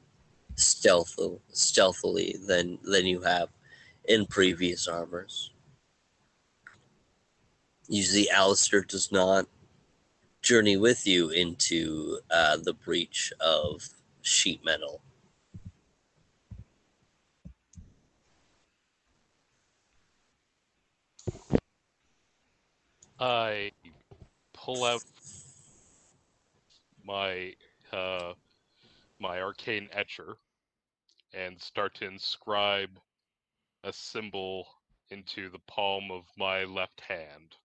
[0.55, 3.49] stealthily, stealthily than than you have
[4.05, 5.51] in previous armors.
[7.87, 9.47] Usually, Alistair does not
[10.45, 13.81] journey with you into uh, the breach of
[14.21, 15.01] sheet metal.
[23.19, 23.71] I
[24.53, 25.03] pull out
[27.03, 27.53] my
[27.91, 28.33] uh,
[29.19, 30.37] my arcane etcher
[31.33, 32.99] and start to inscribe
[33.83, 34.67] a symbol
[35.09, 37.55] into the palm of my left hand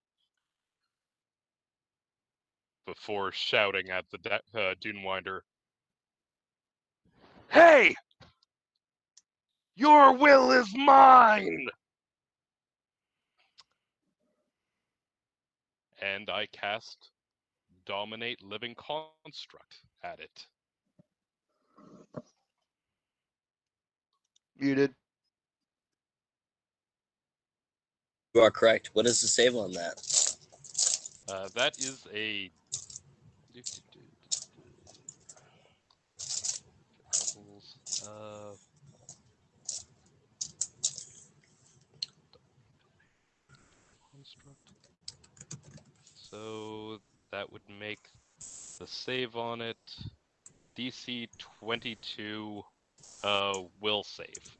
[2.86, 5.40] before shouting at the de- uh, Dunewinder,
[7.51, 7.94] "Hey,
[9.74, 11.69] your will is mine!"
[16.01, 17.11] and I cast
[17.86, 20.47] Dominate Living Construct at it.
[24.59, 24.94] Muted.
[28.35, 28.90] You are correct.
[28.93, 30.36] What is the save on that?
[31.28, 32.51] Uh, that is a.
[44.12, 44.70] Construct.
[46.14, 47.01] So
[47.32, 47.98] that would make
[48.78, 49.77] the save on it
[50.77, 52.62] DC 22
[53.24, 54.59] uh, will save.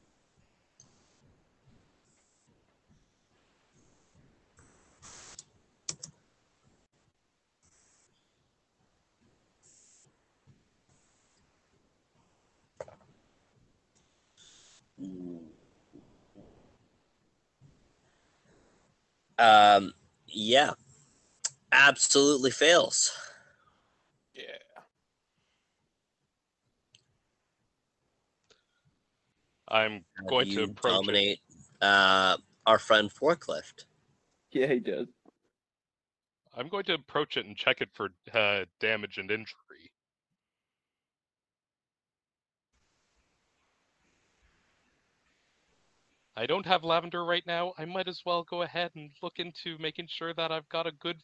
[19.37, 19.93] Um,
[20.27, 20.71] yeah,
[21.71, 23.11] absolutely fails.
[24.35, 24.43] Yeah.
[29.67, 30.95] I'm going do to you approach it.
[30.95, 31.39] dominate
[31.81, 32.37] uh,
[32.67, 33.85] our friend Forklift.
[34.51, 35.07] Yeah, he does.
[36.55, 39.70] I'm going to approach it and check it for uh, damage and injury.
[46.41, 47.73] I don't have lavender right now.
[47.77, 50.91] I might as well go ahead and look into making sure that I've got a
[50.91, 51.17] good,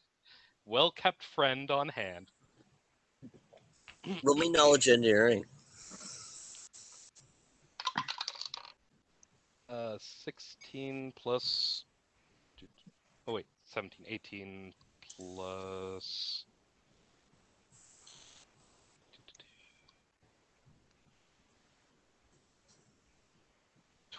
[0.64, 2.30] well kept friend on hand.
[4.24, 5.44] Roll me knowledge engineering.
[9.68, 11.86] Uh, 16 plus.
[13.28, 14.72] Oh, wait, 17, 18
[15.18, 16.46] plus.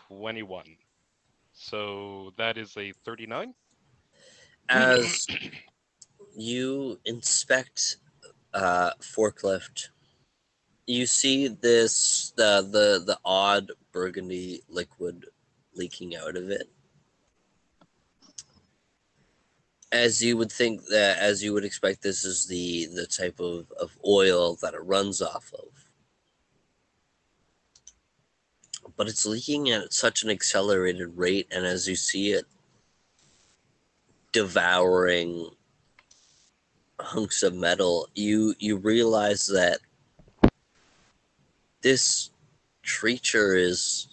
[0.09, 0.65] 21.
[1.61, 3.53] So that is a 39.
[4.69, 5.27] As
[6.37, 7.97] you inspect
[8.55, 9.89] uh, forklift,
[10.87, 15.27] you see this the the the odd burgundy liquid
[15.75, 16.71] leaking out of it.
[19.91, 23.67] As you would think that, as you would expect, this is the the type of,
[23.81, 25.78] of oil that it runs off of.
[28.99, 32.45] But it's leaking at such an accelerated rate, and as you see it
[34.33, 35.51] devouring
[37.01, 39.79] hunks of metal, you you realize that
[41.83, 42.31] this
[42.85, 44.09] creature is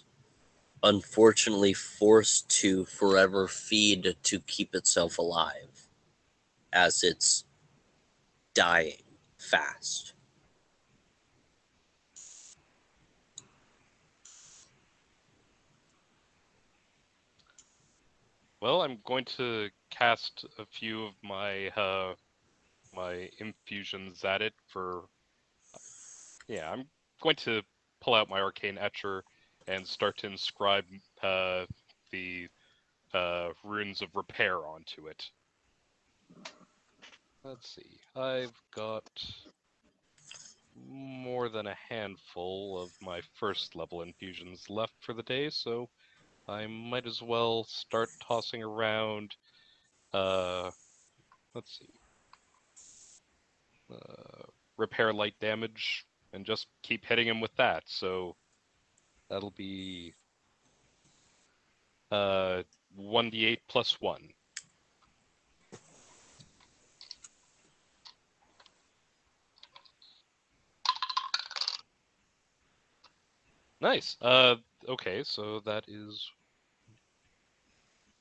[0.82, 5.88] unfortunately forced to forever feed to keep itself alive
[6.72, 7.44] as it's
[8.54, 9.02] dying
[9.38, 10.15] fast.
[18.66, 22.16] Well, I'm going to cast a few of my uh,
[22.92, 25.04] my infusions at it for.
[26.48, 26.88] Yeah, I'm
[27.22, 27.62] going to
[28.00, 29.22] pull out my arcane etcher
[29.68, 30.84] and start to inscribe
[31.22, 31.66] uh,
[32.10, 32.48] the
[33.14, 35.30] uh, runes of repair onto it.
[37.44, 38.00] Let's see.
[38.16, 39.08] I've got
[40.90, 45.88] more more than a handful of my first level infusions left for the day, so
[46.48, 49.34] I might as well start tossing around.
[50.12, 50.70] Uh,
[51.54, 51.90] let's see.
[53.92, 54.42] Uh,
[54.76, 57.82] repair light damage and just keep hitting him with that.
[57.86, 58.36] So
[59.28, 60.14] that'll be
[62.10, 62.62] uh
[62.98, 64.28] 1d8 plus 1.
[73.80, 74.16] Nice.
[74.20, 74.56] Uh
[74.88, 76.30] okay, so that is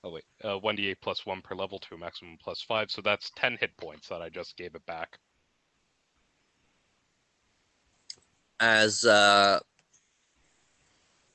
[0.04, 3.32] Oh wait, uh 1d8 plus 1 per level to a maximum plus 5, so that's
[3.38, 5.18] 10 hit points that I just gave it back.
[8.60, 9.60] As uh,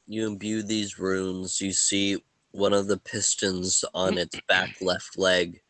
[0.06, 5.60] you imbue these runes, you see one of the pistons on its back left leg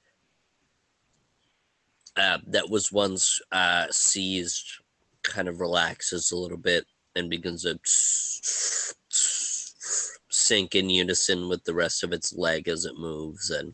[2.16, 4.66] uh, that was once uh, seized
[5.22, 6.84] kind of relaxes a little bit
[7.16, 7.80] and begins to
[10.50, 13.72] sink in unison with the rest of its leg as it moves and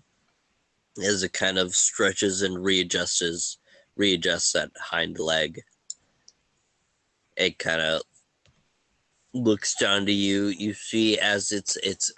[1.02, 3.56] as it kind of stretches and readjusts
[3.96, 5.62] readjusts that hind leg.
[7.34, 8.02] It kind of
[9.32, 10.48] looks down to you.
[10.48, 12.12] You see as its its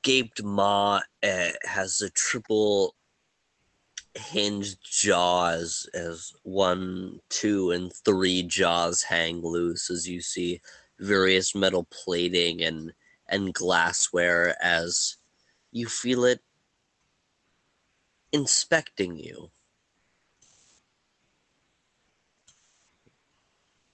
[0.00, 2.94] gaped maw uh, has the triple
[4.14, 10.62] hinged jaws as one two and three jaws hang loose as you see
[10.98, 12.90] various metal plating and
[13.34, 15.16] and glassware as
[15.72, 16.40] you feel it
[18.32, 19.50] inspecting you.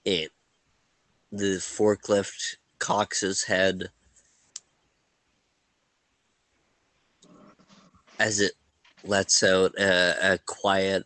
[0.05, 0.29] It
[1.31, 3.89] the forklift cocks his head
[8.19, 8.53] as it
[9.03, 11.05] lets out a, a quiet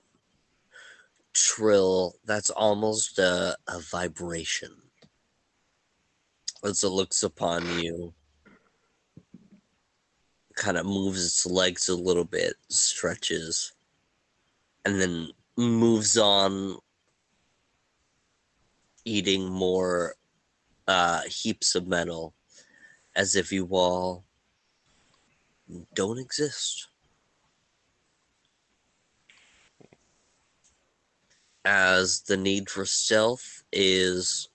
[1.32, 4.76] trill that's almost a, a vibration.
[6.64, 8.14] As it looks upon you
[10.56, 13.73] kind of moves its legs a little bit stretches
[14.86, 16.77] and then moves on
[19.03, 20.15] eating more
[20.88, 22.34] uh, heaps of metal
[23.15, 24.23] as if you all
[25.94, 26.88] don't exist.
[31.64, 34.49] As the need for stealth is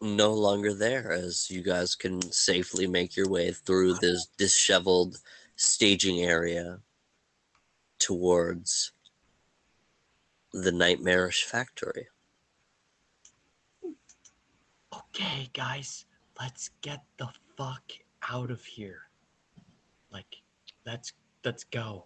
[0.00, 5.18] no longer there, as you guys can safely make your way through this disheveled
[5.56, 6.80] staging area
[7.98, 8.92] towards
[10.52, 12.08] the nightmarish factory.
[14.94, 16.04] Okay, guys,
[16.40, 17.92] let's get the fuck
[18.30, 19.00] out of here.
[20.10, 20.42] Like,
[20.84, 21.12] let's
[21.44, 22.04] let's go.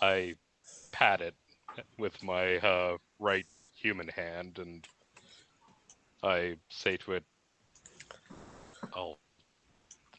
[0.00, 0.36] I
[0.92, 1.34] pat it
[1.98, 4.86] with my uh, right human hand and
[6.22, 7.24] I say to it,
[8.94, 9.18] I'll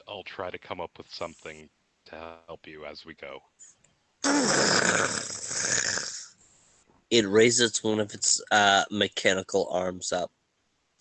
[0.07, 1.69] I'll try to come up with something
[2.05, 3.39] to help you as we go.
[7.11, 10.31] It raises one of its uh, mechanical arms up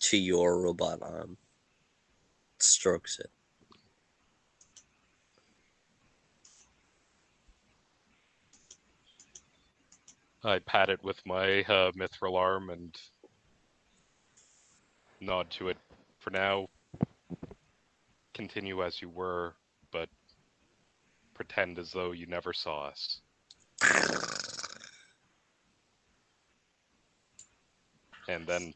[0.01, 1.37] to your robot arm,
[2.59, 3.31] strokes it.
[10.43, 12.99] I pat it with my uh, mithril arm and
[15.21, 15.77] nod to it.
[16.19, 16.67] For now,
[18.33, 19.53] continue as you were,
[19.91, 20.09] but
[21.33, 23.21] pretend as though you never saw us.
[28.27, 28.73] And then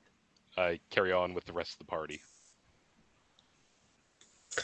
[0.58, 2.22] I carry on with the rest of the party.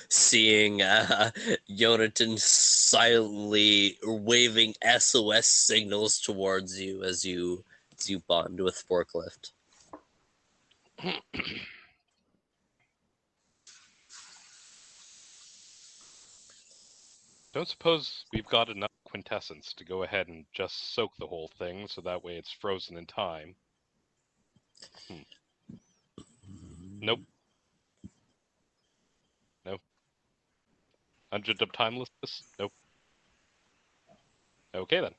[0.10, 1.32] Seeing uh,
[1.76, 7.64] Jonathan silently waving SOS signals towards you as you
[7.98, 9.52] as you bond with forklift.
[17.54, 21.88] Don't suppose we've got enough quintessence to go ahead and just soak the whole thing
[21.88, 23.56] so that way it's frozen in time.
[25.08, 25.16] Hmm.
[27.00, 27.20] Nope.
[29.66, 29.82] Nope.
[31.32, 32.44] Hundred of timelessness?
[32.60, 32.72] Nope.
[34.74, 35.14] Okay then.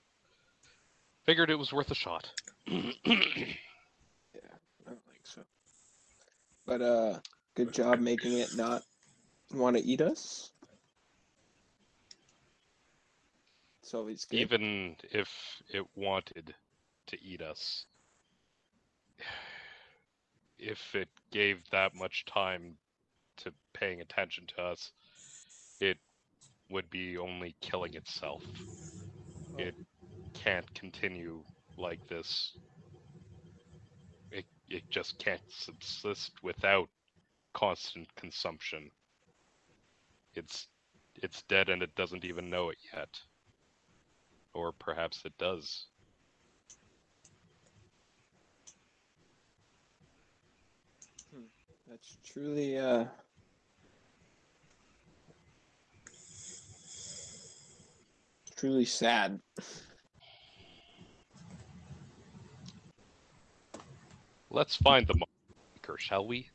[1.26, 2.30] Figured it was worth a shot.
[4.34, 4.40] Yeah,
[4.86, 5.42] I don't think so.
[6.72, 7.18] But uh,
[7.54, 8.82] good job making it not
[9.52, 10.50] want to eat us.
[13.82, 14.38] It's always good.
[14.38, 15.28] Even if
[15.68, 16.54] it wanted
[17.08, 17.84] to eat us,
[20.58, 22.78] if it gave that much time
[23.44, 24.92] to paying attention to us,
[25.78, 25.98] it
[26.70, 28.40] would be only killing itself.
[29.58, 29.74] It
[30.32, 31.44] can't continue
[31.76, 32.56] like this
[34.72, 36.88] it just can't subsist without
[37.52, 38.90] constant consumption.
[40.34, 40.66] It's
[41.22, 43.08] it's dead and it doesn't even know it yet.
[44.54, 45.86] Or perhaps it does.
[51.88, 53.04] That's truly uh
[58.56, 59.38] truly sad.
[64.54, 66.50] Let's find the maker, shall we?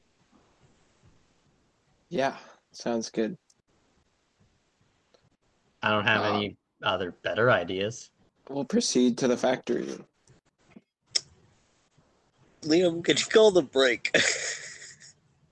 [2.09, 2.37] Yeah,
[2.71, 3.35] sounds good.
[5.81, 8.11] I don't have Uh, any other better ideas.
[8.49, 9.97] We'll proceed to the factory.
[12.61, 14.15] Liam, could you call the break?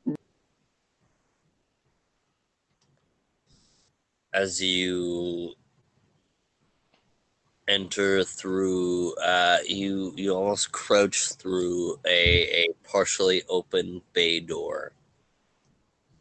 [4.33, 5.55] As you
[7.67, 14.91] enter through, uh, you you almost crouch through a, a partially open bay door.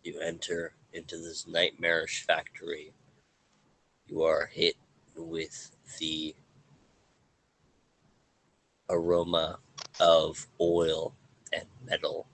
[0.03, 2.93] You enter into this nightmarish factory.
[4.07, 4.77] You are hit
[5.17, 6.35] with the
[8.91, 9.59] aroma
[10.01, 11.15] of oil
[11.53, 12.27] and metal.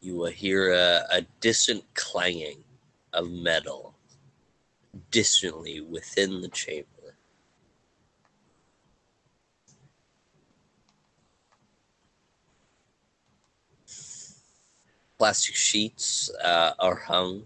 [0.00, 2.64] You will hear a, a distant clanging
[3.12, 3.94] of metal
[5.10, 6.86] distantly within the chamber.
[15.18, 17.44] Plastic sheets uh, are hung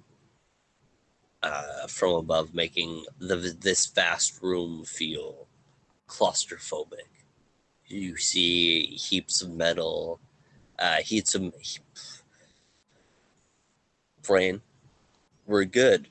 [1.43, 5.47] uh, from above, making the, this vast room feel
[6.09, 7.09] claustrophobic.
[7.87, 10.21] You see heaps of metal,
[10.79, 11.53] uh, heaps of
[14.23, 14.63] brain.
[15.47, 16.09] We're good.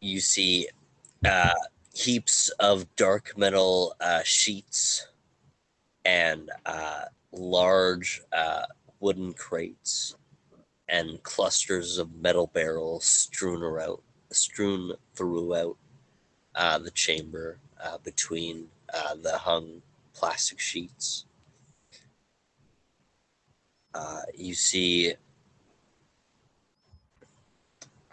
[0.00, 0.68] You see
[1.24, 1.50] uh,
[1.92, 5.08] heaps of dark metal uh, sheets
[6.04, 8.62] and uh, large uh,
[9.00, 10.14] wooden crates
[10.88, 13.98] and clusters of metal barrels strewn around,
[14.30, 15.76] strewn throughout
[16.54, 18.68] uh, the chamber uh, between
[19.22, 19.82] the hung
[20.14, 21.24] plastic sheets.
[24.34, 25.14] You see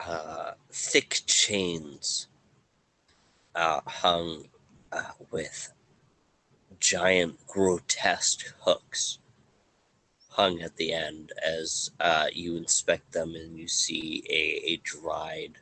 [0.07, 2.27] uh, thick chains
[3.53, 4.45] uh, hung
[4.91, 5.71] uh, with
[6.79, 9.19] giant, grotesque hooks
[10.29, 15.59] hung at the end as uh, you inspect them and you see a, a dried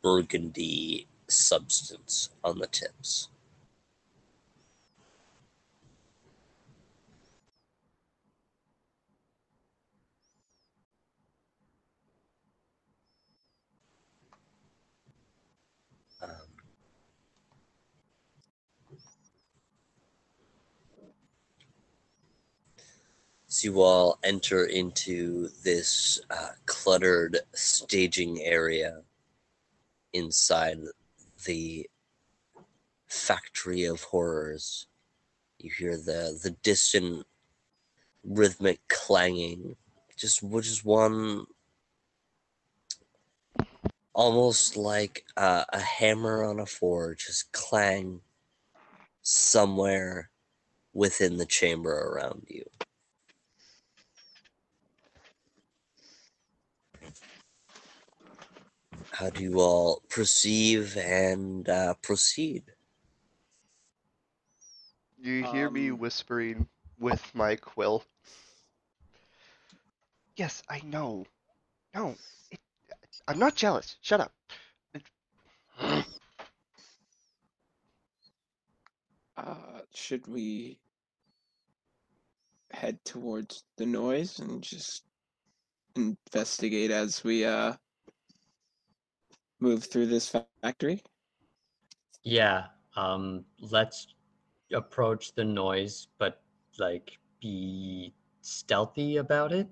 [0.00, 3.29] burgundy substance on the tips.
[23.50, 29.02] As you all enter into this uh, cluttered staging area
[30.12, 30.78] inside
[31.46, 31.88] the
[33.08, 34.86] factory of horrors.
[35.58, 37.26] You hear the the distant
[38.22, 39.76] rhythmic clanging,
[40.16, 41.46] just which is one
[44.12, 48.20] almost like uh, a hammer on a forge, just clang
[49.22, 50.30] somewhere
[50.92, 52.64] within the chamber around you.
[59.20, 62.64] How do you all perceive and uh, proceed?
[65.18, 66.66] You hear me Um, whispering
[66.98, 68.02] with my quill.
[70.36, 71.26] Yes, I know.
[71.94, 72.16] No,
[72.50, 72.60] it,
[73.28, 73.96] I'm not jealous.
[74.00, 74.32] Shut up.
[74.94, 75.02] It-
[79.36, 80.78] Uh, should we
[82.70, 85.04] head towards the noise and just
[85.94, 87.74] investigate as we uh
[89.60, 91.02] move through this factory?
[92.24, 92.66] Yeah,
[92.96, 94.08] um, let's
[94.72, 96.42] approach the noise, but
[96.78, 99.68] like be stealthy about it.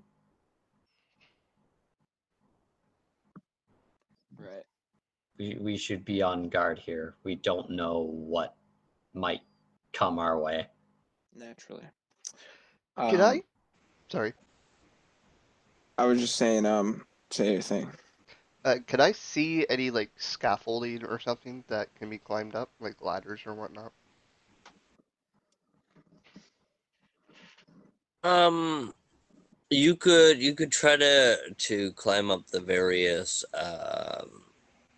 [4.38, 4.64] Right.
[5.38, 7.16] We we should be on guard here.
[7.24, 8.56] We don't know what
[9.14, 9.42] might
[9.92, 10.68] come our way.
[11.34, 11.84] Naturally.
[13.08, 13.42] Can Um, I?
[14.10, 14.34] Sorry.
[15.98, 17.90] I was just saying, um, say your thing.
[18.68, 23.00] Uh, can I see any like scaffolding or something that can be climbed up, like
[23.00, 23.92] ladders or whatnot?
[28.22, 28.92] Um,
[29.70, 34.42] you could you could try to to climb up the various um,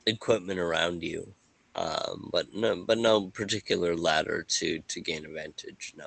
[0.05, 1.33] equipment around you.
[1.77, 5.95] Um, but no, but no particular ladder to to gain advantage.
[5.97, 6.07] No,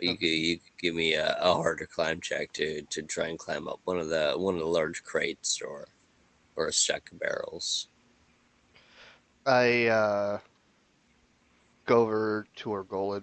[0.00, 3.38] you could you could give me a, a harder climb check to to try and
[3.38, 5.86] climb up one of the one of the large crates or
[6.58, 7.86] or a stack of barrels.
[9.46, 10.38] I uh,
[11.86, 13.22] go over to Orgolan.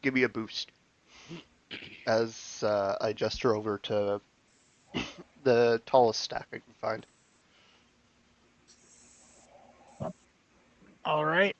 [0.00, 0.72] Give me a boost.
[2.06, 4.20] As uh, I gesture over to
[5.44, 7.06] the tallest stack I can find.
[11.04, 11.54] All right.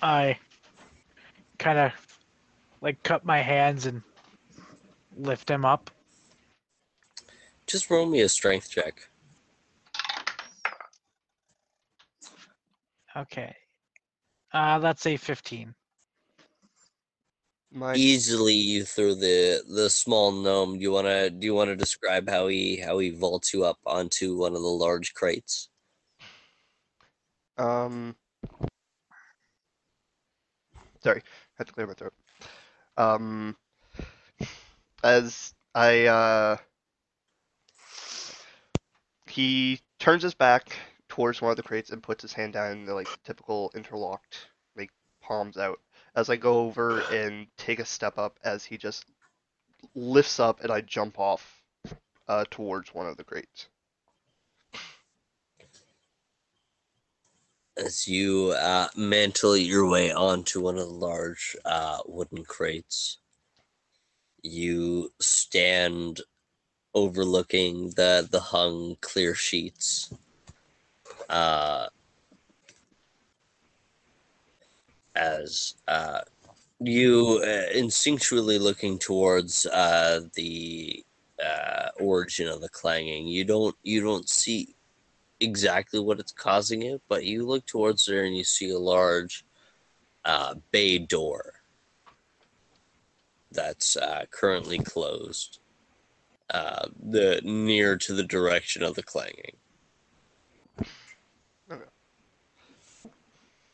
[0.00, 0.38] I
[1.58, 1.92] kind of
[2.80, 4.02] like cut my hands and
[5.18, 5.90] lift him up.
[7.70, 9.08] Just roll me a strength check.
[13.16, 13.54] Okay.
[14.52, 15.72] Uh, that's a 15.
[17.70, 20.78] My Easily, you through the the small gnome.
[20.78, 24.36] Do you wanna do you wanna describe how he how he vaults you up onto
[24.36, 25.68] one of the large crates?
[27.56, 28.16] Um,
[31.04, 31.22] sorry,
[31.56, 32.14] had to clear my throat.
[32.96, 33.56] Um,
[35.04, 36.56] as I, uh,
[39.30, 40.76] he turns his back
[41.08, 44.48] towards one of the crates and puts his hand down in the like typical interlocked,
[44.76, 44.90] like
[45.22, 45.80] palms out.
[46.14, 49.06] As I go over and take a step up, as he just
[49.94, 51.62] lifts up and I jump off,
[52.28, 53.68] uh, towards one of the crates.
[57.76, 63.18] as you uh, mantle your way onto one of the large uh, wooden crates.
[64.42, 66.20] You stand
[66.94, 70.12] overlooking the the hung clear sheets.
[71.28, 71.86] Uh,
[75.14, 76.20] as uh,
[76.80, 81.04] you uh, instinctually looking towards uh, the
[81.44, 84.74] uh, origin of the clanging, you don't you don't see
[85.40, 89.44] exactly what it's causing it, but you look towards there and you see a large
[90.24, 91.54] uh, bay door
[93.52, 95.59] that's uh, currently closed,
[96.52, 99.56] uh, the near to the direction of the clanging.
[101.70, 101.82] Okay.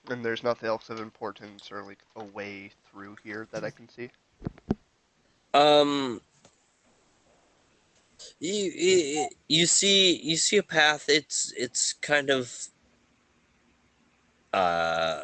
[0.08, 3.88] And there's nothing else of importance or like a way through here that I can
[3.88, 4.10] see.
[5.54, 6.20] Um,
[8.40, 11.06] you, you you see you see a path.
[11.08, 12.68] It's it's kind of
[14.52, 15.22] uh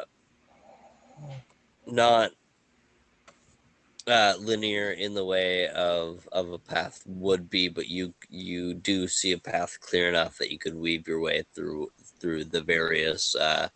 [1.85, 2.31] not
[4.07, 9.07] uh linear in the way of of a path would be, but you you do
[9.07, 13.35] see a path clear enough that you could weave your way through through the various
[13.35, 13.69] uh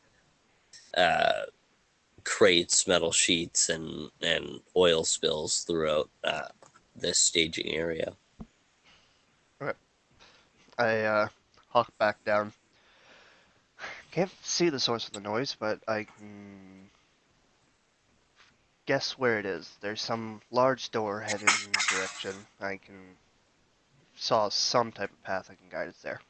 [0.96, 1.44] uh
[2.28, 6.50] crates, metal sheets, and and oil spills throughout uh,
[6.96, 8.14] this staging area.
[10.78, 11.28] I uh,
[11.70, 12.54] hawk back down.
[14.12, 16.87] Can't see the source of the noise, but I can
[18.88, 19.78] guess where it is.
[19.82, 22.48] There's some large door heading in the direction.
[22.60, 23.20] I can
[24.16, 26.22] saw some type of path I can guide us there.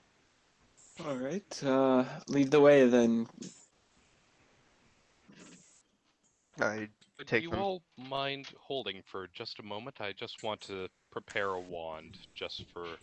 [1.06, 1.64] All right.
[1.64, 3.28] Uh, lead the way then.
[6.60, 6.90] I
[7.20, 7.60] Would Take you them.
[7.60, 10.02] all mind holding for just a moment?
[10.02, 13.00] I just want to prepare a wand just for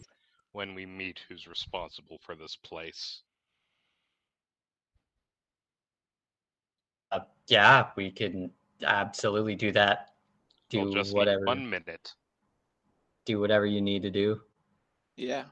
[0.53, 3.23] when we meet who's responsible for this place.
[7.11, 8.53] Uh, yeah, we can
[8.85, 10.11] absolutely do that.
[10.69, 11.45] Do We'll just whatever.
[11.45, 12.15] one minute.
[13.25, 14.41] Do whatever you need to do.
[15.17, 15.45] Yeah.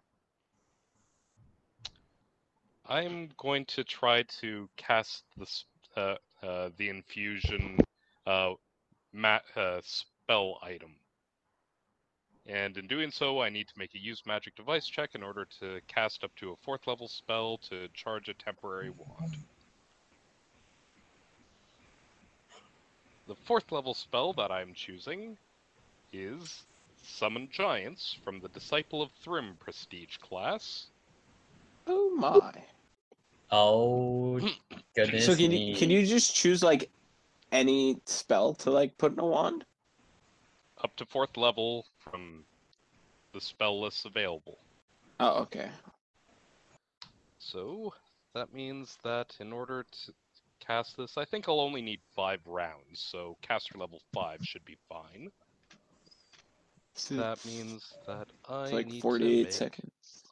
[2.87, 5.47] I'm going to try to cast the
[5.97, 7.79] uh, uh, the infusion
[8.27, 8.55] uh,
[9.13, 10.97] ma- uh, spell item,
[12.47, 15.47] and in doing so, I need to make a use magic device check in order
[15.61, 19.37] to cast up to a fourth level spell to charge a temporary wand.
[23.27, 25.39] The fourth level spell that I'm choosing
[26.13, 26.67] is
[27.03, 30.89] Summon Giants from the Disciple of Thrym prestige class.
[31.87, 32.67] Oh my.
[33.51, 34.41] Oh
[34.97, 35.71] goodness So can me!
[35.71, 36.91] you can you just choose like
[37.53, 39.67] any spell to like put in a wand?
[40.83, 42.45] up to fourth level from
[43.33, 44.59] the spell list available.
[45.21, 45.71] Oh, okay.
[47.39, 47.95] So
[48.35, 50.15] that means that in order to
[50.67, 53.01] cast this, I think I'll only need five rounds.
[53.01, 55.31] So caster level five should be fine.
[56.95, 60.25] So That means that I it's like need 48 to make seconds.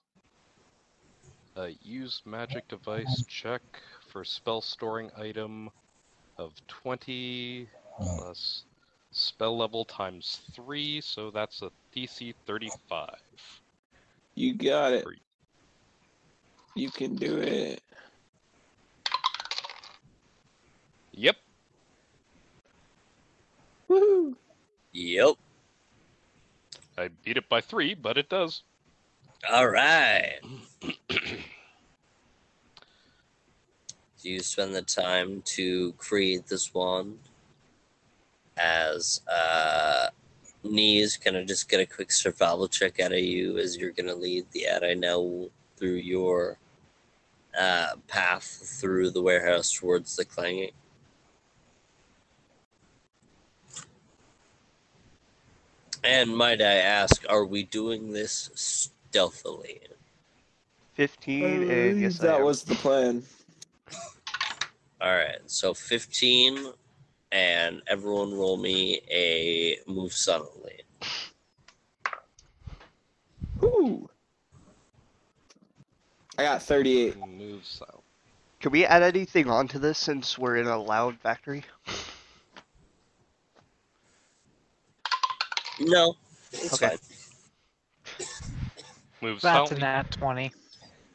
[1.56, 3.62] a use magic device check
[4.08, 5.70] for spell storing item
[6.38, 8.64] of 20 plus
[9.10, 13.10] spell level times 3, so that's a DC 35.
[14.34, 15.10] You got it.
[16.74, 17.82] You can do it.
[24.92, 25.36] Yep.
[26.98, 28.62] I beat it by three, but it does.
[29.50, 30.38] All right.
[34.22, 37.18] Do you spend the time to create this wand?
[38.58, 40.08] As uh,
[40.62, 44.14] Nees can of just get a quick survival check out of you as you're gonna
[44.14, 45.48] lead the Ade Naul
[45.78, 46.58] through your
[47.58, 50.72] uh, path through the warehouse towards the clanging.
[56.02, 59.80] And might I ask, are we doing this stealthily?
[60.94, 62.44] 15 and uh, yes, that am.
[62.44, 63.22] was the plan.
[65.00, 66.72] All right, so 15,
[67.32, 70.82] and everyone roll me a move silently.
[73.60, 74.08] Woo.
[76.38, 77.16] I got 38.
[77.38, 78.02] Move so.
[78.60, 81.64] Can we add anything onto this since we're in a loud factory?
[85.80, 86.16] No,
[86.52, 86.78] it's Okay.
[86.78, 86.98] fine.
[89.22, 89.72] Move That's south.
[89.72, 90.54] a nat 20.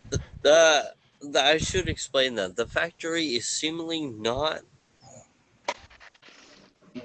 [0.09, 4.61] The, the, the I should explain that the factory is seemingly not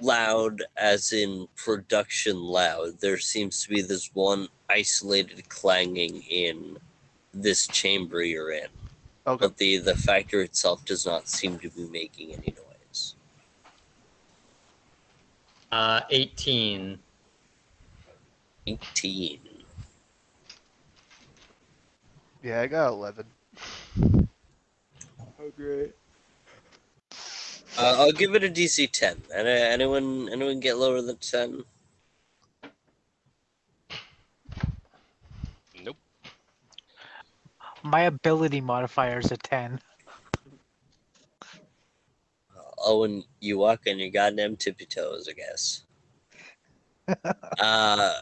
[0.00, 3.00] loud, as in production loud.
[3.00, 6.78] There seems to be this one isolated clanging in
[7.34, 8.68] this chamber you're in,
[9.26, 9.48] Okay.
[9.48, 13.16] but the the factory itself does not seem to be making any noise.
[15.72, 16.98] Uh, 18.
[18.70, 19.40] 18.
[22.42, 23.26] Yeah, I got 11.
[25.42, 25.92] Oh, great.
[27.78, 29.16] Uh, I'll give it a DC 10.
[29.34, 31.64] Anyone anyone get lower than 10?
[35.84, 35.96] Nope.
[37.82, 39.80] My ability modifier is a 10.
[42.84, 45.82] Owen, you walk on your goddamn tippy toes, I guess.
[47.60, 48.20] uh,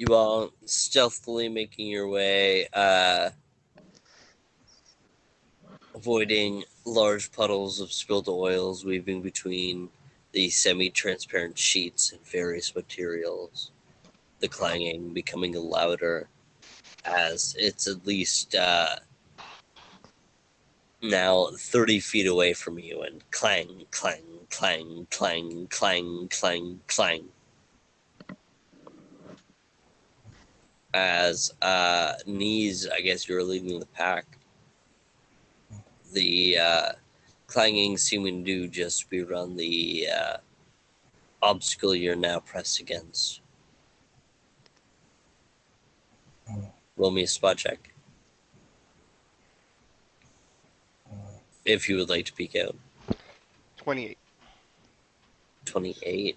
[0.00, 3.28] you all stealthily making your way, uh,
[5.94, 9.90] avoiding large puddles of spilled oils weaving between
[10.32, 13.72] the semi-transparent sheets and various materials.
[14.38, 16.30] The clanging becoming louder
[17.04, 18.96] as it's at least uh,
[21.02, 27.28] now 30 feet away from you and clang, clang, clang, clang, clang, clang, clang.
[30.92, 34.26] As uh, Nees, I guess you're leading the pack.
[36.12, 36.92] The uh,
[37.46, 40.36] clanging seeming to just be around the uh,
[41.42, 43.40] obstacle you're now pressed against.
[46.96, 47.94] Roll me a spot check.
[51.64, 52.76] If you would like to peek out.
[53.78, 54.18] 28.
[55.64, 56.36] 28.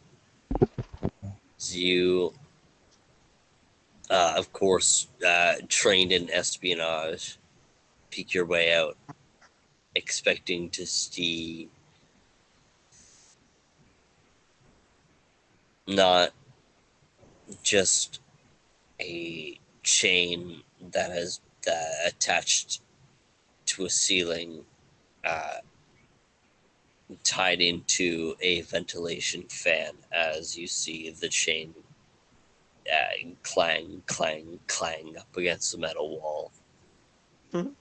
[1.57, 2.33] As you,
[4.13, 7.39] uh, of course, uh, trained in espionage,
[8.11, 8.95] peek your way out,
[9.95, 11.67] expecting to see
[15.87, 16.29] not
[17.63, 18.19] just
[19.01, 20.61] a chain
[20.91, 22.81] that is uh, attached
[23.65, 24.63] to a ceiling
[25.25, 25.57] uh,
[27.23, 31.73] tied into a ventilation fan as you see the chain
[32.91, 36.51] uh, clang, clang, clang up against the metal wall.
[37.53, 37.73] Mhm.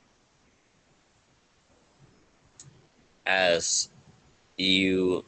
[3.24, 3.88] As
[4.56, 5.24] you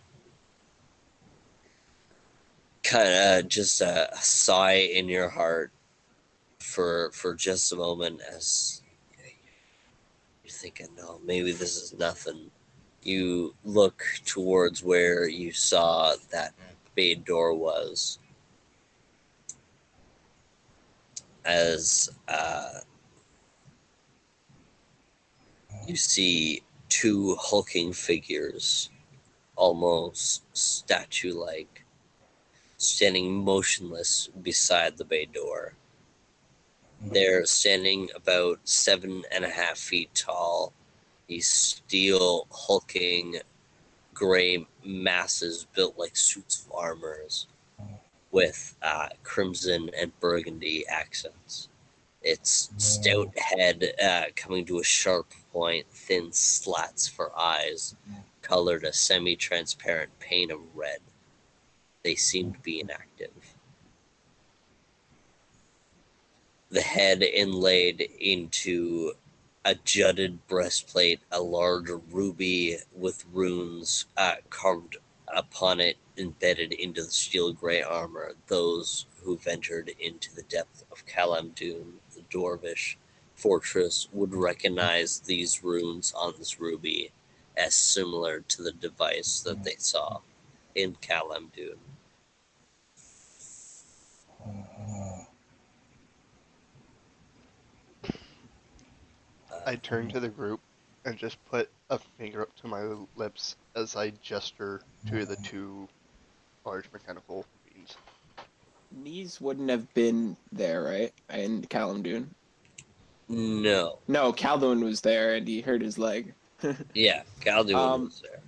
[2.83, 5.73] kind of just a, a sigh in your heart
[6.59, 8.83] for for just a moment as
[10.45, 12.51] you're thinking, no, maybe this is nothing
[13.03, 16.55] you look towards where you saw that
[16.95, 18.19] bay door was
[21.45, 22.81] as uh,
[25.87, 28.91] you see two hulking figures
[29.57, 31.85] almost statue like
[32.77, 35.75] standing motionless beside the bay door.
[37.01, 40.73] They're standing about seven and a half feet tall.
[41.27, 43.37] These steel hulking
[44.15, 47.47] gray masses built like suits of armors
[48.35, 51.69] with uh, crimson and burgundy accents.
[52.21, 57.95] Its stout head uh, coming to a sharp point thin slats for eyes
[58.43, 60.99] colored a semi-transparent paint of red.
[62.03, 63.55] They seem to be inactive.
[66.71, 69.13] The head inlaid into
[69.65, 74.97] a jutted breastplate, a large ruby with runes uh, carved
[75.29, 81.07] upon it embedded into the steel gray armor, those who ventured into the depth of
[81.07, 82.97] Kalamdun, the Dwarvish
[83.35, 87.13] fortress, would recognize these runes on this ruby
[87.57, 90.21] as similar to the device that they saw
[90.75, 91.79] in Kalamdun.
[99.67, 100.61] I turn to the group
[101.05, 102.83] and just put a finger up to my
[103.17, 105.89] lips as I gesture to the two
[106.65, 107.97] large mechanical beings.
[109.03, 111.13] These wouldn't have been there, right?
[111.31, 112.27] In Kalamdun.
[113.29, 113.99] No.
[114.09, 116.35] No, Caldoun was there and he hurt his leg.
[116.95, 118.41] Yeah, Khaldun Um, was there.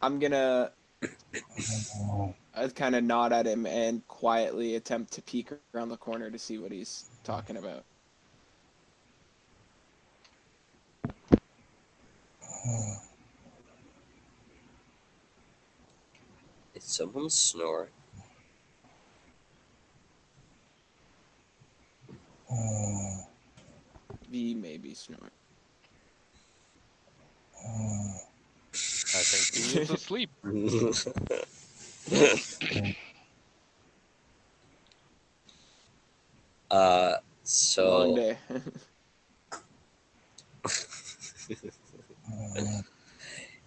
[0.00, 0.72] I'm gonna
[2.54, 6.38] I kind of nod at him and quietly attempt to peek around the corner to
[6.38, 7.84] see what he's talking about.
[16.74, 17.90] Is someone snoring?
[24.30, 25.30] V may be snoring.
[29.14, 30.30] I think he is asleep.
[36.70, 38.38] uh, Long so day.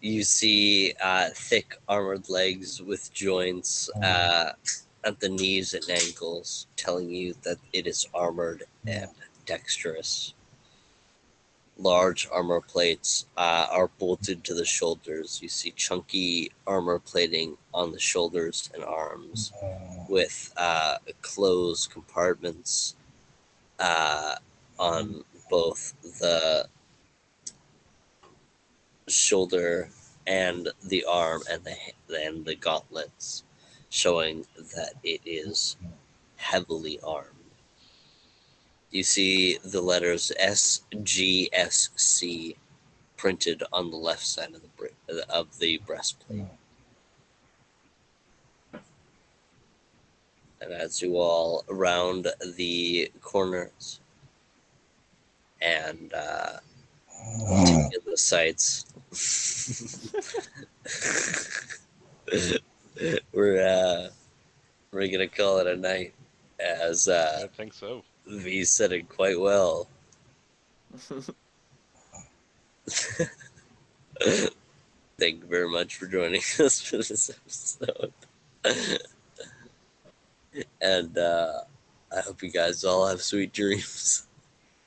[0.01, 4.51] you see uh, thick armored legs with joints uh,
[5.03, 9.09] at the knees and ankles, telling you that it is armored and
[9.45, 10.33] dexterous.
[11.77, 15.39] Large armor plates uh, are bolted to the shoulders.
[15.41, 19.51] You see chunky armor plating on the shoulders and arms,
[20.07, 22.95] with uh, closed compartments
[23.79, 24.35] uh,
[24.77, 26.67] on both the
[29.13, 29.89] shoulder
[30.27, 31.75] and the arm and the
[32.17, 33.43] and the gauntlets,
[33.89, 35.77] showing that it is
[36.35, 37.27] heavily armed.
[38.91, 42.57] You see the letters S G S C
[43.17, 46.45] printed on the left side of the of the breastplate.
[50.61, 53.99] And as you all around the corners
[55.59, 56.57] and uh,
[57.65, 58.85] take in the sights,
[63.34, 64.10] we're uh,
[64.91, 66.14] we're gonna call it a night,
[66.60, 68.03] as uh, I think so.
[68.27, 69.88] V said it quite well.
[75.19, 78.14] Thank you very much for joining us for this episode.
[80.81, 81.61] and uh,
[82.15, 84.27] I hope you guys all have sweet dreams.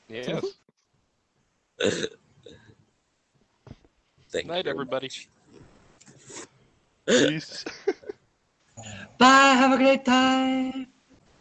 [0.08, 0.44] Yes.
[4.34, 5.10] Thank Night, you everybody.
[7.06, 7.64] Peace.
[9.18, 9.54] Bye.
[9.58, 10.93] Have a great time.